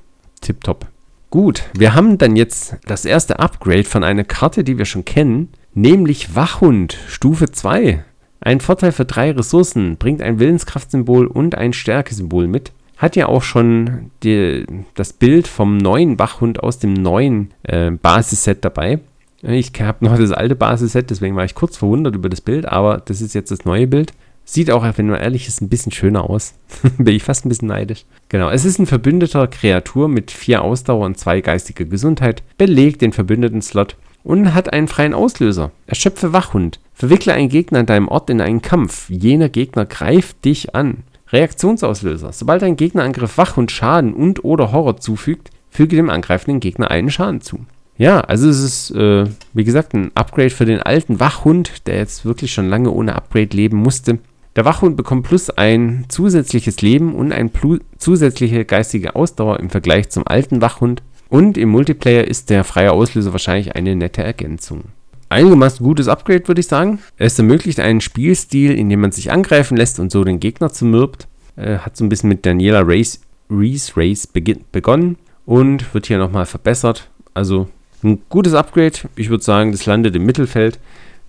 tipptopp. 0.42 0.88
Gut, 1.30 1.64
wir 1.78 1.94
haben 1.94 2.18
dann 2.18 2.38
jetzt 2.38 2.78
das 2.86 3.04
erste 3.04 3.40
Upgrade 3.40 3.84
von 3.84 4.04
einer 4.04 4.24
Karte, 4.24 4.64
die 4.64 4.78
wir 4.78 4.86
schon 4.86 5.04
kennen, 5.04 5.50
nämlich 5.74 6.36
Wachhund 6.36 6.98
Stufe 7.08 7.52
2. 7.52 8.06
Ein 8.40 8.60
Vorteil 8.60 8.92
für 8.92 9.06
drei 9.06 9.32
Ressourcen, 9.32 9.98
bringt 9.98 10.22
ein 10.22 10.40
Willenskraftsymbol 10.40 11.28
und 11.28 11.56
ein 11.56 11.74
Stärkesymbol 11.74 12.48
mit. 12.48 12.72
Hat 12.98 13.16
ja 13.16 13.28
auch 13.28 13.44
schon 13.44 14.12
die, 14.24 14.66
das 14.96 15.14
Bild 15.14 15.48
vom 15.48 15.78
neuen 15.78 16.18
Wachhund 16.18 16.64
aus 16.64 16.80
dem 16.80 16.94
neuen 16.94 17.54
äh, 17.64 17.92
Basisset 17.92 18.64
dabei. 18.66 19.00
Ich 19.44 19.72
habe 19.80 20.04
noch 20.04 20.18
das 20.18 20.32
alte 20.32 20.56
Basisset, 20.56 21.10
deswegen 21.10 21.36
war 21.36 21.46
ich 21.46 21.54
kurz 21.54 21.78
verwundert 21.78 22.16
über 22.16 22.30
das 22.30 22.42
Bild, 22.42 22.68
aber 22.68 22.98
das 23.06 23.22
ist 23.22 23.36
jetzt 23.36 23.52
das 23.52 23.66
neue 23.66 23.86
Bild. 23.86 24.14
Sieht 24.46 24.72
auch, 24.72 24.86
wenn 24.98 25.08
man 25.08 25.20
ehrlich 25.20 25.48
ist, 25.48 25.62
ein 25.62 25.70
bisschen 25.70 25.92
schöner 25.92 26.28
aus. 26.28 26.54
Bin 26.98 27.16
ich 27.16 27.24
fast 27.24 27.46
ein 27.46 27.50
bisschen 27.50 27.68
neidisch. 27.68 28.06
Genau, 28.30 28.50
es 28.50 28.66
ist 28.66 28.80
ein 28.80 28.86
verbündeter 28.86 29.46
Kreatur 29.48 30.08
mit 30.08 30.32
vier 30.32 30.62
Ausdauer 30.62 31.06
und 31.06 31.18
zwei 31.18 31.42
geistige 31.42 31.86
Gesundheit, 31.86 32.44
belegt 32.58 33.02
den 33.02 33.12
verbündeten 33.12 33.62
Slot 33.62 33.98
und 34.24 34.54
hat 34.54 34.72
einen 34.72 34.88
freien 34.88 35.14
Auslöser. 35.14 35.72
Erschöpfe 35.86 36.34
Wachhund. 36.34 36.80
Verwickle 36.98 37.34
einen 37.34 37.50
Gegner 37.50 37.78
an 37.78 37.86
deinem 37.86 38.08
Ort 38.08 38.32
in 38.32 38.42
einen 38.42 38.64
Kampf. 38.64 39.08
Jener 39.08 39.50
Gegner 39.50 39.86
greift 39.86 40.44
dich 40.44 40.74
an. 40.74 41.04
Reaktionsauslöser. 41.30 42.34
Sobald 42.34 42.64
ein 42.64 42.76
Gegnerangriff 42.76 43.38
Wachhund 43.38 43.72
Schaden 43.72 44.16
und 44.16 44.44
oder 44.44 44.72
Horror 44.72 44.98
zufügt, 44.98 45.52
füge 45.70 45.96
dem 45.96 46.10
angreifenden 46.10 46.60
Gegner 46.60 46.90
einen 46.90 47.12
Schaden 47.12 47.42
zu. 47.42 47.60
Ja, 48.00 48.22
also 48.22 48.50
es 48.50 48.64
ist, 48.64 48.92
äh, 48.96 49.26
wie 49.54 49.64
gesagt, 49.64 49.94
ein 49.94 50.10
Upgrade 50.16 50.50
für 50.50 50.66
den 50.66 50.82
alten 50.82 51.20
Wachhund, 51.20 51.86
der 51.86 51.98
jetzt 51.98 52.26
wirklich 52.26 52.52
schon 52.52 52.68
lange 52.68 52.90
ohne 52.90 53.16
Upgrade 53.16 53.56
leben 53.56 53.78
musste. 53.78 54.18
Der 54.56 54.66
Wachhund 54.66 54.98
bekommt 54.98 55.28
plus 55.28 55.52
ein 55.52 56.06
zusätzliches 56.08 56.82
Leben 56.82 57.14
und 57.14 57.32
eine 57.32 57.52
zusätzliche 58.00 58.66
geistige 58.66 59.16
Ausdauer 59.16 59.60
im 59.60 59.70
Vergleich 59.70 60.10
zum 60.10 60.26
alten 60.26 60.62
Wachhund. 60.62 61.04
Und 61.30 61.60
im 61.60 61.70
Multiplayer 61.70 62.24
ist 62.24 62.50
der 62.50 62.64
freie 62.64 62.92
Auslöser 62.92 63.34
wahrscheinlich 63.34 63.76
eine 63.76 63.96
nette 63.96 64.24
Ergänzung. 64.24 64.86
Einigermaßen 65.30 65.86
gutes 65.86 66.08
Upgrade, 66.08 66.48
würde 66.48 66.62
ich 66.62 66.68
sagen. 66.68 67.00
Es 67.18 67.38
ermöglicht 67.38 67.80
einen 67.80 68.02
Spielstil, 68.02 68.72
in 68.72 68.90
dem 68.90 69.02
man 69.02 69.12
sich 69.12 69.32
angreifen 69.32 69.76
lässt 69.76 70.00
und 70.00 70.12
so 70.12 70.24
den 70.24 70.40
Gegner 70.40 70.72
zermürbt. 70.72 71.28
Äh, 71.58 71.80
hat 71.80 71.98
so 71.98 72.06
ein 72.06 72.10
bisschen 72.10 72.30
mit 72.30 72.46
Daniela 72.46 72.82
Reese 72.82 73.20
Race 73.50 74.28
begonnen 74.72 75.18
und 75.46 75.94
wird 75.94 76.08
hier 76.08 76.18
nochmal 76.18 76.46
verbessert. 76.46 77.10
Also 77.34 77.68
ein 78.04 78.20
gutes 78.30 78.54
Upgrade. 78.54 79.00
Ich 79.16 79.30
würde 79.30 79.44
sagen, 79.44 79.72
das 79.72 79.86
landet 79.86 80.16
im 80.16 80.26
Mittelfeld. 80.26 80.80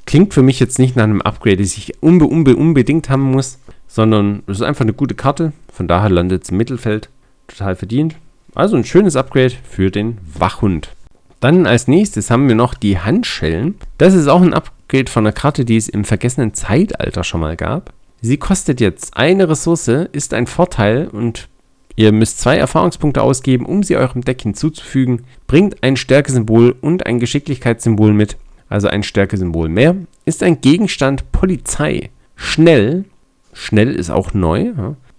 Klingt 0.06 0.32
für 0.32 0.42
mich 0.42 0.60
jetzt 0.60 0.78
nicht 0.78 0.96
nach 0.96 1.04
einem 1.04 1.22
Upgrade, 1.22 1.58
das 1.58 1.76
ich 1.76 2.00
unbe 2.00 2.26
unbe 2.26 2.56
unbedingt 2.56 3.10
haben 3.10 3.30
muss, 3.30 3.58
sondern 3.86 4.42
es 4.46 4.58
ist 4.58 4.62
einfach 4.62 4.82
eine 4.82 4.92
gute 4.92 5.14
Karte. 5.14 5.52
Von 5.72 5.88
daher 5.88 6.08
landet 6.08 6.44
es 6.44 6.50
im 6.50 6.56
Mittelfeld. 6.56 7.08
Total 7.46 7.76
verdient. 7.76 8.16
Also 8.54 8.76
ein 8.76 8.84
schönes 8.84 9.16
Upgrade 9.16 9.54
für 9.68 9.90
den 9.90 10.18
Wachhund. 10.38 10.90
Dann 11.40 11.66
als 11.66 11.86
nächstes 11.86 12.30
haben 12.30 12.48
wir 12.48 12.56
noch 12.56 12.74
die 12.74 12.98
Handschellen. 12.98 13.76
Das 13.96 14.14
ist 14.14 14.26
auch 14.26 14.42
ein 14.42 14.54
Upgrade 14.54 15.10
von 15.10 15.24
einer 15.24 15.32
Karte, 15.32 15.64
die 15.64 15.76
es 15.76 15.88
im 15.88 16.04
vergessenen 16.04 16.54
Zeitalter 16.54 17.22
schon 17.22 17.40
mal 17.40 17.56
gab. 17.56 17.92
Sie 18.20 18.36
kostet 18.36 18.80
jetzt 18.80 19.16
eine 19.16 19.48
Ressource, 19.48 19.88
ist 19.88 20.34
ein 20.34 20.48
Vorteil 20.48 21.06
und 21.06 21.48
ihr 21.94 22.10
müsst 22.10 22.40
zwei 22.40 22.56
Erfahrungspunkte 22.56 23.22
ausgeben, 23.22 23.64
um 23.66 23.84
sie 23.84 23.96
eurem 23.96 24.22
Deck 24.22 24.42
hinzuzufügen. 24.42 25.24
Bringt 25.46 25.82
ein 25.84 25.96
Stärkesymbol 25.96 26.74
und 26.80 27.06
ein 27.06 27.20
Geschicklichkeitssymbol 27.20 28.12
mit, 28.12 28.36
also 28.68 28.88
ein 28.88 29.04
Stärkesymbol 29.04 29.68
mehr. 29.68 29.94
Ist 30.24 30.42
ein 30.42 30.60
Gegenstand 30.60 31.30
Polizei. 31.30 32.10
Schnell, 32.34 33.04
schnell 33.52 33.94
ist 33.94 34.10
auch 34.10 34.34
neu. 34.34 34.72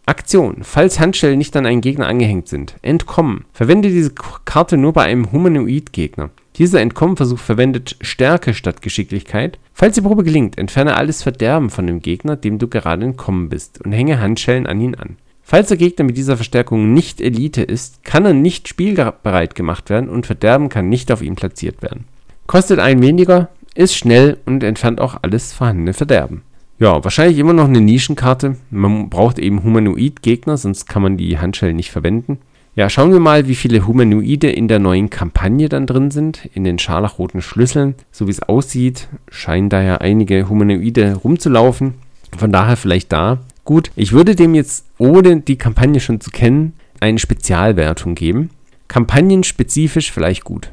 Aktion. 0.10 0.64
Falls 0.64 1.00
Handschellen 1.00 1.38
nicht 1.38 1.56
an 1.56 1.68
einen 1.68 1.82
Gegner 1.82 2.08
angehängt 2.08 2.48
sind. 2.48 2.76
Entkommen. 2.82 3.46
Verwende 3.54 3.90
diese 3.90 4.12
Karte 4.44 4.76
nur 4.76 4.92
bei 4.92 5.04
einem 5.04 5.32
Humanoid-Gegner. 5.32 6.32
Dieser 6.56 6.82
Entkommenversuch 6.82 7.38
verwendet 7.38 7.96
Stärke 8.02 8.56
statt 8.56 8.82
Geschicklichkeit. 8.82 9.60
Falls 9.72 9.96
die 9.96 10.02
Probe 10.02 10.24
gelingt, 10.24 10.58
entferne 10.58 10.98
alles 10.98 11.22
Verderben 11.22 11.70
von 11.70 11.86
dem 11.86 12.02
Gegner, 12.02 12.36
dem 12.36 12.58
du 12.58 12.68
gerade 12.68 13.06
entkommen 13.06 13.50
bist, 13.50 13.86
und 13.86 13.92
hänge 13.92 14.20
Handschellen 14.20 14.66
an 14.66 14.82
ihn 14.82 14.96
an. 14.96 15.18
Falls 15.44 15.70
der 15.70 15.78
Gegner 15.78 16.06
mit 16.06 16.18
dieser 16.18 16.36
Verstärkung 16.36 16.92
nicht 16.94 17.22
Elite 17.22 17.62
ist, 17.62 18.04
kann 18.04 18.26
er 18.26 18.34
nicht 18.34 18.68
spielbereit 18.68 19.56
gemacht 19.56 19.90
werden 19.90 20.10
und 20.10 20.26
Verderben 20.26 20.70
kann 20.70 20.90
nicht 20.90 21.12
auf 21.12 21.22
ihm 21.22 21.36
platziert 21.36 21.82
werden. 21.82 22.06
Kostet 22.48 22.80
ein 22.80 23.02
weniger, 23.02 23.50
ist 23.76 23.96
schnell 23.96 24.38
und 24.46 24.64
entfernt 24.64 25.00
auch 25.00 25.20
alles 25.22 25.54
vorhandene 25.54 25.94
Verderben. 25.94 26.42
Ja, 26.80 27.04
wahrscheinlich 27.04 27.38
immer 27.38 27.54
noch 27.54 27.66
eine 27.66 27.82
Nischenkarte. 27.82 28.56
Man 28.72 29.10
braucht 29.10 29.38
eben 29.38 29.64
Humanoid-Gegner, 29.64 30.56
sonst 30.56 30.88
kann 30.88 31.02
man 31.02 31.18
die 31.18 31.38
Handschellen 31.38 31.76
nicht 31.76 31.92
verwenden. 31.92 32.40
Ja, 32.74 32.90
schauen 32.90 33.12
wir 33.12 33.20
mal, 33.20 33.50
wie 33.50 33.56
viele 33.56 33.86
Humanoide 33.86 34.50
in 34.50 34.70
der 34.70 34.80
neuen 34.80 35.10
Kampagne 35.10 35.68
dann 35.68 35.86
drin 35.86 36.12
sind, 36.12 36.50
in 36.54 36.64
den 36.64 36.80
scharlachroten 36.80 37.42
Schlüsseln. 37.42 37.96
So 38.12 38.28
wie 38.28 38.32
es 38.32 38.42
aussieht, 38.42 39.10
scheinen 39.30 39.68
da 39.68 39.82
ja 39.82 39.98
einige 39.98 40.48
Humanoide 40.48 41.16
rumzulaufen. 41.16 41.96
Von 42.38 42.54
daher 42.54 42.78
vielleicht 42.78 43.12
da. 43.12 43.40
Gut, 43.66 43.92
ich 43.98 44.14
würde 44.14 44.36
dem 44.36 44.56
jetzt, 44.56 44.86
ohne 44.98 45.42
die 45.42 45.58
Kampagne 45.58 46.00
schon 46.00 46.22
zu 46.22 46.30
kennen, 46.32 46.74
eine 47.02 47.20
Spezialwertung 47.20 48.16
geben. 48.16 48.52
Kampagnenspezifisch 48.88 50.14
vielleicht 50.14 50.46
gut. 50.46 50.72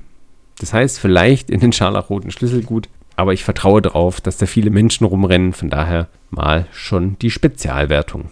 Das 0.61 0.73
heißt, 0.73 1.01
vielleicht 1.01 1.51
in 1.51 1.59
den 1.59 1.73
scharlachroten 1.73 2.31
Schlüssel 2.31 2.63
gut, 2.63 2.89
aber 3.17 3.33
ich 3.33 3.45
vertraue 3.45 3.83
darauf, 3.83 4.21
dass 4.21 4.37
da 4.37 4.47
viele 4.47 4.71
Menschen 4.71 5.07
rumrennen. 5.07 5.53
Von 5.53 5.71
daher 5.71 6.09
mal 6.31 6.67
schon 6.73 7.19
die 7.21 7.31
Spezialwertung. 7.31 8.31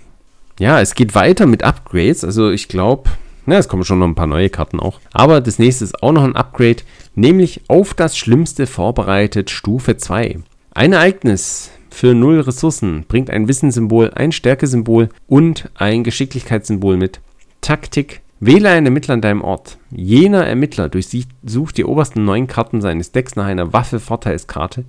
Ja, 0.59 0.81
es 0.81 0.95
geht 0.95 1.15
weiter 1.15 1.47
mit 1.47 1.65
Upgrades. 1.65 2.25
Also 2.25 2.51
ich 2.51 2.69
glaube, 2.69 3.11
na, 3.47 3.59
es 3.59 3.69
kommen 3.69 3.85
schon 3.85 3.99
noch 3.99 4.07
ein 4.07 4.15
paar 4.15 4.27
neue 4.27 4.51
Karten 4.51 4.81
auch. 4.81 5.01
Aber 5.13 5.41
das 5.41 5.59
nächste 5.59 5.85
ist 5.85 6.03
auch 6.03 6.13
noch 6.13 6.25
ein 6.25 6.37
Upgrade, 6.37 6.83
nämlich 7.15 7.63
auf 7.69 7.95
das 7.95 8.17
Schlimmste 8.17 8.67
vorbereitet 8.67 9.51
Stufe 9.51 9.97
2. 9.97 10.39
Ein 10.73 10.93
Ereignis 10.93 11.71
für 11.91 12.15
0 12.15 12.41
Ressourcen 12.41 13.05
bringt 13.07 13.31
ein 13.31 13.47
Wissenssymbol, 13.47 14.11
ein 14.15 14.33
Stärkesymbol 14.33 15.11
und 15.29 15.71
ein 15.75 16.05
Geschicklichkeitssymbol 16.05 16.97
mit. 16.97 17.21
Taktik 17.61 18.21
Wähle 18.47 18.69
einen 18.69 18.85
Ermittler 18.87 19.15
an 19.15 19.23
deinem 19.23 19.41
Ort. 19.41 19.79
Jener 19.91 20.45
Ermittler 20.45 20.91
durchsucht 20.91 21.79
die 21.79 21.85
obersten 21.85 22.27
neun 22.27 22.47
Karten 22.47 22.83
seines 22.83 23.11
Decks 23.11 23.37
nach 23.37 23.47
einer 23.47 23.73
Waffe-Vorteilskarte, 23.73 24.85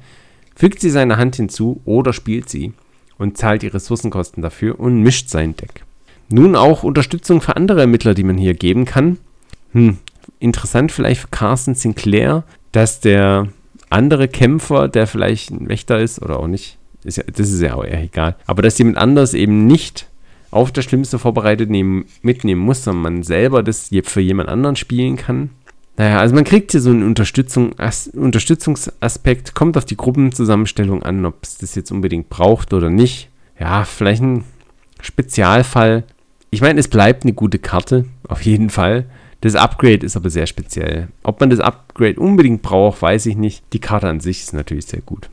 fügt 0.57 0.81
sie 0.81 0.89
seiner 0.89 1.15
Hand 1.15 1.37
hinzu 1.37 1.79
oder 1.85 2.11
spielt 2.11 2.49
sie 2.49 2.73
und 3.17 3.37
zahlt 3.37 3.61
die 3.61 3.67
Ressourcenkosten 3.67 4.43
dafür 4.43 4.77
und 4.77 5.01
mischt 5.01 5.29
sein 5.29 5.55
Deck. 5.55 5.85
Nun 6.27 6.57
auch 6.57 6.83
Unterstützung 6.83 7.39
für 7.39 7.55
andere 7.55 7.79
Ermittler, 7.79 8.13
die 8.13 8.25
man 8.25 8.37
hier 8.37 8.55
geben 8.55 8.83
kann. 8.83 9.19
Hm, 9.71 9.99
interessant 10.39 10.91
vielleicht 10.91 11.21
für 11.21 11.29
Carsten 11.29 11.75
Sinclair, 11.75 12.43
dass 12.73 12.99
der 12.99 13.47
andere 13.89 14.27
Kämpfer, 14.27 14.89
der 14.89 15.07
vielleicht 15.07 15.51
ein 15.51 15.69
Wächter 15.69 15.99
ist 15.99 16.21
oder 16.21 16.41
auch 16.41 16.47
nicht, 16.47 16.77
ist 17.05 17.19
ja, 17.19 17.23
das 17.23 17.49
ist 17.49 17.61
ja 17.61 17.75
auch 17.75 17.85
eher 17.85 18.03
egal, 18.03 18.35
aber 18.47 18.61
dass 18.63 18.77
jemand 18.79 18.97
anders 18.97 19.33
eben 19.33 19.65
nicht 19.65 20.07
auf 20.55 20.71
das 20.71 20.85
Schlimmste 20.85 21.19
vorbereitet 21.19 21.69
nehmen, 21.69 22.05
mitnehmen 22.21 22.61
muss, 22.61 22.83
sondern 22.85 23.03
man 23.03 23.23
selber 23.23 23.61
das 23.61 23.89
für 24.03 24.21
jemand 24.21 24.49
anderen 24.49 24.77
spielen 24.77 25.17
kann. 25.17 25.49
Naja, 25.97 26.19
also 26.19 26.33
man 26.33 26.45
kriegt 26.45 26.71
hier 26.71 26.81
so 26.81 26.89
einen 26.89 27.03
Unterstützung, 27.03 27.77
As, 27.77 28.07
Unterstützungsaspekt, 28.07 29.53
kommt 29.53 29.77
auf 29.77 29.85
die 29.85 29.97
Gruppenzusammenstellung 29.97 31.03
an, 31.03 31.25
ob 31.25 31.43
es 31.43 31.57
das 31.57 31.75
jetzt 31.75 31.91
unbedingt 31.91 32.29
braucht 32.29 32.73
oder 32.73 32.89
nicht. 32.89 33.29
Ja, 33.59 33.83
vielleicht 33.83 34.21
ein 34.21 34.43
Spezialfall. 35.01 36.03
Ich 36.51 36.61
meine, 36.61 36.79
es 36.79 36.87
bleibt 36.87 37.23
eine 37.23 37.33
gute 37.33 37.59
Karte, 37.59 38.05
auf 38.27 38.41
jeden 38.41 38.69
Fall. 38.69 39.05
Das 39.41 39.55
Upgrade 39.55 40.05
ist 40.05 40.15
aber 40.15 40.29
sehr 40.29 40.47
speziell. 40.47 41.09
Ob 41.23 41.39
man 41.39 41.49
das 41.49 41.59
Upgrade 41.59 42.19
unbedingt 42.19 42.61
braucht, 42.61 43.01
weiß 43.01 43.25
ich 43.25 43.35
nicht. 43.35 43.63
Die 43.73 43.79
Karte 43.79 44.07
an 44.07 44.21
sich 44.21 44.41
ist 44.41 44.53
natürlich 44.53 44.85
sehr 44.85 45.01
gut. 45.01 45.29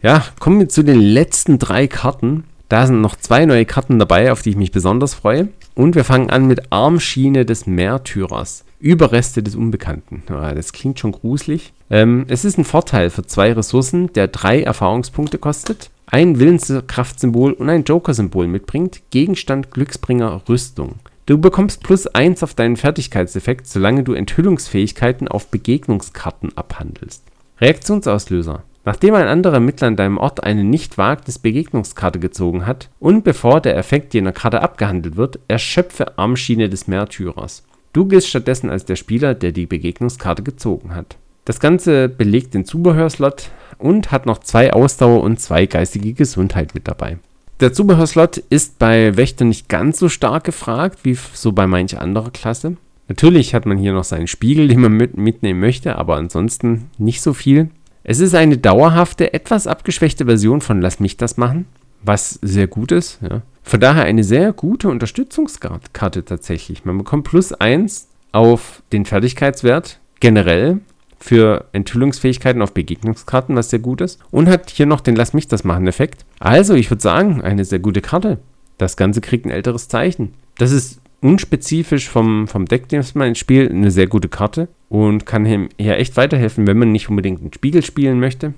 Ja, 0.00 0.24
kommen 0.38 0.60
wir 0.60 0.68
zu 0.68 0.82
den 0.82 1.00
letzten 1.00 1.58
drei 1.58 1.86
Karten. 1.86 2.44
Da 2.70 2.86
sind 2.86 3.00
noch 3.00 3.16
zwei 3.16 3.46
neue 3.46 3.64
Karten 3.64 3.98
dabei, 3.98 4.30
auf 4.30 4.42
die 4.42 4.50
ich 4.50 4.56
mich 4.56 4.70
besonders 4.70 5.12
freue. 5.12 5.48
Und 5.74 5.96
wir 5.96 6.04
fangen 6.04 6.30
an 6.30 6.46
mit 6.46 6.70
Armschiene 6.70 7.44
des 7.44 7.66
Märtyrers. 7.66 8.64
Überreste 8.78 9.42
des 9.42 9.56
Unbekannten. 9.56 10.22
Ja, 10.30 10.54
das 10.54 10.72
klingt 10.72 11.00
schon 11.00 11.10
gruselig. 11.10 11.72
Ähm, 11.90 12.26
es 12.28 12.44
ist 12.44 12.58
ein 12.58 12.64
Vorteil 12.64 13.10
für 13.10 13.26
zwei 13.26 13.52
Ressourcen, 13.52 14.12
der 14.12 14.28
drei 14.28 14.62
Erfahrungspunkte 14.62 15.38
kostet, 15.38 15.90
ein 16.06 16.38
Willenskraftsymbol 16.38 17.54
und 17.54 17.68
ein 17.68 17.82
Joker-Symbol 17.82 18.46
mitbringt. 18.46 19.02
Gegenstand 19.10 19.72
Glücksbringer 19.72 20.42
Rüstung. 20.48 20.94
Du 21.26 21.38
bekommst 21.38 21.82
plus 21.82 22.06
1 22.06 22.44
auf 22.44 22.54
deinen 22.54 22.76
Fertigkeitseffekt, 22.76 23.66
solange 23.66 24.04
du 24.04 24.12
Enthüllungsfähigkeiten 24.12 25.26
auf 25.26 25.48
Begegnungskarten 25.48 26.56
abhandelst. 26.56 27.24
Reaktionsauslöser. 27.60 28.62
Nachdem 28.84 29.14
ein 29.14 29.26
anderer 29.26 29.54
Ermittler 29.54 29.88
an 29.88 29.96
deinem 29.96 30.16
Ort 30.16 30.42
eine 30.42 30.64
Nicht-Wagnis-Begegnungskarte 30.64 32.18
gezogen 32.18 32.66
hat 32.66 32.88
und 32.98 33.24
bevor 33.24 33.60
der 33.60 33.76
Effekt 33.76 34.14
jener 34.14 34.32
Karte 34.32 34.62
abgehandelt 34.62 35.16
wird, 35.16 35.38
erschöpfe 35.48 36.18
Armschiene 36.18 36.70
des 36.70 36.88
Märtyrers. 36.88 37.64
Du 37.92 38.06
giltst 38.06 38.28
stattdessen 38.28 38.70
als 38.70 38.86
der 38.86 38.96
Spieler, 38.96 39.34
der 39.34 39.52
die 39.52 39.66
Begegnungskarte 39.66 40.42
gezogen 40.42 40.94
hat. 40.94 41.16
Das 41.44 41.60
Ganze 41.60 42.08
belegt 42.08 42.54
den 42.54 42.64
Zubehörslot 42.64 43.50
und 43.78 44.12
hat 44.12 44.24
noch 44.24 44.38
zwei 44.38 44.72
Ausdauer 44.72 45.22
und 45.22 45.40
zwei 45.40 45.66
geistige 45.66 46.12
Gesundheit 46.14 46.74
mit 46.74 46.88
dabei. 46.88 47.18
Der 47.60 47.74
Zubehörslot 47.74 48.38
ist 48.38 48.78
bei 48.78 49.16
Wächter 49.16 49.44
nicht 49.44 49.68
ganz 49.68 49.98
so 49.98 50.08
stark 50.08 50.44
gefragt 50.44 51.00
wie 51.02 51.14
so 51.34 51.52
bei 51.52 51.66
manch 51.66 51.98
anderer 51.98 52.30
Klasse. 52.30 52.76
Natürlich 53.08 53.54
hat 53.54 53.66
man 53.66 53.76
hier 53.76 53.92
noch 53.92 54.04
seinen 54.04 54.28
Spiegel, 54.28 54.68
den 54.68 54.80
man 54.80 54.92
mit 54.92 55.18
mitnehmen 55.18 55.60
möchte, 55.60 55.96
aber 55.96 56.16
ansonsten 56.16 56.90
nicht 56.96 57.20
so 57.20 57.34
viel. 57.34 57.68
Es 58.10 58.18
ist 58.18 58.34
eine 58.34 58.58
dauerhafte, 58.58 59.34
etwas 59.34 59.68
abgeschwächte 59.68 60.24
Version 60.24 60.60
von 60.62 60.80
Lass 60.80 60.98
mich 60.98 61.16
das 61.16 61.36
machen, 61.36 61.66
was 62.02 62.40
sehr 62.42 62.66
gut 62.66 62.90
ist. 62.90 63.20
Ja. 63.22 63.42
Von 63.62 63.78
daher 63.78 64.02
eine 64.02 64.24
sehr 64.24 64.52
gute 64.52 64.88
Unterstützungskarte 64.88 66.24
tatsächlich. 66.24 66.84
Man 66.84 66.98
bekommt 66.98 67.22
plus 67.22 67.52
1 67.52 68.08
auf 68.32 68.82
den 68.90 69.04
Fertigkeitswert 69.04 70.00
generell 70.18 70.80
für 71.20 71.66
Enthüllungsfähigkeiten 71.70 72.62
auf 72.62 72.74
Begegnungskarten, 72.74 73.54
was 73.54 73.70
sehr 73.70 73.78
gut 73.78 74.00
ist. 74.00 74.18
Und 74.32 74.48
hat 74.48 74.70
hier 74.70 74.86
noch 74.86 75.02
den 75.02 75.14
Lass 75.14 75.32
mich 75.32 75.46
das 75.46 75.62
machen 75.62 75.86
Effekt. 75.86 76.24
Also, 76.40 76.74
ich 76.74 76.90
würde 76.90 77.02
sagen, 77.02 77.42
eine 77.42 77.64
sehr 77.64 77.78
gute 77.78 78.00
Karte. 78.00 78.40
Das 78.76 78.96
Ganze 78.96 79.20
kriegt 79.20 79.46
ein 79.46 79.52
älteres 79.52 79.86
Zeichen. 79.86 80.34
Das 80.58 80.72
ist 80.72 80.99
unspezifisch 81.20 82.08
vom, 82.08 82.48
vom 82.48 82.66
Deck, 82.66 82.88
das 82.88 83.14
man 83.14 83.34
spielt, 83.34 83.70
eine 83.70 83.90
sehr 83.90 84.06
gute 84.06 84.28
Karte 84.28 84.68
und 84.88 85.26
kann 85.26 85.46
ihm 85.46 85.68
ja 85.78 85.94
echt 85.94 86.16
weiterhelfen, 86.16 86.66
wenn 86.66 86.78
man 86.78 86.92
nicht 86.92 87.08
unbedingt 87.08 87.40
einen 87.40 87.52
Spiegel 87.52 87.82
spielen 87.82 88.20
möchte. 88.20 88.54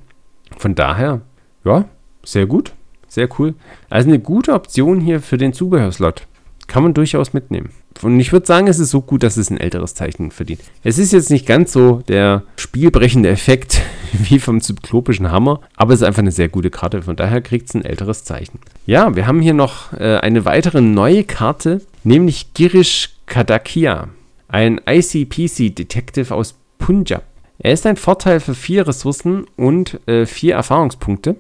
Von 0.57 0.75
daher, 0.75 1.23
ja, 1.65 1.87
sehr 2.25 2.47
gut, 2.47 2.73
sehr 3.09 3.29
cool. 3.39 3.55
Also 3.91 4.09
eine 4.09 4.19
gute 4.19 4.53
Option 4.53 5.01
hier 5.01 5.21
für 5.21 5.39
den 5.39 5.53
Zubehörslot. 5.53 6.27
kann 6.69 6.85
man 6.85 6.95
durchaus 6.95 7.33
mitnehmen. 7.33 7.71
Und 8.01 8.19
ich 8.19 8.33
würde 8.33 8.47
sagen, 8.47 8.67
es 8.67 8.79
ist 8.79 8.91
so 8.91 9.03
gut, 9.03 9.23
dass 9.23 9.37
es 9.37 9.51
ein 9.51 9.59
älteres 9.59 9.95
Zeichen 9.95 10.31
verdient. 10.31 10.61
Es 10.83 10.97
ist 10.99 11.13
jetzt 11.13 11.31
nicht 11.31 11.47
ganz 11.47 11.73
so 11.73 12.03
der 12.09 12.45
spielbrechende 12.57 13.29
Effekt 13.29 13.83
wie 14.13 14.39
vom 14.39 14.61
zyklopischen 14.61 15.31
Hammer, 15.31 15.61
aber 15.77 15.93
es 15.93 16.01
ist 16.01 16.07
einfach 16.07 16.23
eine 16.23 16.33
sehr 16.33 16.49
gute 16.49 16.71
Karte. 16.71 17.03
Von 17.03 17.17
daher 17.17 17.43
kriegt 17.43 17.69
es 17.69 17.75
ein 17.75 17.85
älteres 17.85 18.25
Zeichen. 18.25 18.59
Ja, 18.87 19.15
wir 19.15 19.27
haben 19.27 19.41
hier 19.41 19.55
noch 19.55 19.93
äh, 19.93 20.17
eine 20.17 20.45
weitere 20.45 20.81
neue 20.81 21.25
Karte, 21.25 21.83
nämlich 22.05 22.55
Girish 22.55 23.11
Kadakia, 23.27 24.09
ein 24.49 24.81
ICPC-Detective 24.87 26.35
aus 26.35 26.59
Punjab. 26.79 27.25
Er 27.59 27.73
ist 27.73 27.87
ein 27.87 27.97
Vorteil 27.97 28.41
für 28.41 28.55
vier 28.55 28.89
Ressourcen 28.89 29.47
und 29.57 30.01
äh, 30.09 30.27
vier 30.27 30.55
Erfahrungspunkte, 30.55 31.37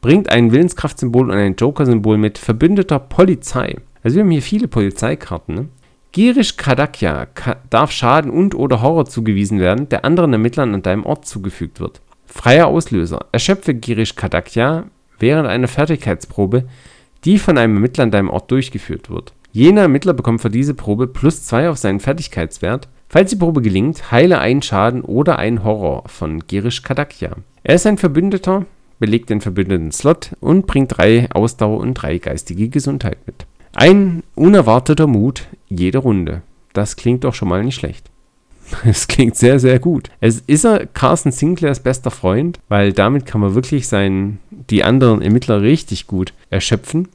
bringt 0.00 0.28
ein 0.28 0.52
Willenskraftsymbol 0.52 1.30
und 1.30 1.36
ein 1.36 1.56
Joker-Symbol 1.56 2.18
mit 2.18 2.38
verbündeter 2.38 2.98
Polizei. 2.98 3.76
Also 4.02 4.16
wir 4.16 4.24
haben 4.24 4.30
hier 4.30 4.42
viele 4.42 4.68
Polizeikarten. 4.68 5.54
Ne? 5.54 5.68
Girish 6.10 6.56
Kadakya 6.56 7.28
darf 7.70 7.90
Schaden 7.90 8.30
und 8.30 8.54
oder 8.54 8.82
Horror 8.82 9.06
zugewiesen 9.06 9.60
werden, 9.60 9.88
der 9.88 10.04
anderen 10.04 10.34
Ermittlern 10.34 10.74
an 10.74 10.82
deinem 10.82 11.06
Ort 11.06 11.26
zugefügt 11.26 11.80
wird. 11.80 12.02
Freier 12.26 12.66
Auslöser. 12.66 13.26
Erschöpfe 13.32 13.74
Girish 13.74 14.14
Kadakya 14.14 14.84
während 15.18 15.48
einer 15.48 15.68
Fertigkeitsprobe, 15.68 16.64
die 17.24 17.38
von 17.38 17.56
einem 17.56 17.76
Ermittler 17.76 18.04
an 18.04 18.10
deinem 18.10 18.30
Ort 18.30 18.50
durchgeführt 18.50 19.08
wird. 19.08 19.32
Jener 19.54 19.82
Ermittler 19.82 20.14
bekommt 20.14 20.40
für 20.40 20.48
diese 20.48 20.72
Probe 20.72 21.06
plus 21.06 21.44
2 21.44 21.68
auf 21.68 21.76
seinen 21.76 22.00
Fertigkeitswert. 22.00 22.88
Falls 23.10 23.30
die 23.30 23.36
Probe 23.36 23.60
gelingt, 23.60 24.10
heile 24.10 24.38
einen 24.38 24.62
Schaden 24.62 25.02
oder 25.02 25.38
einen 25.38 25.62
Horror 25.62 26.04
von 26.06 26.46
Girish 26.46 26.82
Kadakya. 26.82 27.36
Er 27.62 27.74
ist 27.74 27.86
ein 27.86 27.98
Verbündeter, 27.98 28.64
belegt 28.98 29.28
den 29.28 29.42
verbündeten 29.42 29.92
Slot 29.92 30.30
und 30.40 30.66
bringt 30.66 30.96
3 30.96 31.32
Ausdauer 31.32 31.80
und 31.80 31.92
3 31.94 32.16
geistige 32.16 32.70
Gesundheit 32.70 33.18
mit. 33.26 33.44
Ein 33.74 34.22
unerwarteter 34.34 35.06
Mut 35.06 35.48
jede 35.68 35.98
Runde. 35.98 36.40
Das 36.72 36.96
klingt 36.96 37.24
doch 37.24 37.34
schon 37.34 37.48
mal 37.48 37.62
nicht 37.62 37.74
schlecht. 37.74 38.10
Es 38.86 39.06
klingt 39.06 39.36
sehr, 39.36 39.60
sehr 39.60 39.78
gut. 39.78 40.08
Es 40.20 40.40
ist 40.40 40.64
er 40.64 40.86
Carson 40.86 41.30
Sinclairs 41.30 41.80
bester 41.80 42.10
Freund, 42.10 42.58
weil 42.68 42.94
damit 42.94 43.26
kann 43.26 43.42
man 43.42 43.54
wirklich 43.54 43.86
seinen, 43.86 44.38
die 44.50 44.82
anderen 44.82 45.20
Ermittler 45.20 45.60
richtig 45.60 46.06
gut 46.06 46.32
erschöpfen. 46.48 47.08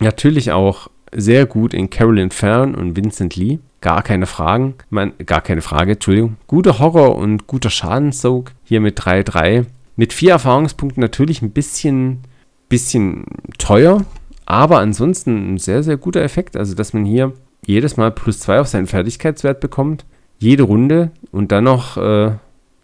Natürlich 0.00 0.52
auch 0.52 0.88
sehr 1.14 1.46
gut 1.46 1.74
in 1.74 1.90
Carolyn 1.90 2.30
Fern 2.30 2.74
und 2.74 2.96
Vincent 2.96 3.36
Lee. 3.36 3.58
Gar 3.80 4.02
keine 4.02 4.26
Fragen. 4.26 4.74
Man, 4.90 5.12
gar 5.26 5.40
keine 5.40 5.62
Frage, 5.62 5.92
Entschuldigung. 5.92 6.36
Guter 6.46 6.78
Horror 6.78 7.16
und 7.16 7.46
guter 7.46 7.70
Schadenssog. 7.70 8.52
Hier 8.64 8.80
mit 8.80 8.98
3-3. 8.98 9.66
Mit 9.96 10.12
vier 10.12 10.32
Erfahrungspunkten 10.32 11.00
natürlich 11.00 11.42
ein 11.42 11.50
bisschen, 11.50 12.20
bisschen 12.68 13.26
teuer. 13.58 14.04
Aber 14.46 14.78
ansonsten 14.78 15.54
ein 15.54 15.58
sehr, 15.58 15.82
sehr 15.82 15.96
guter 15.96 16.22
Effekt. 16.22 16.56
Also, 16.56 16.74
dass 16.74 16.92
man 16.92 17.04
hier 17.04 17.32
jedes 17.66 17.96
Mal 17.96 18.10
plus 18.10 18.40
2 18.40 18.60
auf 18.60 18.68
seinen 18.68 18.86
Fertigkeitswert 18.86 19.60
bekommt. 19.60 20.04
Jede 20.38 20.62
Runde. 20.62 21.10
Und 21.30 21.52
dann 21.52 21.64
noch, 21.64 21.96
äh, 21.96 22.32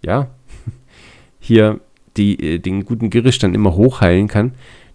ja, 0.04 0.28
hier 1.38 1.80
die, 2.16 2.54
äh, 2.54 2.58
den 2.58 2.84
guten 2.84 3.10
Girisch 3.10 3.38
dann 3.38 3.54
immer 3.54 3.74
hochheilen 3.74 4.28
kann. 4.28 4.52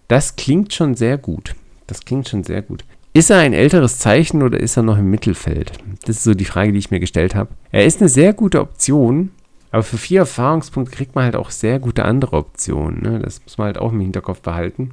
Das 0.08 0.36
klingt 0.36 0.72
schon 0.72 0.94
sehr 0.94 1.18
gut. 1.18 1.54
Das 1.86 2.04
klingt 2.04 2.28
schon 2.28 2.44
sehr 2.44 2.62
gut. 2.62 2.84
Ist 3.16 3.30
er 3.30 3.38
ein 3.38 3.52
älteres 3.52 4.00
Zeichen 4.00 4.42
oder 4.42 4.58
ist 4.58 4.76
er 4.76 4.82
noch 4.82 4.98
im 4.98 5.08
Mittelfeld? 5.08 5.70
Das 6.04 6.16
ist 6.16 6.24
so 6.24 6.34
die 6.34 6.44
Frage, 6.44 6.72
die 6.72 6.80
ich 6.80 6.90
mir 6.90 6.98
gestellt 6.98 7.36
habe. 7.36 7.50
Er 7.70 7.84
ist 7.84 8.00
eine 8.00 8.08
sehr 8.08 8.32
gute 8.32 8.60
Option, 8.60 9.30
aber 9.70 9.84
für 9.84 9.98
vier 9.98 10.20
Erfahrungspunkte 10.20 10.96
kriegt 10.96 11.14
man 11.14 11.24
halt 11.24 11.36
auch 11.36 11.50
sehr 11.50 11.78
gute 11.78 12.04
andere 12.04 12.36
Optionen. 12.36 13.02
Ne? 13.02 13.20
Das 13.20 13.40
muss 13.44 13.56
man 13.56 13.66
halt 13.66 13.78
auch 13.78 13.92
im 13.92 14.00
Hinterkopf 14.00 14.40
behalten. 14.40 14.90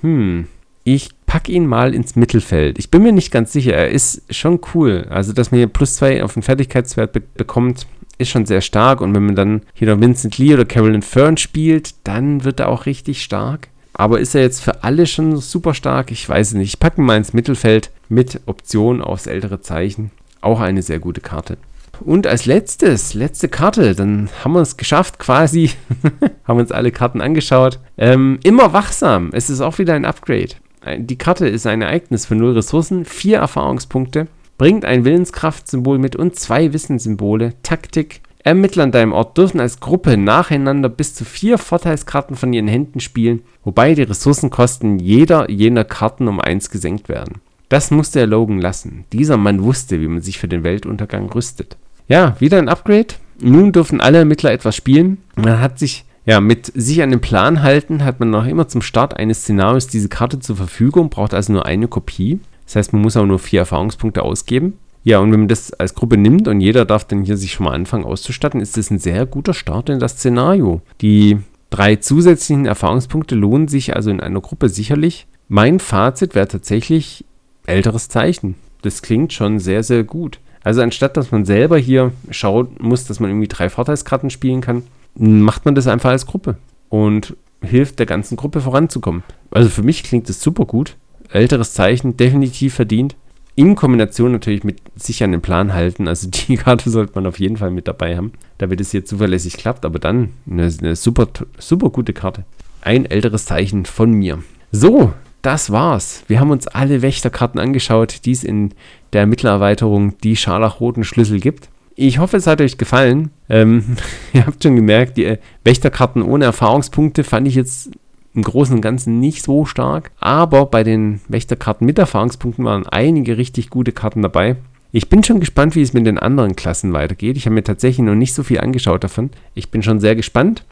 Hm, 0.00 0.46
ich 0.84 1.10
packe 1.26 1.52
ihn 1.52 1.66
mal 1.66 1.94
ins 1.94 2.16
Mittelfeld. 2.16 2.78
Ich 2.78 2.90
bin 2.90 3.02
mir 3.02 3.12
nicht 3.12 3.30
ganz 3.30 3.52
sicher. 3.52 3.74
Er 3.74 3.90
ist 3.90 4.34
schon 4.34 4.60
cool. 4.72 5.06
Also, 5.10 5.34
dass 5.34 5.50
man 5.50 5.58
hier 5.58 5.66
plus 5.66 5.96
zwei 5.96 6.24
auf 6.24 6.32
den 6.32 6.42
Fertigkeitswert 6.42 7.12
be 7.12 7.20
bekommt, 7.20 7.86
ist 8.16 8.30
schon 8.30 8.46
sehr 8.46 8.62
stark. 8.62 9.02
Und 9.02 9.14
wenn 9.14 9.26
man 9.26 9.36
dann 9.36 9.60
hier 9.74 9.94
noch 9.94 10.00
Vincent 10.00 10.38
Lee 10.38 10.54
oder 10.54 10.64
Carolyn 10.64 11.02
Fern 11.02 11.36
spielt, 11.36 11.94
dann 12.04 12.44
wird 12.44 12.60
er 12.60 12.70
auch 12.70 12.86
richtig 12.86 13.22
stark. 13.22 13.68
Aber 13.98 14.20
ist 14.20 14.34
er 14.34 14.42
jetzt 14.42 14.62
für 14.62 14.84
alle 14.84 15.06
schon 15.06 15.36
super 15.38 15.74
stark? 15.74 16.12
Ich 16.12 16.26
weiß 16.26 16.48
es 16.48 16.54
nicht. 16.54 16.68
Ich 16.68 16.80
packe 16.80 17.00
mal 17.00 17.16
ins 17.16 17.32
Mittelfeld 17.32 17.90
mit 18.08 18.40
Option 18.46 19.02
aufs 19.02 19.26
ältere 19.26 19.60
Zeichen. 19.60 20.12
Auch 20.40 20.60
eine 20.60 20.82
sehr 20.82 21.00
gute 21.00 21.20
Karte. 21.20 21.58
Und 22.04 22.28
als 22.28 22.46
letztes, 22.46 23.14
letzte 23.14 23.48
Karte, 23.48 23.96
dann 23.96 24.30
haben 24.44 24.52
wir 24.52 24.60
es 24.60 24.76
geschafft 24.76 25.18
quasi. 25.18 25.72
haben 26.44 26.60
uns 26.60 26.70
alle 26.70 26.92
Karten 26.92 27.20
angeschaut. 27.20 27.80
Ähm, 27.98 28.38
immer 28.44 28.72
wachsam. 28.72 29.30
Es 29.32 29.50
ist 29.50 29.60
auch 29.60 29.78
wieder 29.78 29.94
ein 29.94 30.04
Upgrade. 30.04 30.54
Die 30.96 31.18
Karte 31.18 31.48
ist 31.48 31.66
ein 31.66 31.82
Ereignis 31.82 32.24
für 32.24 32.36
0 32.36 32.52
Ressourcen, 32.52 33.04
4 33.04 33.38
Erfahrungspunkte, 33.38 34.28
bringt 34.58 34.84
ein 34.84 35.04
Willenskraftsymbol 35.04 35.98
mit 35.98 36.14
und 36.14 36.36
zwei 36.36 36.72
Wissenssymbole, 36.72 37.54
Taktik, 37.64 38.22
Ermittler 38.44 38.84
an 38.84 38.92
deinem 38.92 39.12
Ort 39.12 39.36
dürfen 39.36 39.60
als 39.60 39.80
Gruppe 39.80 40.16
nacheinander 40.16 40.88
bis 40.88 41.14
zu 41.14 41.24
vier 41.24 41.58
Vorteilskarten 41.58 42.36
von 42.36 42.52
ihren 42.52 42.68
Händen 42.68 43.00
spielen, 43.00 43.42
wobei 43.64 43.94
die 43.94 44.02
Ressourcenkosten 44.02 44.98
jeder 44.98 45.50
jener 45.50 45.84
Karten 45.84 46.28
um 46.28 46.40
eins 46.40 46.70
gesenkt 46.70 47.08
werden. 47.08 47.40
Das 47.68 47.90
musste 47.90 48.20
er 48.20 48.26
Logan 48.26 48.60
lassen. 48.60 49.04
Dieser 49.12 49.36
Mann 49.36 49.62
wusste, 49.62 50.00
wie 50.00 50.08
man 50.08 50.22
sich 50.22 50.38
für 50.38 50.48
den 50.48 50.64
Weltuntergang 50.64 51.30
rüstet. 51.30 51.76
Ja, 52.08 52.36
wieder 52.38 52.58
ein 52.58 52.68
Upgrade. 52.68 53.14
Nun 53.40 53.72
dürfen 53.72 54.00
alle 54.00 54.18
Ermittler 54.18 54.52
etwas 54.52 54.74
spielen. 54.74 55.18
Man 55.36 55.60
hat 55.60 55.78
sich 55.78 56.04
ja, 56.28 56.42
mit 56.42 56.70
sich 56.74 57.02
an 57.02 57.10
den 57.10 57.22
Plan 57.22 57.62
halten 57.62 58.04
hat 58.04 58.20
man 58.20 58.28
noch 58.28 58.46
immer 58.46 58.68
zum 58.68 58.82
Start 58.82 59.16
eines 59.16 59.40
Szenarios 59.44 59.86
diese 59.86 60.10
Karte 60.10 60.38
zur 60.38 60.56
Verfügung, 60.56 61.08
braucht 61.08 61.32
also 61.32 61.54
nur 61.54 61.64
eine 61.64 61.88
Kopie. 61.88 62.38
Das 62.66 62.76
heißt, 62.76 62.92
man 62.92 63.00
muss 63.00 63.16
auch 63.16 63.24
nur 63.24 63.38
vier 63.38 63.60
Erfahrungspunkte 63.60 64.22
ausgeben. 64.22 64.74
Ja, 65.08 65.20
und 65.20 65.32
wenn 65.32 65.40
man 65.40 65.48
das 65.48 65.72
als 65.72 65.94
Gruppe 65.94 66.18
nimmt 66.18 66.48
und 66.48 66.60
jeder 66.60 66.84
darf 66.84 67.06
dann 67.06 67.22
hier 67.22 67.38
sich 67.38 67.52
schon 67.52 67.64
mal 67.64 67.72
anfangen 67.72 68.04
auszustatten, 68.04 68.60
ist 68.60 68.76
das 68.76 68.90
ein 68.90 68.98
sehr 68.98 69.24
guter 69.24 69.54
Start 69.54 69.88
in 69.88 70.00
das 70.00 70.18
Szenario. 70.18 70.82
Die 71.00 71.38
drei 71.70 71.96
zusätzlichen 71.96 72.66
Erfahrungspunkte 72.66 73.34
lohnen 73.34 73.68
sich 73.68 73.96
also 73.96 74.10
in 74.10 74.20
einer 74.20 74.42
Gruppe 74.42 74.68
sicherlich. 74.68 75.26
Mein 75.48 75.78
Fazit 75.78 76.34
wäre 76.34 76.46
tatsächlich 76.46 77.24
älteres 77.64 78.10
Zeichen. 78.10 78.56
Das 78.82 79.00
klingt 79.00 79.32
schon 79.32 79.60
sehr, 79.60 79.82
sehr 79.82 80.04
gut. 80.04 80.40
Also 80.62 80.82
anstatt 80.82 81.16
dass 81.16 81.30
man 81.30 81.46
selber 81.46 81.78
hier 81.78 82.12
schauen 82.30 82.76
muss, 82.78 83.06
dass 83.06 83.18
man 83.18 83.30
irgendwie 83.30 83.48
drei 83.48 83.70
Vorteilskarten 83.70 84.28
spielen 84.28 84.60
kann, 84.60 84.82
macht 85.14 85.64
man 85.64 85.74
das 85.74 85.86
einfach 85.86 86.10
als 86.10 86.26
Gruppe 86.26 86.58
und 86.90 87.34
hilft 87.62 87.98
der 87.98 88.04
ganzen 88.04 88.36
Gruppe 88.36 88.60
voranzukommen. 88.60 89.22
Also 89.52 89.70
für 89.70 89.82
mich 89.82 90.02
klingt 90.02 90.28
das 90.28 90.42
super 90.42 90.66
gut. 90.66 90.96
Älteres 91.32 91.72
Zeichen, 91.72 92.18
definitiv 92.18 92.74
verdient 92.74 93.16
in 93.58 93.74
Kombination 93.74 94.30
natürlich 94.30 94.62
mit 94.62 94.80
sich 94.94 95.24
an 95.24 95.32
den 95.32 95.42
Plan 95.42 95.74
halten. 95.74 96.06
Also 96.06 96.28
die 96.30 96.56
Karte 96.56 96.90
sollte 96.90 97.12
man 97.16 97.26
auf 97.26 97.40
jeden 97.40 97.56
Fall 97.56 97.72
mit 97.72 97.88
dabei 97.88 98.16
haben, 98.16 98.32
damit 98.58 98.80
es 98.80 98.92
hier 98.92 99.04
zuverlässig 99.04 99.54
klappt. 99.54 99.84
Aber 99.84 99.98
dann 99.98 100.30
eine, 100.48 100.72
eine 100.80 100.94
super, 100.94 101.26
super 101.58 101.90
gute 101.90 102.12
Karte. 102.12 102.44
Ein 102.82 103.04
älteres 103.04 103.46
Zeichen 103.46 103.84
von 103.84 104.12
mir. 104.12 104.38
So, 104.70 105.12
das 105.42 105.72
war's. 105.72 106.22
Wir 106.28 106.38
haben 106.38 106.52
uns 106.52 106.68
alle 106.68 107.02
Wächterkarten 107.02 107.58
angeschaut, 107.58 108.24
die 108.26 108.30
es 108.30 108.44
in 108.44 108.74
der 109.12 109.22
Ermittlererweiterung 109.22 110.16
die 110.18 110.36
scharlachroten 110.36 111.02
Schlüssel 111.02 111.40
gibt. 111.40 111.68
Ich 111.96 112.20
hoffe, 112.20 112.36
es 112.36 112.46
hat 112.46 112.60
euch 112.60 112.78
gefallen. 112.78 113.32
Ähm, 113.48 113.96
ihr 114.32 114.46
habt 114.46 114.62
schon 114.62 114.76
gemerkt, 114.76 115.16
die 115.16 115.36
Wächterkarten 115.64 116.22
ohne 116.22 116.44
Erfahrungspunkte 116.44 117.24
fand 117.24 117.48
ich 117.48 117.56
jetzt 117.56 117.90
im 118.34 118.42
Großen 118.42 118.74
und 118.74 118.80
Ganzen 118.80 119.20
nicht 119.20 119.42
so 119.42 119.64
stark. 119.64 120.10
Aber 120.20 120.66
bei 120.66 120.84
den 120.84 121.20
Wächterkarten 121.28 121.86
mit 121.86 121.98
Erfahrungspunkten 121.98 122.64
waren 122.64 122.86
einige 122.86 123.36
richtig 123.36 123.70
gute 123.70 123.92
Karten 123.92 124.22
dabei. 124.22 124.56
Ich 124.90 125.08
bin 125.08 125.22
schon 125.22 125.40
gespannt, 125.40 125.74
wie 125.74 125.82
es 125.82 125.92
mit 125.92 126.06
den 126.06 126.18
anderen 126.18 126.56
Klassen 126.56 126.92
weitergeht. 126.92 127.36
Ich 127.36 127.44
habe 127.44 127.54
mir 127.54 127.64
tatsächlich 127.64 128.04
noch 128.06 128.14
nicht 128.14 128.34
so 128.34 128.42
viel 128.42 128.60
angeschaut 128.60 129.04
davon. 129.04 129.30
Ich 129.54 129.70
bin 129.70 129.82
schon 129.82 130.00
sehr 130.00 130.16
gespannt. 130.16 130.64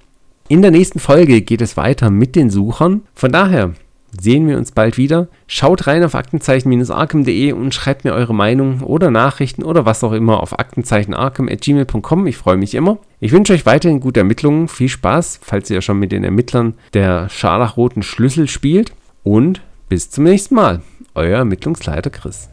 In 0.48 0.62
der 0.62 0.70
nächsten 0.70 1.00
Folge 1.00 1.42
geht 1.42 1.60
es 1.60 1.76
weiter 1.76 2.10
mit 2.10 2.36
den 2.36 2.50
Suchern. 2.50 3.02
Von 3.14 3.32
daher 3.32 3.74
sehen 4.20 4.48
wir 4.48 4.56
uns 4.56 4.72
bald 4.72 4.96
wieder. 4.96 5.28
Schaut 5.46 5.86
rein 5.86 6.04
auf 6.04 6.14
aktenzeichen-arkham.de 6.14 7.52
und 7.52 7.74
schreibt 7.74 8.04
mir 8.04 8.12
eure 8.12 8.34
Meinung 8.34 8.82
oder 8.82 9.10
Nachrichten 9.10 9.62
oder 9.62 9.84
was 9.86 10.04
auch 10.04 10.12
immer 10.12 10.40
auf 10.40 10.58
aktenzeichen-arkham.gmail.com. 10.58 12.26
Ich 12.26 12.36
freue 12.36 12.56
mich 12.56 12.74
immer. 12.74 12.98
Ich 13.20 13.32
wünsche 13.32 13.52
euch 13.52 13.66
weiterhin 13.66 14.00
gute 14.00 14.20
Ermittlungen, 14.20 14.68
viel 14.68 14.88
Spaß, 14.88 15.40
falls 15.42 15.70
ihr 15.70 15.80
schon 15.80 15.98
mit 15.98 16.12
den 16.12 16.24
Ermittlern 16.24 16.74
der 16.94 17.28
scharlachroten 17.28 18.02
Schlüssel 18.02 18.48
spielt. 18.48 18.92
Und 19.22 19.62
bis 19.88 20.10
zum 20.10 20.24
nächsten 20.24 20.54
Mal. 20.54 20.82
Euer 21.14 21.38
Ermittlungsleiter 21.38 22.10
Chris. 22.10 22.48